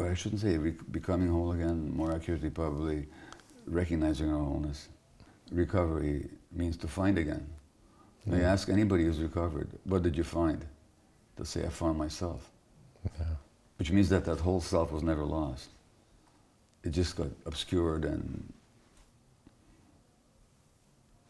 I 0.00 0.14
shouldn't 0.14 0.40
say 0.40 0.56
becoming 0.90 1.28
whole 1.28 1.52
again, 1.52 1.92
more 1.94 2.14
accurately, 2.14 2.50
probably 2.50 3.06
recognizing 3.66 4.32
our 4.32 4.42
wholeness. 4.42 4.88
Recovery 5.50 6.28
means 6.52 6.76
to 6.78 6.88
find 6.88 7.18
again. 7.18 7.46
Now, 8.24 8.36
you 8.36 8.42
ask 8.42 8.68
anybody 8.68 9.04
who's 9.04 9.18
recovered, 9.18 9.68
what 9.84 10.02
did 10.02 10.16
you 10.16 10.24
find? 10.24 10.64
They'll 11.36 11.46
say, 11.46 11.64
I 11.64 11.68
found 11.68 11.98
myself. 11.98 12.50
Yeah. 13.18 13.24
Which 13.78 13.90
means 13.90 14.08
that 14.10 14.24
that 14.26 14.40
whole 14.40 14.60
self 14.60 14.92
was 14.92 15.02
never 15.02 15.24
lost. 15.24 15.70
It 16.84 16.90
just 16.90 17.16
got 17.16 17.28
obscured 17.46 18.04
and 18.04 18.52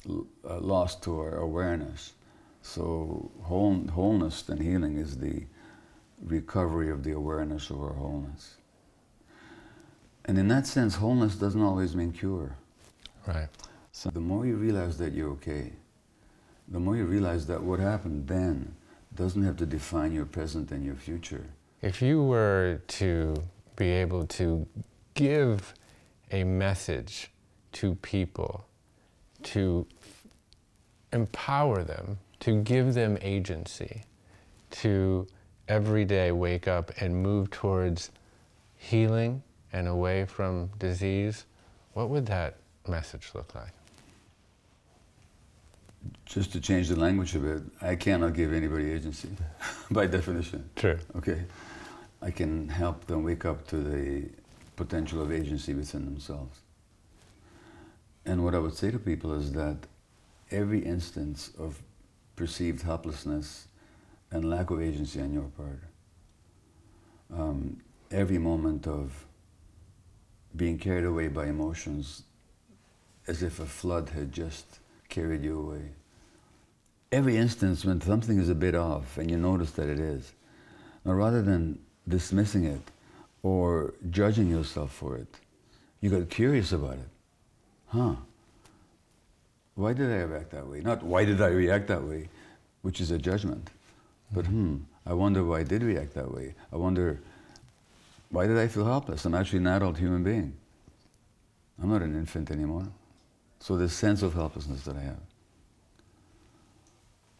uh, 0.09 0.59
lost 0.61 1.03
to 1.05 1.19
our 1.21 1.37
awareness. 1.37 2.13
So 2.63 3.31
whole, 3.43 3.87
wholeness 3.89 4.49
and 4.49 4.61
healing 4.61 4.99
is 4.99 5.17
the 5.17 5.45
recovery 6.25 6.91
of 6.91 7.05
the 7.05 7.13
awareness 7.13 7.71
of 7.71 7.83
our 7.83 7.93
wholeness. 7.93 8.58
And 10.29 10.37
in 10.39 10.47
that 10.49 10.67
sense, 10.67 10.95
wholeness 10.95 11.37
doesn't 11.37 11.63
always 11.63 11.97
mean 11.97 12.13
cure. 12.13 12.55
Right. 13.27 13.49
So 13.93 14.11
the 14.11 14.21
more 14.21 14.45
you 14.45 14.57
realize 14.57 14.99
that 14.99 15.15
you're 15.15 15.31
okay, 15.31 15.73
the 16.69 16.79
more 16.79 16.97
you 16.97 17.07
realize 17.07 17.47
that 17.47 17.63
what 17.63 17.81
happened 17.81 18.29
then 18.29 18.75
doesn't 19.15 19.43
have 19.43 19.57
to 19.57 19.67
define 19.67 20.13
your 20.13 20.27
present 20.27 20.71
and 20.71 20.85
your 20.85 20.97
future. 20.97 21.47
If 21.81 22.03
you 22.03 22.23
were 22.23 22.83
to 22.89 23.43
be 23.75 23.87
able 23.87 24.27
to 24.27 24.67
give 25.15 25.73
a 26.31 26.45
message 26.45 27.31
to 27.73 27.95
people 27.97 28.67
to 29.45 29.87
empower 31.11 31.83
them, 31.83 32.19
to 32.41 32.63
give 32.63 32.93
them 32.93 33.17
agency, 33.23 34.03
to 34.71 35.27
every 35.69 36.05
day 36.05 36.33
wake 36.33 36.69
up 36.69 36.93
and 37.01 37.23
move 37.23 37.51
towards 37.51 38.11
healing 38.77 39.43
and 39.73 39.89
away 39.89 40.25
from 40.25 40.71
disease, 40.79 41.45
what 41.93 42.09
would 42.11 42.27
that 42.27 42.57
message 42.87 43.31
look 43.35 43.55
like? 43.55 43.73
Just 46.25 46.53
to 46.53 46.61
change 46.61 46.89
the 46.89 46.97
language 46.97 47.35
a 47.35 47.39
bit, 47.39 47.63
I 47.83 47.97
cannot 47.97 48.35
give 48.35 48.53
anybody 48.53 48.93
agency 48.93 49.31
by 49.91 50.07
definition. 50.07 50.69
True. 50.77 50.99
Okay. 51.17 51.43
I 52.23 52.31
can 52.31 52.69
help 52.69 53.07
them 53.07 53.25
wake 53.25 53.45
up 53.45 53.67
to 53.69 53.77
the 53.77 54.29
potential 54.77 55.23
of 55.23 55.33
agency 55.33 55.75
within 55.75 56.05
themselves. 56.05 56.61
And 58.25 58.45
what 58.45 58.55
I 58.55 58.59
would 58.59 58.75
say 58.75 58.91
to 58.91 58.99
people 58.99 59.35
is 59.35 59.53
that 59.53 59.79
every 60.51 60.81
instance 60.81 61.51
of 61.59 61.81
perceived 62.37 62.83
helplessness 62.83 63.69
and 64.31 64.49
lack 64.49 64.71
of 64.71 64.81
agency 64.83 65.21
on 65.21 65.33
your 65.33 65.51
part, 65.57 65.83
um, 67.35 67.81
every 68.11 68.39
moment 68.39 68.87
of 68.87 69.27
being 70.57 70.79
carried 70.79 71.05
away 71.05 71.29
by 71.29 71.47
emotions 71.47 72.23
as 73.27 73.43
if 73.43 73.61
a 73.61 73.67
flood 73.67 74.11
had 74.11 74.33
just 74.33 74.81
carried 75.09 75.43
you 75.43 75.59
away. 75.59 75.91
Every 77.13 77.37
instance 77.37 77.85
when 77.85 78.01
something 78.01 78.39
is 78.39 78.49
a 78.49 78.55
bit 78.55 78.75
off 78.75 79.19
and 79.19 79.31
you 79.31 79.37
notice 79.37 79.71
that 79.73 79.89
it 79.89 79.99
is, 79.99 80.33
now 81.05 81.13
rather 81.13 81.43
than 81.43 81.79
dismissing 82.07 82.65
it 82.65 82.81
or 83.43 83.95
judging 84.11 84.49
yourself 84.49 84.93
for 84.93 85.17
it, 85.17 85.29
you 86.01 86.11
got 86.11 86.29
curious 86.29 86.73
about 86.73 86.95
it. 86.95 87.09
Huh? 87.89 88.17
Why 89.75 89.93
did 89.93 90.11
I 90.11 90.23
react 90.23 90.51
that 90.51 90.67
way? 90.67 90.81
Not 90.81 91.03
why 91.03 91.25
did 91.25 91.41
I 91.41 91.49
react 91.49 91.87
that 91.89 92.03
way, 92.03 92.29
which 92.83 93.01
is 93.01 93.11
a 93.11 93.19
judgment, 93.19 93.71
but 94.33 94.47
hmm, 94.47 94.79
I 95.07 95.13
wonder 95.13 95.45
why 95.45 95.61
I 95.61 95.63
did 95.63 95.83
react 95.83 96.15
that 96.15 96.33
way. 96.33 96.55
I 96.73 96.77
wonder 96.77 97.21
why 98.31 98.47
did 98.47 98.59
I 98.59 98.69
feel 98.69 98.85
helpless? 98.85 99.25
I'm 99.25 99.35
actually 99.35 99.61
an 99.61 99.67
adult 99.67 99.99
human 99.99 100.23
being. 100.23 100.55
I'm 101.81 101.91
not 101.91 102.03
an 102.03 102.15
infant 102.15 102.51
anymore. 102.51 102.89
So 103.61 103.77
this 103.77 103.93
sense 103.93 104.23
of 104.23 104.35
helplessness 104.35 104.85
that 104.85 104.97
I 104.97 105.01
have. 105.01 105.21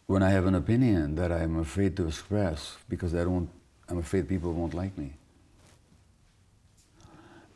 When 0.07 0.23
I 0.23 0.31
have 0.31 0.47
an 0.47 0.55
opinion 0.55 1.15
that 1.15 1.31
I'm 1.31 1.59
afraid 1.59 1.95
to 1.97 2.07
express 2.07 2.77
because 2.89 3.13
I 3.13 3.23
don't, 3.23 3.49
I'm 3.87 3.99
afraid 3.99 4.27
people 4.27 4.53
won't 4.53 4.73
like 4.73 4.97
me. 4.97 5.13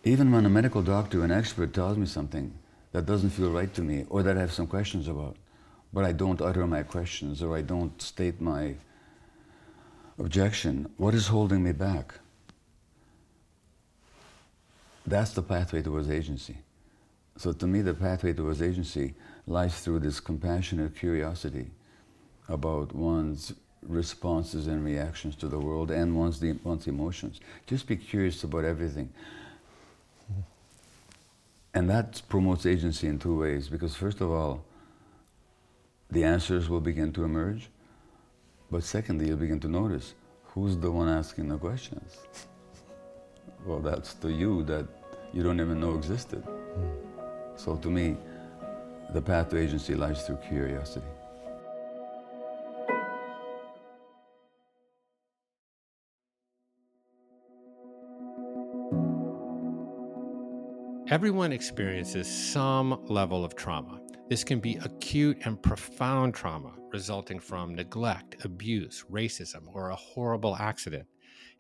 Even 0.03 0.31
when 0.31 0.45
a 0.45 0.49
medical 0.49 0.81
doctor, 0.81 1.23
an 1.23 1.31
expert 1.31 1.73
tells 1.73 1.97
me 1.97 2.05
something 2.05 2.53
that 2.91 3.05
doesn't 3.05 3.31
feel 3.31 3.49
right 3.49 3.73
to 3.73 3.81
me 3.81 4.05
or 4.09 4.21
that 4.21 4.37
I 4.37 4.41
have 4.41 4.51
some 4.51 4.67
questions 4.67 5.07
about, 5.07 5.37
but 5.91 6.05
I 6.05 6.11
don't 6.11 6.41
utter 6.41 6.67
my 6.67 6.83
questions 6.83 7.41
or 7.41 7.57
I 7.57 7.61
don't 7.61 7.99
state 8.01 8.39
my 8.39 8.75
objection, 10.19 10.91
what 10.97 11.15
is 11.15 11.27
holding 11.27 11.63
me 11.63 11.71
back? 11.71 12.15
That's 15.05 15.31
the 15.31 15.41
pathway 15.41 15.81
towards 15.81 16.09
agency. 16.09 16.57
So 17.37 17.51
to 17.51 17.67
me, 17.67 17.81
the 17.81 17.93
pathway 17.93 18.33
towards 18.33 18.61
agency 18.61 19.15
lies 19.47 19.79
through 19.79 19.99
this 19.99 20.19
compassionate 20.19 20.95
curiosity 20.95 21.71
about 22.47 22.93
one's 22.93 23.53
responses 23.81 24.67
and 24.67 24.83
reactions 24.85 25.35
to 25.35 25.47
the 25.47 25.59
world 25.59 25.91
and 25.91 26.15
one's, 26.15 26.41
one's 26.63 26.87
emotions. 26.87 27.41
Just 27.67 27.87
be 27.87 27.97
curious 27.97 28.43
about 28.43 28.63
everything. 28.63 29.11
And 31.73 31.89
that 31.89 32.21
promotes 32.29 32.65
agency 32.65 33.07
in 33.07 33.17
two 33.19 33.39
ways, 33.39 33.67
because 33.67 33.95
first 33.95 34.21
of 34.21 34.31
all, 34.31 34.63
the 36.11 36.23
answers 36.23 36.69
will 36.69 36.79
begin 36.79 37.11
to 37.13 37.23
emerge, 37.23 37.69
but 38.69 38.83
secondly, 38.83 39.27
you'll 39.27 39.37
begin 39.37 39.59
to 39.61 39.67
notice 39.67 40.13
who's 40.43 40.77
the 40.77 40.91
one 40.91 41.09
asking 41.09 41.49
the 41.49 41.57
questions. 41.57 42.17
Well, 43.65 43.79
that's 43.79 44.13
the 44.15 44.31
you 44.31 44.63
that 44.63 44.85
you 45.33 45.41
don't 45.41 45.59
even 45.59 45.79
know 45.79 45.95
existed. 45.95 46.43
Mm. 46.43 47.59
So 47.59 47.77
to 47.77 47.89
me, 47.89 48.17
the 49.13 49.21
path 49.21 49.49
to 49.49 49.57
agency 49.57 49.95
lies 49.95 50.23
through 50.23 50.37
curiosity. 50.47 51.05
Everyone 61.09 61.51
experiences 61.51 62.27
some 62.27 63.05
level 63.05 63.45
of 63.45 63.55
trauma. 63.55 64.01
This 64.29 64.43
can 64.43 64.59
be 64.59 64.77
acute 64.77 65.37
and 65.45 65.61
profound 65.61 66.33
trauma 66.33 66.73
resulting 66.91 67.39
from 67.39 67.75
neglect, 67.75 68.43
abuse, 68.45 69.05
racism, 69.11 69.67
or 69.73 69.89
a 69.89 69.95
horrible 69.95 70.55
accident. 70.55 71.05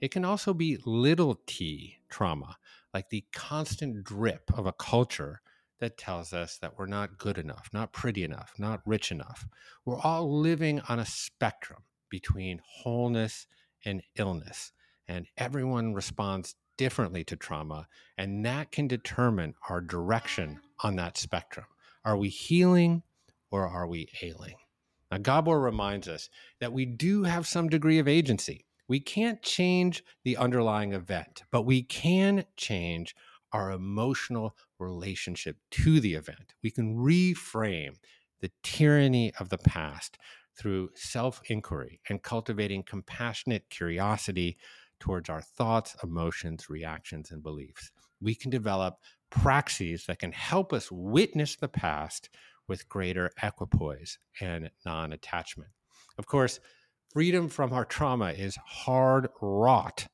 It 0.03 0.11
can 0.11 0.25
also 0.25 0.53
be 0.53 0.79
little 0.85 1.39
t 1.45 1.99
trauma, 2.09 2.57
like 2.93 3.07
the 3.07 3.23
constant 3.31 4.03
drip 4.03 4.51
of 4.53 4.65
a 4.65 4.73
culture 4.73 5.39
that 5.79 5.97
tells 5.97 6.33
us 6.33 6.57
that 6.57 6.77
we're 6.77 6.87
not 6.87 7.17
good 7.17 7.37
enough, 7.37 7.69
not 7.71 7.93
pretty 7.93 8.25
enough, 8.25 8.51
not 8.57 8.81
rich 8.85 9.13
enough. 9.13 9.47
We're 9.85 10.01
all 10.01 10.41
living 10.41 10.81
on 10.89 10.99
a 10.99 11.05
spectrum 11.05 11.83
between 12.09 12.59
wholeness 12.65 13.47
and 13.85 14.03
illness, 14.17 14.73
and 15.07 15.25
everyone 15.37 15.93
responds 15.93 16.55
differently 16.75 17.23
to 17.23 17.37
trauma, 17.37 17.87
and 18.17 18.45
that 18.45 18.73
can 18.73 18.89
determine 18.89 19.55
our 19.69 19.79
direction 19.79 20.59
on 20.83 20.97
that 20.97 21.15
spectrum. 21.15 21.67
Are 22.03 22.17
we 22.17 22.27
healing 22.27 23.03
or 23.51 23.65
are 23.65 23.87
we 23.87 24.09
ailing? 24.21 24.57
Now, 25.09 25.19
Gabor 25.19 25.61
reminds 25.61 26.09
us 26.09 26.29
that 26.59 26.73
we 26.73 26.83
do 26.85 27.23
have 27.23 27.47
some 27.47 27.69
degree 27.69 27.99
of 27.99 28.09
agency. 28.09 28.65
We 28.87 28.99
can't 28.99 29.41
change 29.41 30.03
the 30.23 30.37
underlying 30.37 30.93
event, 30.93 31.43
but 31.51 31.63
we 31.63 31.83
can 31.83 32.45
change 32.57 33.15
our 33.51 33.71
emotional 33.71 34.57
relationship 34.79 35.57
to 35.71 35.99
the 35.99 36.15
event. 36.15 36.53
We 36.63 36.71
can 36.71 36.97
reframe 36.97 37.95
the 38.41 38.51
tyranny 38.63 39.31
of 39.39 39.49
the 39.49 39.57
past 39.57 40.17
through 40.57 40.89
self 40.95 41.41
inquiry 41.47 42.01
and 42.09 42.21
cultivating 42.21 42.83
compassionate 42.83 43.69
curiosity 43.69 44.57
towards 44.99 45.29
our 45.29 45.41
thoughts, 45.41 45.95
emotions, 46.03 46.69
reactions, 46.69 47.31
and 47.31 47.41
beliefs. 47.43 47.91
We 48.21 48.35
can 48.35 48.51
develop 48.51 48.99
praxis 49.29 50.05
that 50.05 50.19
can 50.19 50.31
help 50.31 50.73
us 50.73 50.91
witness 50.91 51.55
the 51.55 51.67
past 51.67 52.29
with 52.67 52.87
greater 52.87 53.31
equipoise 53.41 54.19
and 54.39 54.69
non 54.85 55.13
attachment. 55.13 55.71
Of 56.17 56.27
course, 56.27 56.59
freedom 57.13 57.47
from 57.47 57.71
our 57.71 57.85
trauma 57.85 58.31
is 58.31 58.57
hard 58.65 59.29
wrought 59.39 60.07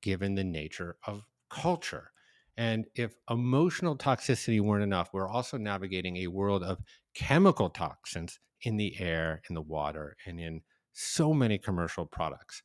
given 0.00 0.34
the 0.34 0.44
nature 0.44 0.96
of 1.06 1.26
culture. 1.50 2.10
And 2.56 2.86
if 2.94 3.14
emotional 3.28 3.96
toxicity 3.96 4.60
weren't 4.62 4.82
enough, 4.82 5.10
we're 5.12 5.28
also 5.28 5.58
navigating 5.58 6.16
a 6.16 6.28
world 6.28 6.62
of 6.62 6.78
chemical 7.14 7.68
toxins 7.68 8.38
in 8.62 8.78
the 8.78 8.98
air, 8.98 9.42
in 9.50 9.54
the 9.54 9.60
water, 9.60 10.16
and 10.26 10.40
in 10.40 10.62
so 10.94 11.34
many 11.34 11.58
commercial 11.58 12.06
products. 12.06 12.62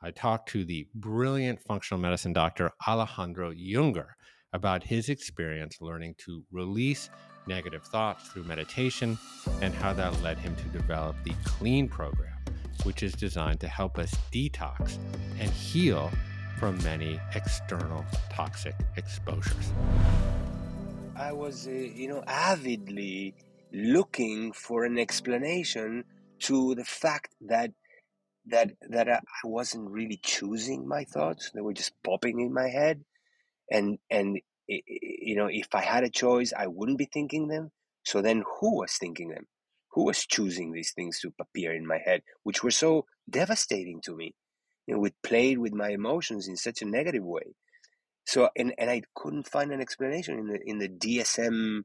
I 0.00 0.10
talked 0.12 0.48
to 0.50 0.64
the 0.64 0.88
brilliant 0.94 1.60
functional 1.60 2.00
medicine 2.00 2.32
doctor 2.32 2.70
Alejandro 2.88 3.52
Junger 3.52 4.08
about 4.54 4.82
his 4.82 5.10
experience 5.10 5.78
learning 5.82 6.14
to 6.18 6.42
release 6.50 7.10
negative 7.46 7.82
thoughts 7.82 8.28
through 8.28 8.44
meditation 8.44 9.18
and 9.60 9.74
how 9.74 9.92
that 9.92 10.22
led 10.22 10.38
him 10.38 10.56
to 10.56 10.64
develop 10.78 11.16
the 11.24 11.34
CLEAN 11.44 11.88
program, 11.88 12.32
which 12.84 13.02
is 13.02 13.12
designed 13.12 13.60
to 13.60 13.68
help 13.68 13.98
us 13.98 14.14
detox 14.32 14.98
and 15.38 15.50
heal 15.50 16.10
from 16.58 16.82
many 16.82 17.20
external 17.34 18.04
toxic 18.30 18.74
exposures. 18.96 19.72
I 21.14 21.32
was, 21.32 21.66
uh, 21.66 21.70
you 21.70 22.08
know, 22.08 22.22
avidly 22.26 23.34
looking 23.72 24.52
for 24.52 24.84
an 24.84 24.98
explanation 24.98 26.04
to 26.40 26.74
the 26.74 26.84
fact 26.84 27.34
that 27.42 27.72
that 28.48 28.70
that 28.88 29.08
I 29.08 29.20
wasn't 29.44 29.90
really 29.90 30.20
choosing 30.22 30.86
my 30.86 31.04
thoughts; 31.04 31.50
they 31.54 31.60
were 31.60 31.72
just 31.72 31.92
popping 32.02 32.40
in 32.40 32.52
my 32.52 32.68
head, 32.68 33.04
and 33.70 33.98
and 34.10 34.38
you 34.68 35.36
know, 35.36 35.48
if 35.50 35.74
I 35.74 35.82
had 35.82 36.04
a 36.04 36.10
choice, 36.10 36.52
I 36.56 36.66
wouldn't 36.66 36.98
be 36.98 37.08
thinking 37.12 37.48
them. 37.48 37.70
So 38.04 38.22
then, 38.22 38.44
who 38.60 38.78
was 38.78 38.92
thinking 38.92 39.30
them? 39.30 39.46
Who 39.96 40.04
was 40.04 40.24
choosing 40.24 40.70
these 40.70 40.92
things 40.92 41.18
to 41.20 41.32
appear 41.40 41.74
in 41.74 41.86
my 41.86 41.98
head, 41.98 42.22
which 42.44 42.62
were 42.62 42.70
so 42.70 43.06
devastating 43.28 44.00
to 44.02 44.14
me? 44.14 44.34
you 44.86 44.94
know, 44.94 45.04
it 45.04 45.14
played 45.22 45.58
with 45.58 45.72
my 45.72 45.90
emotions 45.90 46.48
in 46.48 46.56
such 46.56 46.80
a 46.82 46.86
negative 46.86 47.24
way. 47.24 47.54
So, 48.24 48.48
and, 48.56 48.72
and 48.78 48.90
I 48.90 49.02
couldn't 49.14 49.48
find 49.48 49.72
an 49.72 49.80
explanation 49.80 50.38
in 50.38 50.46
the 50.48 50.60
in 50.64 50.78
the 50.78 50.88
DSM 50.88 51.82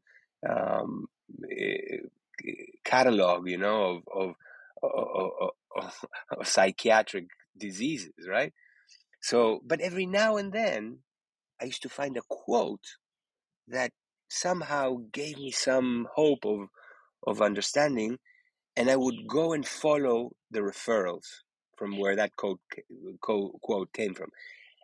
um, 0.47 1.07
uh, 1.43 1.97
catalog, 2.84 3.47
you 3.47 3.57
know, 3.57 4.01
of 4.14 4.36
of, 4.84 4.91
of, 4.91 5.51
of, 5.76 6.05
of 6.39 6.47
psychiatric 6.47 7.28
diseases, 7.57 8.28
right? 8.28 8.53
So, 9.22 9.62
but 9.64 9.82
every 9.82 10.07
now 10.07 10.38
and 10.38 10.51
then, 10.51 10.99
I 11.62 11.66
used 11.66 11.84
to 11.84 11.89
find 11.89 12.18
a 12.18 12.22
quote 12.28 12.97
that 13.68 13.91
somehow 14.30 14.97
gave 15.12 15.38
me 15.38 15.51
some 15.51 16.07
hope 16.16 16.45
of 16.45 16.70
of 17.28 17.41
understanding, 17.41 18.19
and 18.78 18.89
I 18.89 18.95
would 18.97 19.28
go 19.28 19.53
and 19.53 19.67
follow 19.67 20.32
the 20.51 20.61
referrals 20.61 21.26
from 21.78 21.99
where 21.99 22.15
that 22.17 22.36
quote, 22.38 22.61
quote 23.22 23.93
came 23.93 24.13
from. 24.15 24.30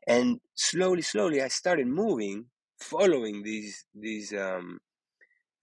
And 0.07 0.39
slowly, 0.55 1.01
slowly, 1.03 1.41
I 1.41 1.49
started 1.49 1.87
moving, 1.87 2.47
following 2.79 3.43
these 3.43 3.85
these 3.95 4.33
um, 4.33 4.79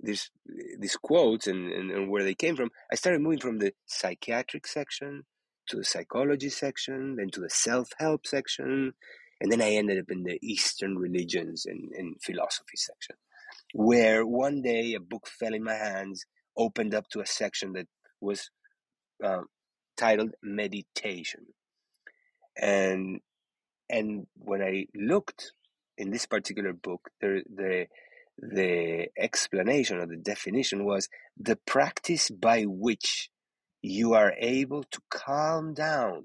these 0.01 0.31
these 0.79 0.97
quotes 0.97 1.47
and, 1.49 1.73
and, 1.73 1.91
and 1.91 2.11
where 2.11 2.25
they 2.25 2.35
came 2.35 2.57
from. 2.57 2.71
I 2.93 2.97
started 2.97 3.23
moving 3.23 3.41
from 3.41 3.59
the 3.59 3.75
psychiatric 3.87 4.67
section 4.67 5.25
to 5.69 5.77
the 5.79 5.85
psychology 5.85 6.51
section, 6.51 7.17
then 7.17 7.31
to 7.31 7.41
the 7.41 7.51
self 7.51 7.91
help 7.99 8.27
section, 8.27 8.95
and 9.41 9.53
then 9.53 9.63
I 9.63 9.73
ended 9.73 10.01
up 10.01 10.11
in 10.11 10.25
the 10.25 10.39
Eastern 10.43 10.99
religions 10.99 11.67
and, 11.67 11.93
and 11.93 12.17
philosophy 12.23 12.77
section. 12.77 13.17
where 13.75 14.27
one 14.27 14.63
day 14.63 14.95
a 14.95 15.01
book 15.01 15.27
fell 15.29 15.55
in 15.55 15.65
my 15.65 15.75
hands, 15.75 16.27
opened 16.57 16.95
up 16.95 17.09
to 17.11 17.21
a 17.21 17.27
section 17.27 17.73
that 17.75 17.87
was 18.21 18.51
uh, 19.23 19.43
titled 19.97 20.33
Meditation. 20.43 21.47
And 22.57 23.21
and 23.91 24.27
when 24.37 24.63
I 24.63 24.87
looked 24.95 25.53
in 25.99 26.11
this 26.11 26.27
particular 26.27 26.73
book, 26.73 27.11
the 27.21 27.43
the 27.55 27.87
the 28.39 29.09
explanation 29.17 29.99
or 29.99 30.07
the 30.07 30.17
definition 30.17 30.85
was 30.85 31.09
the 31.39 31.57
practice 31.67 32.31
by 32.31 32.63
which 32.63 33.31
you 33.83 34.15
are 34.15 34.33
able 34.39 34.83
to 34.85 35.01
calm 35.11 35.75
down 35.75 36.25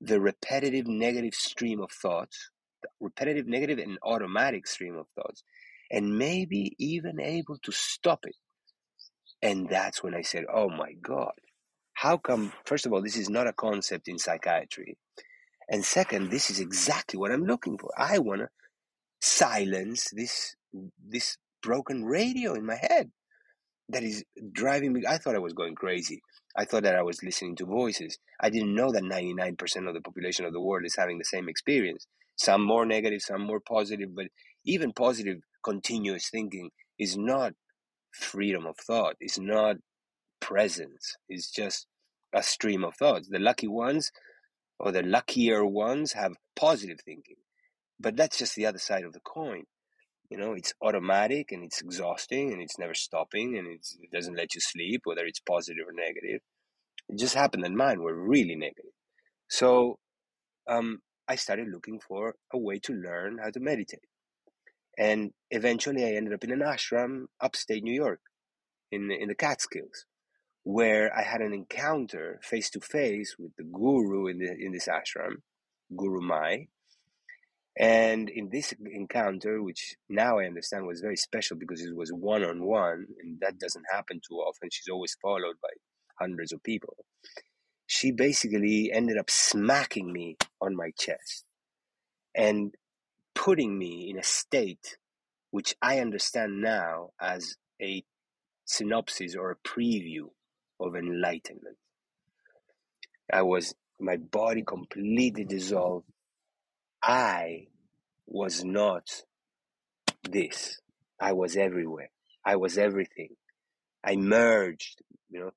the 0.00 0.20
repetitive 0.20 0.86
negative 0.86 1.34
stream 1.34 1.80
of 1.80 1.90
thoughts, 1.90 2.50
the 2.82 2.88
repetitive 3.00 3.46
negative 3.46 3.78
and 3.78 3.98
automatic 4.02 4.66
stream 4.66 4.96
of 4.96 5.06
thoughts, 5.14 5.42
and 5.90 6.18
maybe 6.18 6.74
even 6.78 7.20
able 7.20 7.56
to 7.62 7.72
stop 7.72 8.20
it. 8.24 8.36
And 9.44 9.68
that's 9.68 10.02
when 10.02 10.14
I 10.14 10.22
said, 10.22 10.46
oh 10.52 10.70
my 10.70 10.94
God, 11.02 11.34
how 11.92 12.16
come, 12.16 12.54
first 12.64 12.86
of 12.86 12.94
all, 12.94 13.02
this 13.02 13.18
is 13.18 13.28
not 13.28 13.46
a 13.46 13.52
concept 13.52 14.08
in 14.08 14.18
psychiatry. 14.18 14.96
And 15.68 15.84
second, 15.84 16.30
this 16.30 16.50
is 16.50 16.60
exactly 16.60 17.18
what 17.18 17.30
I'm 17.30 17.44
looking 17.44 17.76
for. 17.76 17.90
I 17.96 18.18
want 18.18 18.40
to 18.40 18.48
silence 19.20 20.10
this 20.12 20.56
this 21.06 21.38
broken 21.62 22.04
radio 22.04 22.54
in 22.54 22.66
my 22.66 22.76
head 22.76 23.10
that 23.90 24.02
is 24.02 24.24
driving 24.52 24.94
me. 24.94 25.02
I 25.06 25.18
thought 25.18 25.34
I 25.36 25.40
was 25.40 25.52
going 25.52 25.74
crazy. 25.74 26.22
I 26.56 26.64
thought 26.64 26.84
that 26.84 26.96
I 26.96 27.02
was 27.02 27.22
listening 27.22 27.56
to 27.56 27.66
voices. 27.66 28.18
I 28.40 28.50
didn't 28.50 28.74
know 28.74 28.92
that 28.92 29.02
99% 29.02 29.88
of 29.88 29.94
the 29.94 30.00
population 30.00 30.46
of 30.46 30.54
the 30.54 30.60
world 30.60 30.86
is 30.86 30.96
having 30.96 31.18
the 31.18 31.24
same 31.24 31.48
experience. 31.48 32.06
Some 32.36 32.62
more 32.62 32.86
negative, 32.86 33.20
some 33.22 33.42
more 33.42 33.60
positive, 33.60 34.14
but 34.14 34.26
even 34.64 34.92
positive 34.92 35.40
continuous 35.62 36.30
thinking 36.30 36.70
is 36.98 37.16
not 37.16 37.54
freedom 38.14 38.66
of 38.66 38.76
thought, 38.76 39.16
it's 39.20 39.38
not 39.38 39.76
presence, 40.40 41.16
it's 41.28 41.50
just 41.50 41.86
a 42.32 42.42
stream 42.42 42.84
of 42.84 42.94
thoughts. 42.96 43.28
The 43.28 43.38
lucky 43.38 43.68
ones 43.68 44.10
or 44.78 44.92
the 44.92 45.02
luckier 45.02 45.64
ones 45.64 46.12
have 46.12 46.32
positive 46.56 46.98
thinking. 47.04 47.36
But 48.00 48.16
that's 48.16 48.38
just 48.38 48.54
the 48.56 48.66
other 48.66 48.78
side 48.78 49.04
of 49.04 49.12
the 49.12 49.20
coin. 49.20 49.64
You 50.30 50.38
know, 50.38 50.52
it's 50.52 50.74
automatic 50.82 51.52
and 51.52 51.62
it's 51.64 51.80
exhausting 51.80 52.52
and 52.52 52.60
it's 52.60 52.78
never 52.78 52.94
stopping 52.94 53.56
and 53.56 53.68
it 53.68 54.10
doesn't 54.12 54.36
let 54.36 54.54
you 54.54 54.60
sleep, 54.60 55.02
whether 55.04 55.24
it's 55.24 55.40
positive 55.40 55.86
or 55.86 55.92
negative. 55.92 56.40
It 57.08 57.18
just 57.18 57.34
happened 57.34 57.64
that 57.64 57.72
mine 57.72 58.00
were 58.00 58.14
really 58.14 58.56
negative. 58.56 58.92
So 59.48 59.98
um, 60.68 61.00
I 61.28 61.36
started 61.36 61.68
looking 61.68 62.00
for 62.00 62.34
a 62.52 62.58
way 62.58 62.78
to 62.80 62.92
learn 62.92 63.38
how 63.42 63.50
to 63.50 63.60
meditate. 63.60 64.00
And 64.98 65.32
eventually 65.50 66.04
I 66.04 66.16
ended 66.16 66.34
up 66.34 66.44
in 66.44 66.52
an 66.52 66.60
ashram 66.60 67.24
upstate 67.40 67.82
New 67.82 67.94
York 67.94 68.20
in, 68.92 69.10
in 69.10 69.28
the 69.28 69.34
Catskills, 69.34 70.06
where 70.62 71.16
I 71.16 71.22
had 71.22 71.40
an 71.40 71.52
encounter 71.52 72.40
face 72.42 72.70
to 72.70 72.80
face 72.80 73.36
with 73.38 73.52
the 73.56 73.64
guru 73.64 74.28
in, 74.28 74.38
the, 74.38 74.54
in 74.58 74.72
this 74.72 74.88
ashram, 74.88 75.42
Gurumayi, 75.92 76.68
and 77.76 78.28
in 78.28 78.50
this 78.50 78.72
encounter, 78.92 79.60
which 79.60 79.96
now 80.08 80.38
I 80.38 80.44
understand 80.44 80.86
was 80.86 81.00
very 81.00 81.16
special 81.16 81.56
because 81.56 81.82
it 81.82 81.96
was 81.96 82.12
one 82.12 82.44
on 82.44 82.64
one, 82.64 83.06
and 83.20 83.40
that 83.40 83.58
doesn't 83.58 83.84
happen 83.92 84.20
too 84.20 84.36
often, 84.36 84.68
she's 84.70 84.88
always 84.88 85.16
followed 85.20 85.56
by 85.60 85.70
hundreds 86.20 86.52
of 86.52 86.62
people. 86.62 87.04
She 87.86 88.12
basically 88.12 88.90
ended 88.92 89.18
up 89.18 89.28
smacking 89.28 90.12
me 90.12 90.36
on 90.60 90.76
my 90.76 90.90
chest 90.96 91.44
and 92.34 92.74
putting 93.34 93.78
me 93.78 94.10
in 94.10 94.18
a 94.18 94.22
state 94.22 94.98
which 95.50 95.74
I 95.82 96.00
understand 96.00 96.60
now 96.62 97.10
as 97.20 97.56
a 97.80 98.04
synopsis 98.64 99.36
or 99.36 99.50
a 99.52 99.68
preview 99.68 100.30
of 100.80 100.96
enlightenment. 100.96 101.76
I 103.32 103.42
was, 103.42 103.74
my 104.00 104.16
body 104.16 104.62
completely 104.66 105.44
dissolved 105.44 106.06
I 107.02 107.68
was 108.26 108.64
not 108.64 109.22
this. 110.30 110.80
I 111.20 111.32
was 111.32 111.56
everywhere. 111.56 112.10
I 112.44 112.56
was 112.56 112.78
everything. 112.78 113.30
I 114.04 114.16
merged. 114.16 115.02
You 115.30 115.40
know, 115.40 115.50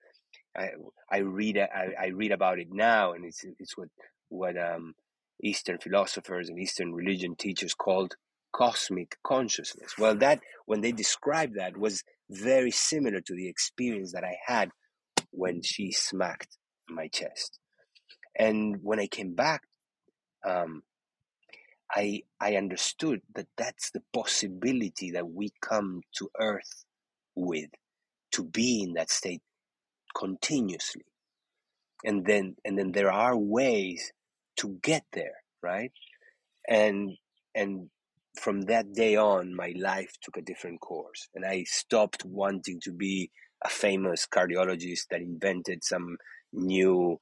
I 0.58 0.70
I 1.12 1.20
read 1.20 1.58
I, 1.58 1.90
I 2.02 2.08
read 2.08 2.32
about 2.32 2.60
it 2.60 2.68
now, 2.72 3.14
and 3.14 3.26
it's 3.26 3.46
it's 3.60 3.78
what 3.78 3.90
what 4.30 4.58
um, 4.58 4.94
Eastern 5.44 5.78
philosophers 5.78 6.50
and 6.50 6.60
Eastern 6.60 6.94
religion 6.94 7.36
teachers 7.36 7.74
called 7.74 8.16
cosmic 8.54 9.18
consciousness. 9.24 9.94
Well, 9.98 10.16
that 10.18 10.40
when 10.66 10.82
they 10.82 10.92
described 10.92 11.56
that 11.58 11.78
was 11.78 12.04
very 12.30 12.72
similar 12.72 13.22
to 13.22 13.36
the 13.36 13.48
experience 13.48 14.14
that 14.14 14.24
I 14.24 14.38
had 14.46 14.70
when 15.32 15.62
she 15.62 15.92
smacked 15.92 16.58
my 16.90 17.08
chest. 17.08 17.60
And 18.38 18.78
when 18.82 19.00
I 19.00 19.08
came 19.08 19.34
back, 19.36 19.62
um, 20.46 20.84
I 21.92 22.24
I 22.40 22.56
understood 22.56 23.22
that 23.36 23.48
that's 23.58 23.92
the 23.92 24.04
possibility 24.14 25.12
that 25.12 25.30
we 25.30 25.52
come 25.62 26.02
to 26.18 26.30
earth 26.40 26.86
with 27.36 27.70
to 28.32 28.44
be 28.44 28.84
in 28.84 28.94
that 28.94 29.10
state 29.10 29.42
continuously 30.16 31.06
and 32.04 32.26
then 32.26 32.56
and 32.66 32.78
then 32.78 32.92
there 32.92 33.12
are 33.12 33.38
ways 33.38 34.12
to 34.58 34.78
get 34.82 35.04
there 35.14 35.44
right 35.62 35.92
and 36.68 37.12
and 37.56 37.90
from 38.40 38.62
that 38.64 38.94
day 38.94 39.16
on 39.16 39.56
my 39.56 39.74
life 39.78 40.14
took 40.22 40.38
a 40.38 40.42
different 40.42 40.80
course 40.82 41.30
and 41.34 41.46
i 41.46 41.64
stopped 41.64 42.24
wanting 42.26 42.80
to 42.82 42.92
be 42.92 43.32
a 43.64 43.70
famous 43.70 44.28
cardiologist 44.28 45.08
that 45.10 45.22
invented 45.22 45.84
some 45.84 46.18
new 46.54 47.20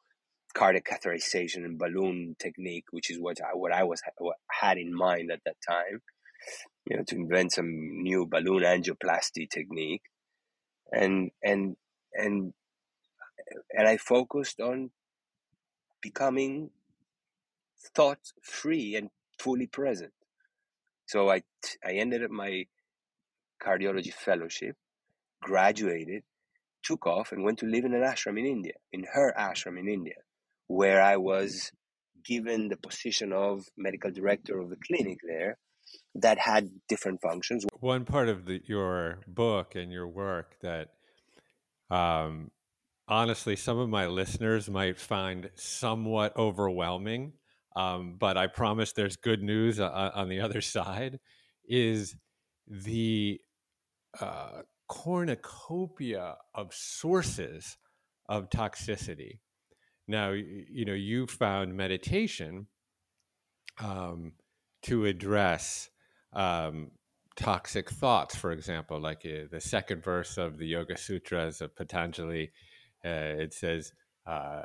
cardiac 0.56 0.86
catheterization 0.86 1.66
and 1.66 1.78
balloon 1.78 2.36
technique, 2.40 2.86
which 2.92 3.12
is 3.12 3.20
what 3.20 3.38
I, 3.42 3.56
what 3.56 3.72
I 3.72 3.84
was 3.84 4.02
what 4.18 4.38
had 4.50 4.78
in 4.78 4.96
mind 4.96 5.30
at 5.32 5.42
that 5.46 5.58
time. 5.68 6.02
You 6.90 6.98
know, 6.98 7.04
to 7.08 7.16
invent 7.16 7.52
some 7.54 7.70
new 8.04 8.26
balloon 8.26 8.64
angioplasty 8.64 9.50
technique, 9.50 10.04
and 10.92 11.32
and 11.44 11.76
and 12.14 12.54
and 13.72 13.88
I 13.88 13.98
focused 13.98 14.60
on 14.60 14.92
becoming 16.02 16.70
thought 17.94 18.20
free 18.42 18.96
and 18.96 19.10
fully 19.40 19.68
present. 19.68 20.14
So 21.06 21.30
I 21.30 21.44
I 21.86 21.94
ended 21.94 22.24
up 22.24 22.32
my 22.32 22.66
cardiology 23.64 24.14
fellowship, 24.14 24.76
graduated, 25.42 26.24
took 26.84 27.06
off, 27.06 27.32
and 27.32 27.44
went 27.44 27.60
to 27.60 27.66
live 27.66 27.86
in 27.86 27.94
an 27.94 28.02
ashram 28.02 28.40
in 28.40 28.46
India, 28.46 28.74
in 28.92 29.06
her 29.14 29.34
ashram 29.38 29.80
in 29.80 29.88
India 29.88 30.16
where 30.68 31.02
I 31.02 31.18
was 31.18 31.72
given 32.26 32.70
the 32.70 32.78
position 32.78 33.32
of 33.32 33.66
medical 33.78 34.12
director 34.12 34.60
of 34.60 34.70
the 34.70 34.78
clinic 34.78 35.20
there 35.28 35.58
that 36.16 36.40
had 36.40 36.70
different 36.90 37.22
functions. 37.22 37.66
One 37.80 38.06
part 38.06 38.30
of 38.30 38.46
the, 38.46 38.62
your 38.66 39.20
book 39.28 39.76
and 39.76 39.92
your 39.92 40.08
work 40.08 40.56
that 40.62 40.90
um, 41.92 42.50
honestly 43.08 43.56
some 43.56 43.78
of 43.78 43.90
my 43.90 44.08
listeners 44.08 44.70
might 44.70 45.00
find 45.00 45.52
somewhat 45.56 46.36
overwhelming, 46.36 47.34
um, 47.76 48.16
but 48.20 48.38
I 48.38 48.48
promise 48.48 48.94
there's 48.94 49.16
good 49.16 49.42
news 49.44 49.80
on, 49.80 49.92
on 49.92 50.30
the 50.30 50.42
other 50.42 50.62
side, 50.76 51.20
is 51.68 52.16
the 52.68 53.40
uh, 54.20 54.62
cornucopia 54.88 56.36
of 56.54 56.74
sources 56.74 57.78
of 58.28 58.50
toxicity 58.50 59.40
now, 60.08 60.32
you 60.32 60.86
know, 60.86 60.94
you 60.94 61.26
found 61.26 61.76
meditation 61.76 62.68
um, 63.80 64.34
to 64.84 65.06
address 65.06 65.90
um, 66.34 66.92
toxic 67.36 67.90
thoughts, 67.90 68.36
for 68.36 68.52
example, 68.52 69.00
like 69.00 69.26
uh, 69.26 69.48
the 69.52 69.60
second 69.60 70.04
verse 70.04 70.38
of 70.38 70.58
the 70.58 70.68
Yoga 70.68 70.98
Sutras 70.98 71.62
of 71.62 71.76
Patanjali. 71.76 72.52
Uh, 73.04 73.34
it 73.40 73.54
says, 73.54 73.92
uh, 74.26 74.64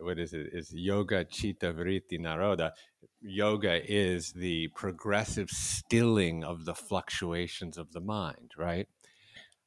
what 0.00 0.18
is 0.18 0.32
it? 0.34 0.50
Is 0.52 0.72
yoga 0.72 1.24
chitta 1.24 1.72
vritti 1.72 2.18
nirodha. 2.20 2.72
Yoga 3.20 3.80
is 3.90 4.32
the 4.32 4.68
progressive 4.68 5.50
stilling 5.50 6.44
of 6.44 6.64
the 6.64 6.74
fluctuations 6.74 7.78
of 7.78 7.92
the 7.92 8.00
mind, 8.00 8.52
right? 8.56 8.88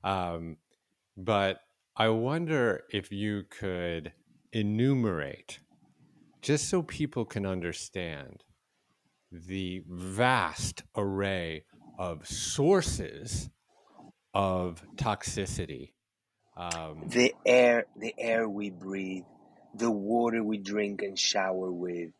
Um, 0.04 0.58
but 1.18 1.60
I 1.96 2.10
wonder 2.10 2.84
if 2.92 3.12
you 3.12 3.44
could 3.50 4.14
enumerate, 4.54 5.60
just 6.42 6.70
so 6.70 6.82
people 6.84 7.26
can 7.26 7.46
understand 7.46 8.44
the 9.32 9.84
vast 9.88 10.84
array 10.96 11.64
of 11.98 12.28
sources 12.28 13.50
of 14.34 14.84
toxicity. 14.96 15.92
Um, 16.58 17.04
the 17.08 17.34
air, 17.46 17.86
the 17.96 18.14
air 18.18 18.48
we 18.48 18.70
breathe, 18.70 19.24
the 19.74 19.92
water 19.92 20.44
we 20.44 20.58
drink 20.58 21.02
and 21.02 21.18
shower 21.18 21.72
with, 21.72 22.12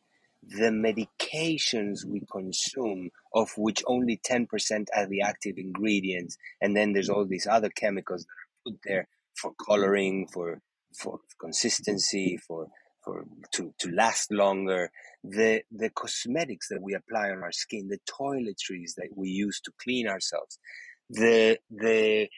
the 0.44 0.70
medications 0.70 2.04
we 2.06 2.22
consume 2.32 3.12
of 3.34 3.52
which 3.58 3.84
only 3.86 4.18
10% 4.18 4.48
are 4.96 5.08
the 5.08 5.22
active 5.22 5.58
ingredients. 5.58 6.38
And 6.62 6.76
then 6.76 6.94
there's 6.94 7.10
all 7.10 7.26
these 7.26 7.48
other 7.48 7.70
chemicals 7.70 8.26
that 8.26 8.72
are 8.72 8.72
put 8.72 8.80
there 8.84 9.08
for 9.36 9.52
coloring, 9.64 10.28
for, 10.34 10.62
for 10.98 11.20
consistency, 11.40 12.38
for, 12.38 12.68
for 13.04 13.26
to, 13.54 13.74
to 13.80 13.92
last 13.92 14.32
longer. 14.32 14.92
The, 15.24 15.62
the 15.72 15.90
cosmetics 15.92 16.70
that 16.70 16.82
we 16.82 16.96
apply 16.96 17.30
on 17.30 17.44
our 17.44 17.52
skin, 17.52 17.90
the 17.90 18.00
toiletries 18.10 18.96
that 18.98 19.10
we 19.16 19.30
use 19.30 19.62
to 19.62 19.72
clean 19.80 20.08
ourselves, 20.08 20.58
the, 21.10 21.60
the, 21.70 22.30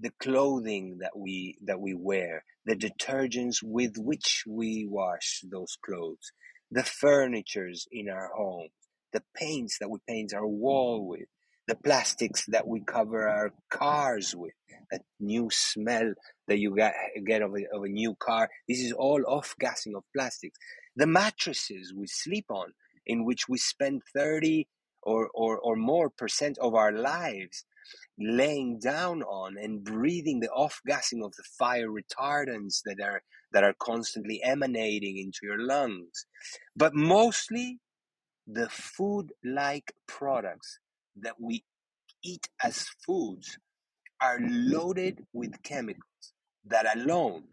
the 0.00 0.12
clothing 0.20 0.98
that 1.00 1.16
we 1.16 1.58
that 1.64 1.80
we 1.80 1.94
wear, 1.94 2.44
the 2.64 2.76
detergents 2.76 3.62
with 3.62 3.96
which 3.96 4.44
we 4.46 4.86
wash 4.88 5.42
those 5.50 5.76
clothes, 5.84 6.32
the 6.70 6.84
furnitures 6.84 7.86
in 7.90 8.08
our 8.08 8.30
home, 8.34 8.68
the 9.12 9.22
paints 9.34 9.78
that 9.78 9.90
we 9.90 9.98
paint 10.08 10.34
our 10.34 10.46
wall 10.46 11.00
mm-hmm. 11.00 11.10
with, 11.10 11.28
the 11.68 11.74
plastics 11.74 12.44
that 12.48 12.66
we 12.66 12.80
cover 12.80 13.28
our 13.28 13.52
cars 13.70 14.34
with, 14.36 14.52
that 14.90 15.02
new 15.20 15.48
smell 15.50 16.12
that 16.48 16.58
you 16.58 16.74
get, 16.76 16.94
get 17.26 17.42
of, 17.42 17.52
a, 17.54 17.76
of 17.76 17.84
a 17.84 17.88
new 17.88 18.14
car. 18.14 18.48
This 18.68 18.80
is 18.80 18.92
all 18.92 19.22
off 19.26 19.54
gassing 19.58 19.94
of 19.94 20.04
plastics. 20.14 20.58
The 20.94 21.06
mattresses 21.06 21.92
we 21.94 22.06
sleep 22.06 22.46
on, 22.50 22.72
in 23.06 23.24
which 23.24 23.48
we 23.48 23.58
spend 23.58 24.02
30 24.14 24.66
or, 25.02 25.28
or, 25.34 25.58
or 25.58 25.76
more 25.76 26.10
percent 26.10 26.58
of 26.58 26.74
our 26.74 26.92
lives 26.92 27.64
laying 28.18 28.78
down 28.78 29.22
on 29.22 29.56
and 29.58 29.84
breathing 29.84 30.40
the 30.40 30.48
off 30.50 30.80
gassing 30.86 31.22
of 31.22 31.34
the 31.36 31.44
fire 31.58 31.88
retardants 31.88 32.80
that 32.84 33.00
are 33.02 33.22
that 33.52 33.64
are 33.64 33.74
constantly 33.78 34.42
emanating 34.42 35.18
into 35.18 35.40
your 35.42 35.58
lungs 35.58 36.26
but 36.76 36.94
mostly 36.94 37.78
the 38.46 38.68
food 38.68 39.32
like 39.44 39.92
products 40.06 40.78
that 41.16 41.34
we 41.40 41.64
eat 42.22 42.48
as 42.62 42.86
foods 43.06 43.58
are 44.20 44.38
loaded 44.40 45.24
with 45.32 45.62
chemicals 45.62 46.32
that 46.66 46.86
alone 46.96 47.44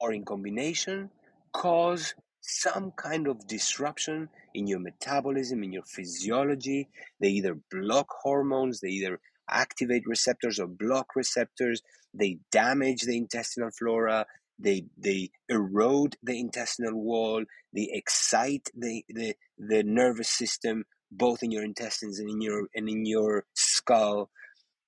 or 0.00 0.12
in 0.12 0.24
combination 0.24 1.10
cause 1.52 2.14
some 2.40 2.92
kind 2.96 3.28
of 3.28 3.46
disruption 3.46 4.28
in 4.54 4.66
your 4.66 4.80
metabolism, 4.80 5.62
in 5.62 5.72
your 5.72 5.84
physiology. 5.84 6.88
They 7.20 7.28
either 7.28 7.56
block 7.70 8.08
hormones, 8.22 8.80
they 8.80 8.88
either 8.88 9.20
activate 9.52 10.06
receptors 10.06 10.58
or 10.58 10.66
block 10.66 11.14
receptors. 11.14 11.82
They 12.14 12.38
damage 12.50 13.02
the 13.02 13.16
intestinal 13.16 13.70
flora. 13.70 14.26
They 14.58 14.84
they 14.96 15.30
erode 15.48 16.16
the 16.22 16.38
intestinal 16.38 17.00
wall. 17.00 17.44
They 17.74 17.88
excite 17.92 18.68
the, 18.74 19.04
the, 19.08 19.34
the 19.58 19.82
nervous 19.82 20.28
system, 20.28 20.84
both 21.10 21.42
in 21.42 21.50
your 21.50 21.64
intestines 21.64 22.18
and 22.18 22.28
in 22.28 22.40
your 22.40 22.68
and 22.74 22.88
in 22.88 23.06
your 23.06 23.44
skull, 23.54 24.30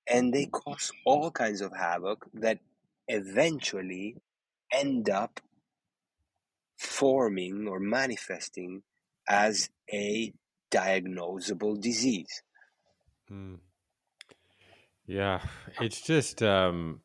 and 0.07 0.33
they 0.33 0.45
cause 0.45 0.91
all 1.05 1.31
kinds 1.31 1.61
of 1.61 1.71
havoc 1.75 2.25
that 2.33 2.59
eventually 3.07 4.17
end 4.71 5.09
up 5.09 5.39
forming 6.77 7.67
or 7.67 7.79
manifesting 7.79 8.83
as 9.27 9.69
a 9.91 10.33
diagnosable 10.71 11.79
disease. 11.79 12.43
Mm. 13.31 13.59
Yeah, 15.07 15.41
it's 15.79 16.01
just 16.01 16.41
um, 16.41 17.01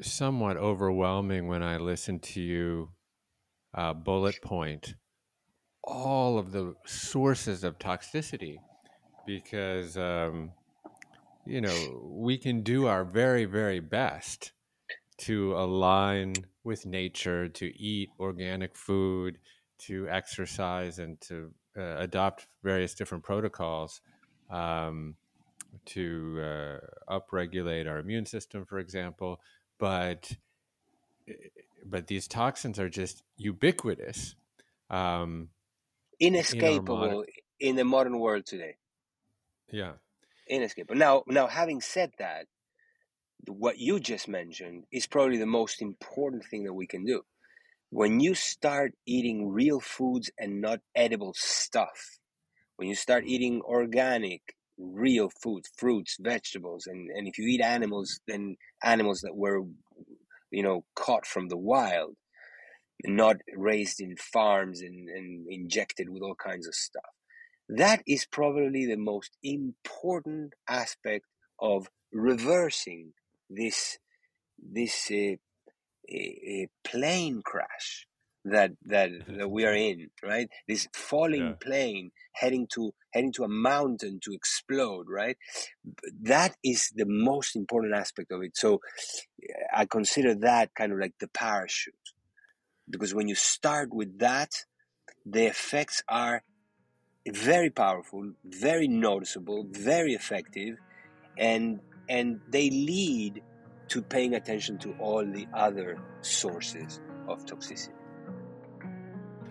somewhat 0.00 0.56
overwhelming 0.56 1.48
when 1.48 1.62
I 1.62 1.76
listen 1.76 2.18
to 2.20 2.40
you 2.40 2.90
uh, 3.74 3.94
bullet 3.94 4.40
point 4.42 4.94
all 5.84 6.38
of 6.38 6.52
the 6.52 6.74
sources 6.86 7.64
of 7.64 7.78
toxicity 7.78 8.56
because 9.26 9.96
um, 9.96 10.50
you 11.46 11.60
know 11.60 12.02
we 12.04 12.36
can 12.36 12.62
do 12.62 12.86
our 12.86 13.04
very 13.04 13.44
very 13.44 13.80
best 13.80 14.52
to 15.18 15.54
align 15.54 16.34
with 16.64 16.86
nature 16.86 17.48
to 17.48 17.66
eat 17.80 18.10
organic 18.18 18.76
food 18.76 19.38
to 19.78 20.08
exercise 20.08 20.98
and 20.98 21.20
to 21.20 21.52
uh, 21.78 21.96
adopt 21.98 22.46
various 22.62 22.94
different 22.94 23.24
protocols 23.24 24.00
um, 24.50 25.14
to 25.86 26.40
uh, 26.40 27.18
upregulate 27.18 27.88
our 27.88 27.98
immune 27.98 28.26
system, 28.26 28.64
for 28.64 28.78
example. 28.78 29.40
But 29.78 30.32
eh, 31.28 31.34
but 31.84 32.06
these 32.06 32.28
toxins 32.28 32.78
are 32.78 32.90
just 32.90 33.22
ubiquitous, 33.36 34.34
um, 34.90 35.48
inescapable 36.18 37.02
in, 37.02 37.10
modern... 37.10 37.24
in 37.60 37.76
the 37.76 37.84
modern 37.84 38.18
world 38.18 38.46
today. 38.46 38.76
Yeah, 39.70 39.92
inescapable. 40.48 40.98
Now, 40.98 41.22
now, 41.26 41.46
having 41.46 41.80
said 41.80 42.12
that, 42.18 42.46
what 43.46 43.78
you 43.78 44.00
just 44.00 44.28
mentioned 44.28 44.84
is 44.92 45.06
probably 45.06 45.38
the 45.38 45.46
most 45.46 45.80
important 45.80 46.44
thing 46.44 46.64
that 46.64 46.74
we 46.74 46.86
can 46.86 47.04
do. 47.04 47.22
When 47.90 48.20
you 48.20 48.34
start 48.34 48.92
eating 49.06 49.48
real 49.48 49.80
foods 49.80 50.30
and 50.38 50.60
not 50.60 50.80
edible 50.94 51.32
stuff, 51.34 52.18
when 52.76 52.88
you 52.88 52.94
start 52.94 53.24
eating 53.26 53.62
organic, 53.62 54.54
real 54.80 55.30
food, 55.42 55.64
fruits, 55.76 56.16
vegetables, 56.20 56.86
and, 56.86 57.10
and 57.10 57.28
if 57.28 57.38
you 57.38 57.46
eat 57.46 57.60
animals, 57.60 58.20
then 58.26 58.56
animals 58.82 59.20
that 59.20 59.36
were, 59.36 59.62
you 60.50 60.62
know, 60.62 60.84
caught 60.94 61.26
from 61.26 61.48
the 61.48 61.56
wild, 61.56 62.16
not 63.04 63.36
raised 63.56 64.00
in 64.00 64.16
farms 64.16 64.80
and, 64.80 65.08
and 65.08 65.46
injected 65.48 66.08
with 66.08 66.22
all 66.22 66.34
kinds 66.34 66.66
of 66.66 66.74
stuff. 66.74 67.10
That 67.68 68.02
is 68.06 68.26
probably 68.26 68.86
the 68.86 68.96
most 68.96 69.36
important 69.42 70.54
aspect 70.68 71.26
of 71.60 71.88
reversing 72.12 73.12
this 73.48 73.98
this 74.58 75.10
uh, 75.10 76.66
plane 76.84 77.42
crash 77.44 78.06
that 78.44 78.72
that 78.86 79.10
that 79.28 79.50
we 79.50 79.64
are 79.66 79.74
in 79.74 80.08
right? 80.22 80.48
This 80.68 80.88
falling 80.94 81.46
yeah. 81.46 81.52
plane 81.60 82.10
heading 82.32 82.66
to 82.74 82.92
heading 83.12 83.32
to 83.32 83.44
a 83.44 83.48
mountain 83.48 84.20
to 84.24 84.32
explode 84.32 85.06
right? 85.08 85.36
That 86.22 86.56
is 86.64 86.90
the 86.94 87.06
most 87.06 87.56
important 87.56 87.94
aspect 87.94 88.32
of 88.32 88.42
it. 88.42 88.56
So 88.56 88.80
i 89.72 89.84
consider 89.84 90.34
that 90.34 90.74
kind 90.74 90.92
of 90.92 90.98
like 90.98 91.14
the 91.20 91.28
parachute 91.28 91.94
because 92.88 93.14
when 93.14 93.28
you 93.28 93.34
start 93.34 93.92
with 93.92 94.18
that 94.18 94.50
the 95.24 95.46
effects 95.46 96.02
are 96.08 96.42
very 97.28 97.70
powerful 97.70 98.32
very 98.44 98.88
noticeable 98.88 99.66
very 99.70 100.14
effective 100.14 100.76
and 101.38 101.80
and 102.08 102.40
they 102.48 102.70
lead 102.70 103.42
to 103.88 104.02
paying 104.02 104.34
attention 104.34 104.78
to 104.78 104.92
all 104.98 105.24
the 105.24 105.46
other 105.54 105.98
sources 106.22 107.00
of 107.28 107.44
toxicity 107.44 107.99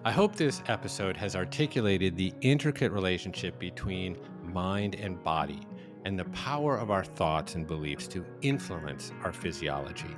I 0.06 0.14
hope 0.14 0.38
this 0.38 0.64
episode 0.68 1.18
has 1.18 1.36
articulated 1.36 2.16
the 2.16 2.34
intricate 2.40 2.94
relationship 2.94 3.60
between 3.60 4.18
mind 4.42 4.96
and 4.96 5.22
body 5.26 5.60
and 6.06 6.18
the 6.18 6.24
power 6.26 6.78
of 6.78 6.90
our 6.90 7.04
thoughts 7.04 7.56
and 7.56 7.68
beliefs 7.68 8.08
to 8.10 8.26
influence 8.42 9.12
our 9.26 9.34
physiology. 9.34 10.16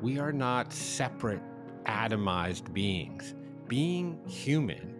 We 0.00 0.20
are 0.20 0.32
not 0.32 0.72
separate, 0.72 1.42
atomized 1.84 2.72
beings. 2.72 3.34
Being 3.66 4.20
human 4.24 4.94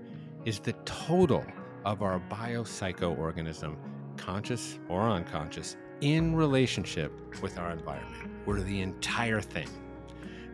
is 0.45 0.59
the 0.59 0.73
total 0.85 1.45
of 1.85 2.03
our 2.03 2.21
biopsychoorganism, 2.29 3.77
conscious 4.17 4.81
or 4.89 5.03
unconscious, 5.03 5.77
in 6.01 6.35
relationship 6.35 7.13
with 7.41 7.57
our 7.57 7.71
environment. 7.71 8.33
We're 8.47 8.63
the 8.63 8.81
entire 8.81 9.41
thing. 9.41 9.69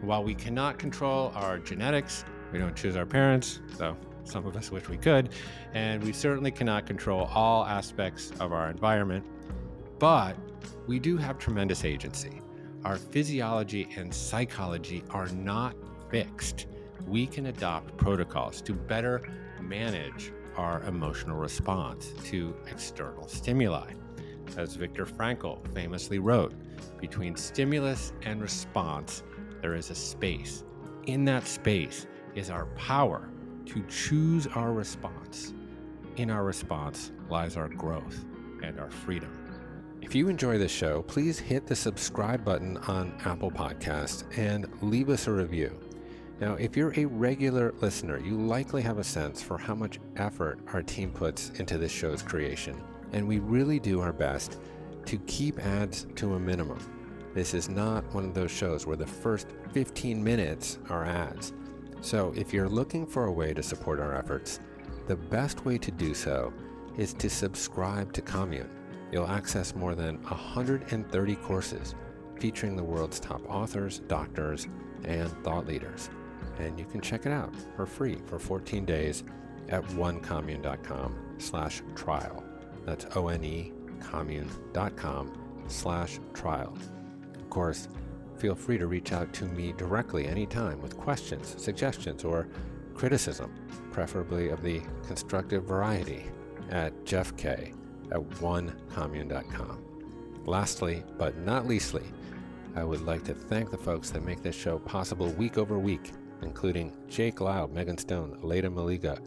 While 0.02 0.22
we 0.22 0.34
cannot 0.34 0.78
control 0.78 1.32
our 1.34 1.58
genetics, 1.58 2.26
we 2.52 2.58
don't 2.58 2.76
choose 2.76 2.96
our 2.96 3.06
parents, 3.06 3.60
though 3.76 3.96
some 4.24 4.46
of 4.46 4.56
us 4.56 4.70
wish 4.70 4.88
we 4.88 4.96
could. 4.96 5.30
And 5.74 6.02
we 6.02 6.12
certainly 6.12 6.50
cannot 6.50 6.86
control 6.86 7.28
all 7.34 7.64
aspects 7.64 8.32
of 8.40 8.52
our 8.52 8.70
environment. 8.70 9.24
But 9.98 10.36
we 10.86 10.98
do 10.98 11.16
have 11.16 11.38
tremendous 11.38 11.84
agency. 11.84 12.40
Our 12.84 12.96
physiology 12.96 13.88
and 13.96 14.12
psychology 14.12 15.04
are 15.10 15.28
not 15.28 15.74
fixed. 16.10 16.66
We 17.06 17.26
can 17.26 17.46
adopt 17.46 17.96
protocols 17.96 18.62
to 18.62 18.72
better 18.72 19.22
manage 19.60 20.32
our 20.56 20.82
emotional 20.82 21.36
response 21.36 22.12
to 22.24 22.54
external 22.70 23.28
stimuli. 23.28 23.92
As 24.56 24.74
Viktor 24.74 25.06
Frankl 25.06 25.66
famously 25.74 26.18
wrote, 26.18 26.54
between 26.98 27.36
stimulus 27.36 28.12
and 28.22 28.42
response, 28.42 29.22
there 29.60 29.74
is 29.74 29.90
a 29.90 29.94
space. 29.94 30.64
In 31.06 31.24
that 31.26 31.46
space, 31.46 32.06
is 32.34 32.50
our 32.50 32.66
power 32.76 33.28
to 33.66 33.82
choose 33.88 34.46
our 34.48 34.72
response. 34.72 35.54
In 36.16 36.30
our 36.30 36.44
response 36.44 37.12
lies 37.28 37.56
our 37.56 37.68
growth 37.68 38.24
and 38.62 38.78
our 38.80 38.90
freedom. 38.90 39.36
If 40.02 40.14
you 40.14 40.28
enjoy 40.28 40.58
this 40.58 40.72
show, 40.72 41.02
please 41.02 41.38
hit 41.38 41.66
the 41.66 41.76
subscribe 41.76 42.44
button 42.44 42.76
on 42.88 43.16
Apple 43.24 43.50
Podcasts 43.50 44.24
and 44.36 44.66
leave 44.82 45.08
us 45.08 45.26
a 45.26 45.32
review. 45.32 45.78
Now, 46.40 46.54
if 46.54 46.76
you're 46.76 46.94
a 46.98 47.04
regular 47.04 47.72
listener, 47.80 48.18
you 48.18 48.34
likely 48.34 48.80
have 48.82 48.98
a 48.98 49.04
sense 49.04 49.42
for 49.42 49.58
how 49.58 49.74
much 49.74 50.00
effort 50.16 50.58
our 50.72 50.82
team 50.82 51.10
puts 51.10 51.50
into 51.60 51.76
this 51.76 51.92
show's 51.92 52.22
creation. 52.22 52.80
and 53.12 53.26
we 53.26 53.38
really 53.40 53.78
do 53.80 54.00
our 54.00 54.12
best 54.12 54.58
to 55.06 55.18
keep 55.26 55.58
ads 55.58 56.06
to 56.14 56.34
a 56.34 56.38
minimum. 56.38 56.78
This 57.34 57.54
is 57.54 57.68
not 57.68 58.04
one 58.14 58.24
of 58.24 58.34
those 58.34 58.50
shows 58.50 58.86
where 58.86 58.96
the 58.96 59.06
first 59.06 59.48
15 59.72 60.22
minutes 60.22 60.78
are 60.88 61.04
ads. 61.04 61.52
So 62.00 62.32
if 62.36 62.52
you're 62.52 62.68
looking 62.68 63.06
for 63.06 63.26
a 63.26 63.32
way 63.32 63.52
to 63.52 63.62
support 63.62 64.00
our 64.00 64.14
efforts, 64.16 64.60
the 65.06 65.16
best 65.16 65.64
way 65.64 65.78
to 65.78 65.90
do 65.90 66.14
so 66.14 66.52
is 66.96 67.12
to 67.14 67.28
subscribe 67.28 68.12
to 68.14 68.22
Commune. 68.22 68.70
You'll 69.12 69.26
access 69.26 69.74
more 69.74 69.94
than 69.94 70.22
130 70.22 71.36
courses 71.36 71.94
featuring 72.38 72.76
the 72.76 72.84
world's 72.84 73.20
top 73.20 73.42
authors, 73.48 74.00
doctors, 74.08 74.66
and 75.04 75.30
thought 75.44 75.66
leaders. 75.66 76.10
And 76.58 76.78
you 76.78 76.84
can 76.84 77.00
check 77.00 77.26
it 77.26 77.32
out 77.32 77.54
for 77.76 77.86
free 77.86 78.18
for 78.26 78.38
14 78.38 78.84
days 78.84 79.24
at 79.68 79.84
onecommune.com 79.88 81.14
slash 81.38 81.82
trial. 81.94 82.44
That's 82.84 83.06
O-N-E 83.16 83.72
commune.com 84.00 85.32
slash 85.68 86.18
trial. 86.34 86.76
Of 87.38 87.50
course, 87.50 87.88
feel 88.40 88.54
free 88.54 88.78
to 88.78 88.86
reach 88.86 89.12
out 89.12 89.30
to 89.34 89.44
me 89.44 89.72
directly 89.76 90.26
anytime 90.26 90.80
with 90.80 90.96
questions, 90.96 91.54
suggestions, 91.58 92.24
or 92.24 92.48
criticism, 92.94 93.52
preferably 93.92 94.48
of 94.48 94.62
the 94.62 94.80
constructive 95.06 95.64
variety, 95.64 96.24
at 96.70 96.92
jeffk 97.04 97.44
at 98.10 98.20
onecommune.com. 98.40 99.84
Lastly, 100.46 101.04
but 101.18 101.36
not 101.38 101.66
leastly, 101.66 102.04
I 102.74 102.82
would 102.82 103.02
like 103.02 103.24
to 103.24 103.34
thank 103.34 103.70
the 103.70 103.76
folks 103.76 104.10
that 104.10 104.24
make 104.24 104.42
this 104.42 104.56
show 104.56 104.78
possible 104.78 105.28
week 105.32 105.58
over 105.58 105.78
week, 105.78 106.12
including 106.42 106.96
Jake 107.08 107.40
Lau, 107.40 107.66
Megan 107.66 107.98
Stone, 107.98 108.38
Leda 108.42 108.70
Maliga, 108.70 109.18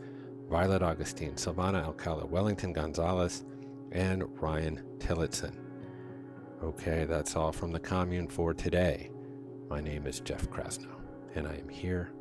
Violet 0.50 0.82
Augustine, 0.82 1.34
Silvana 1.34 1.84
Alcala, 1.84 2.26
Wellington 2.26 2.74
Gonzalez, 2.74 3.46
and 3.92 4.24
Ryan 4.42 4.82
Tillotson. 5.00 5.63
Okay, 6.64 7.04
that's 7.04 7.36
all 7.36 7.52
from 7.52 7.74
the 7.74 7.80
commune 7.80 8.30
for 8.30 8.54
today. 8.54 9.12
My 9.70 9.82
name 9.82 10.08
is 10.08 10.22
Jeff 10.22 10.50
Krasno, 10.50 10.96
and 11.36 11.46
I 11.46 11.56
am 11.56 11.68
here 11.68 12.14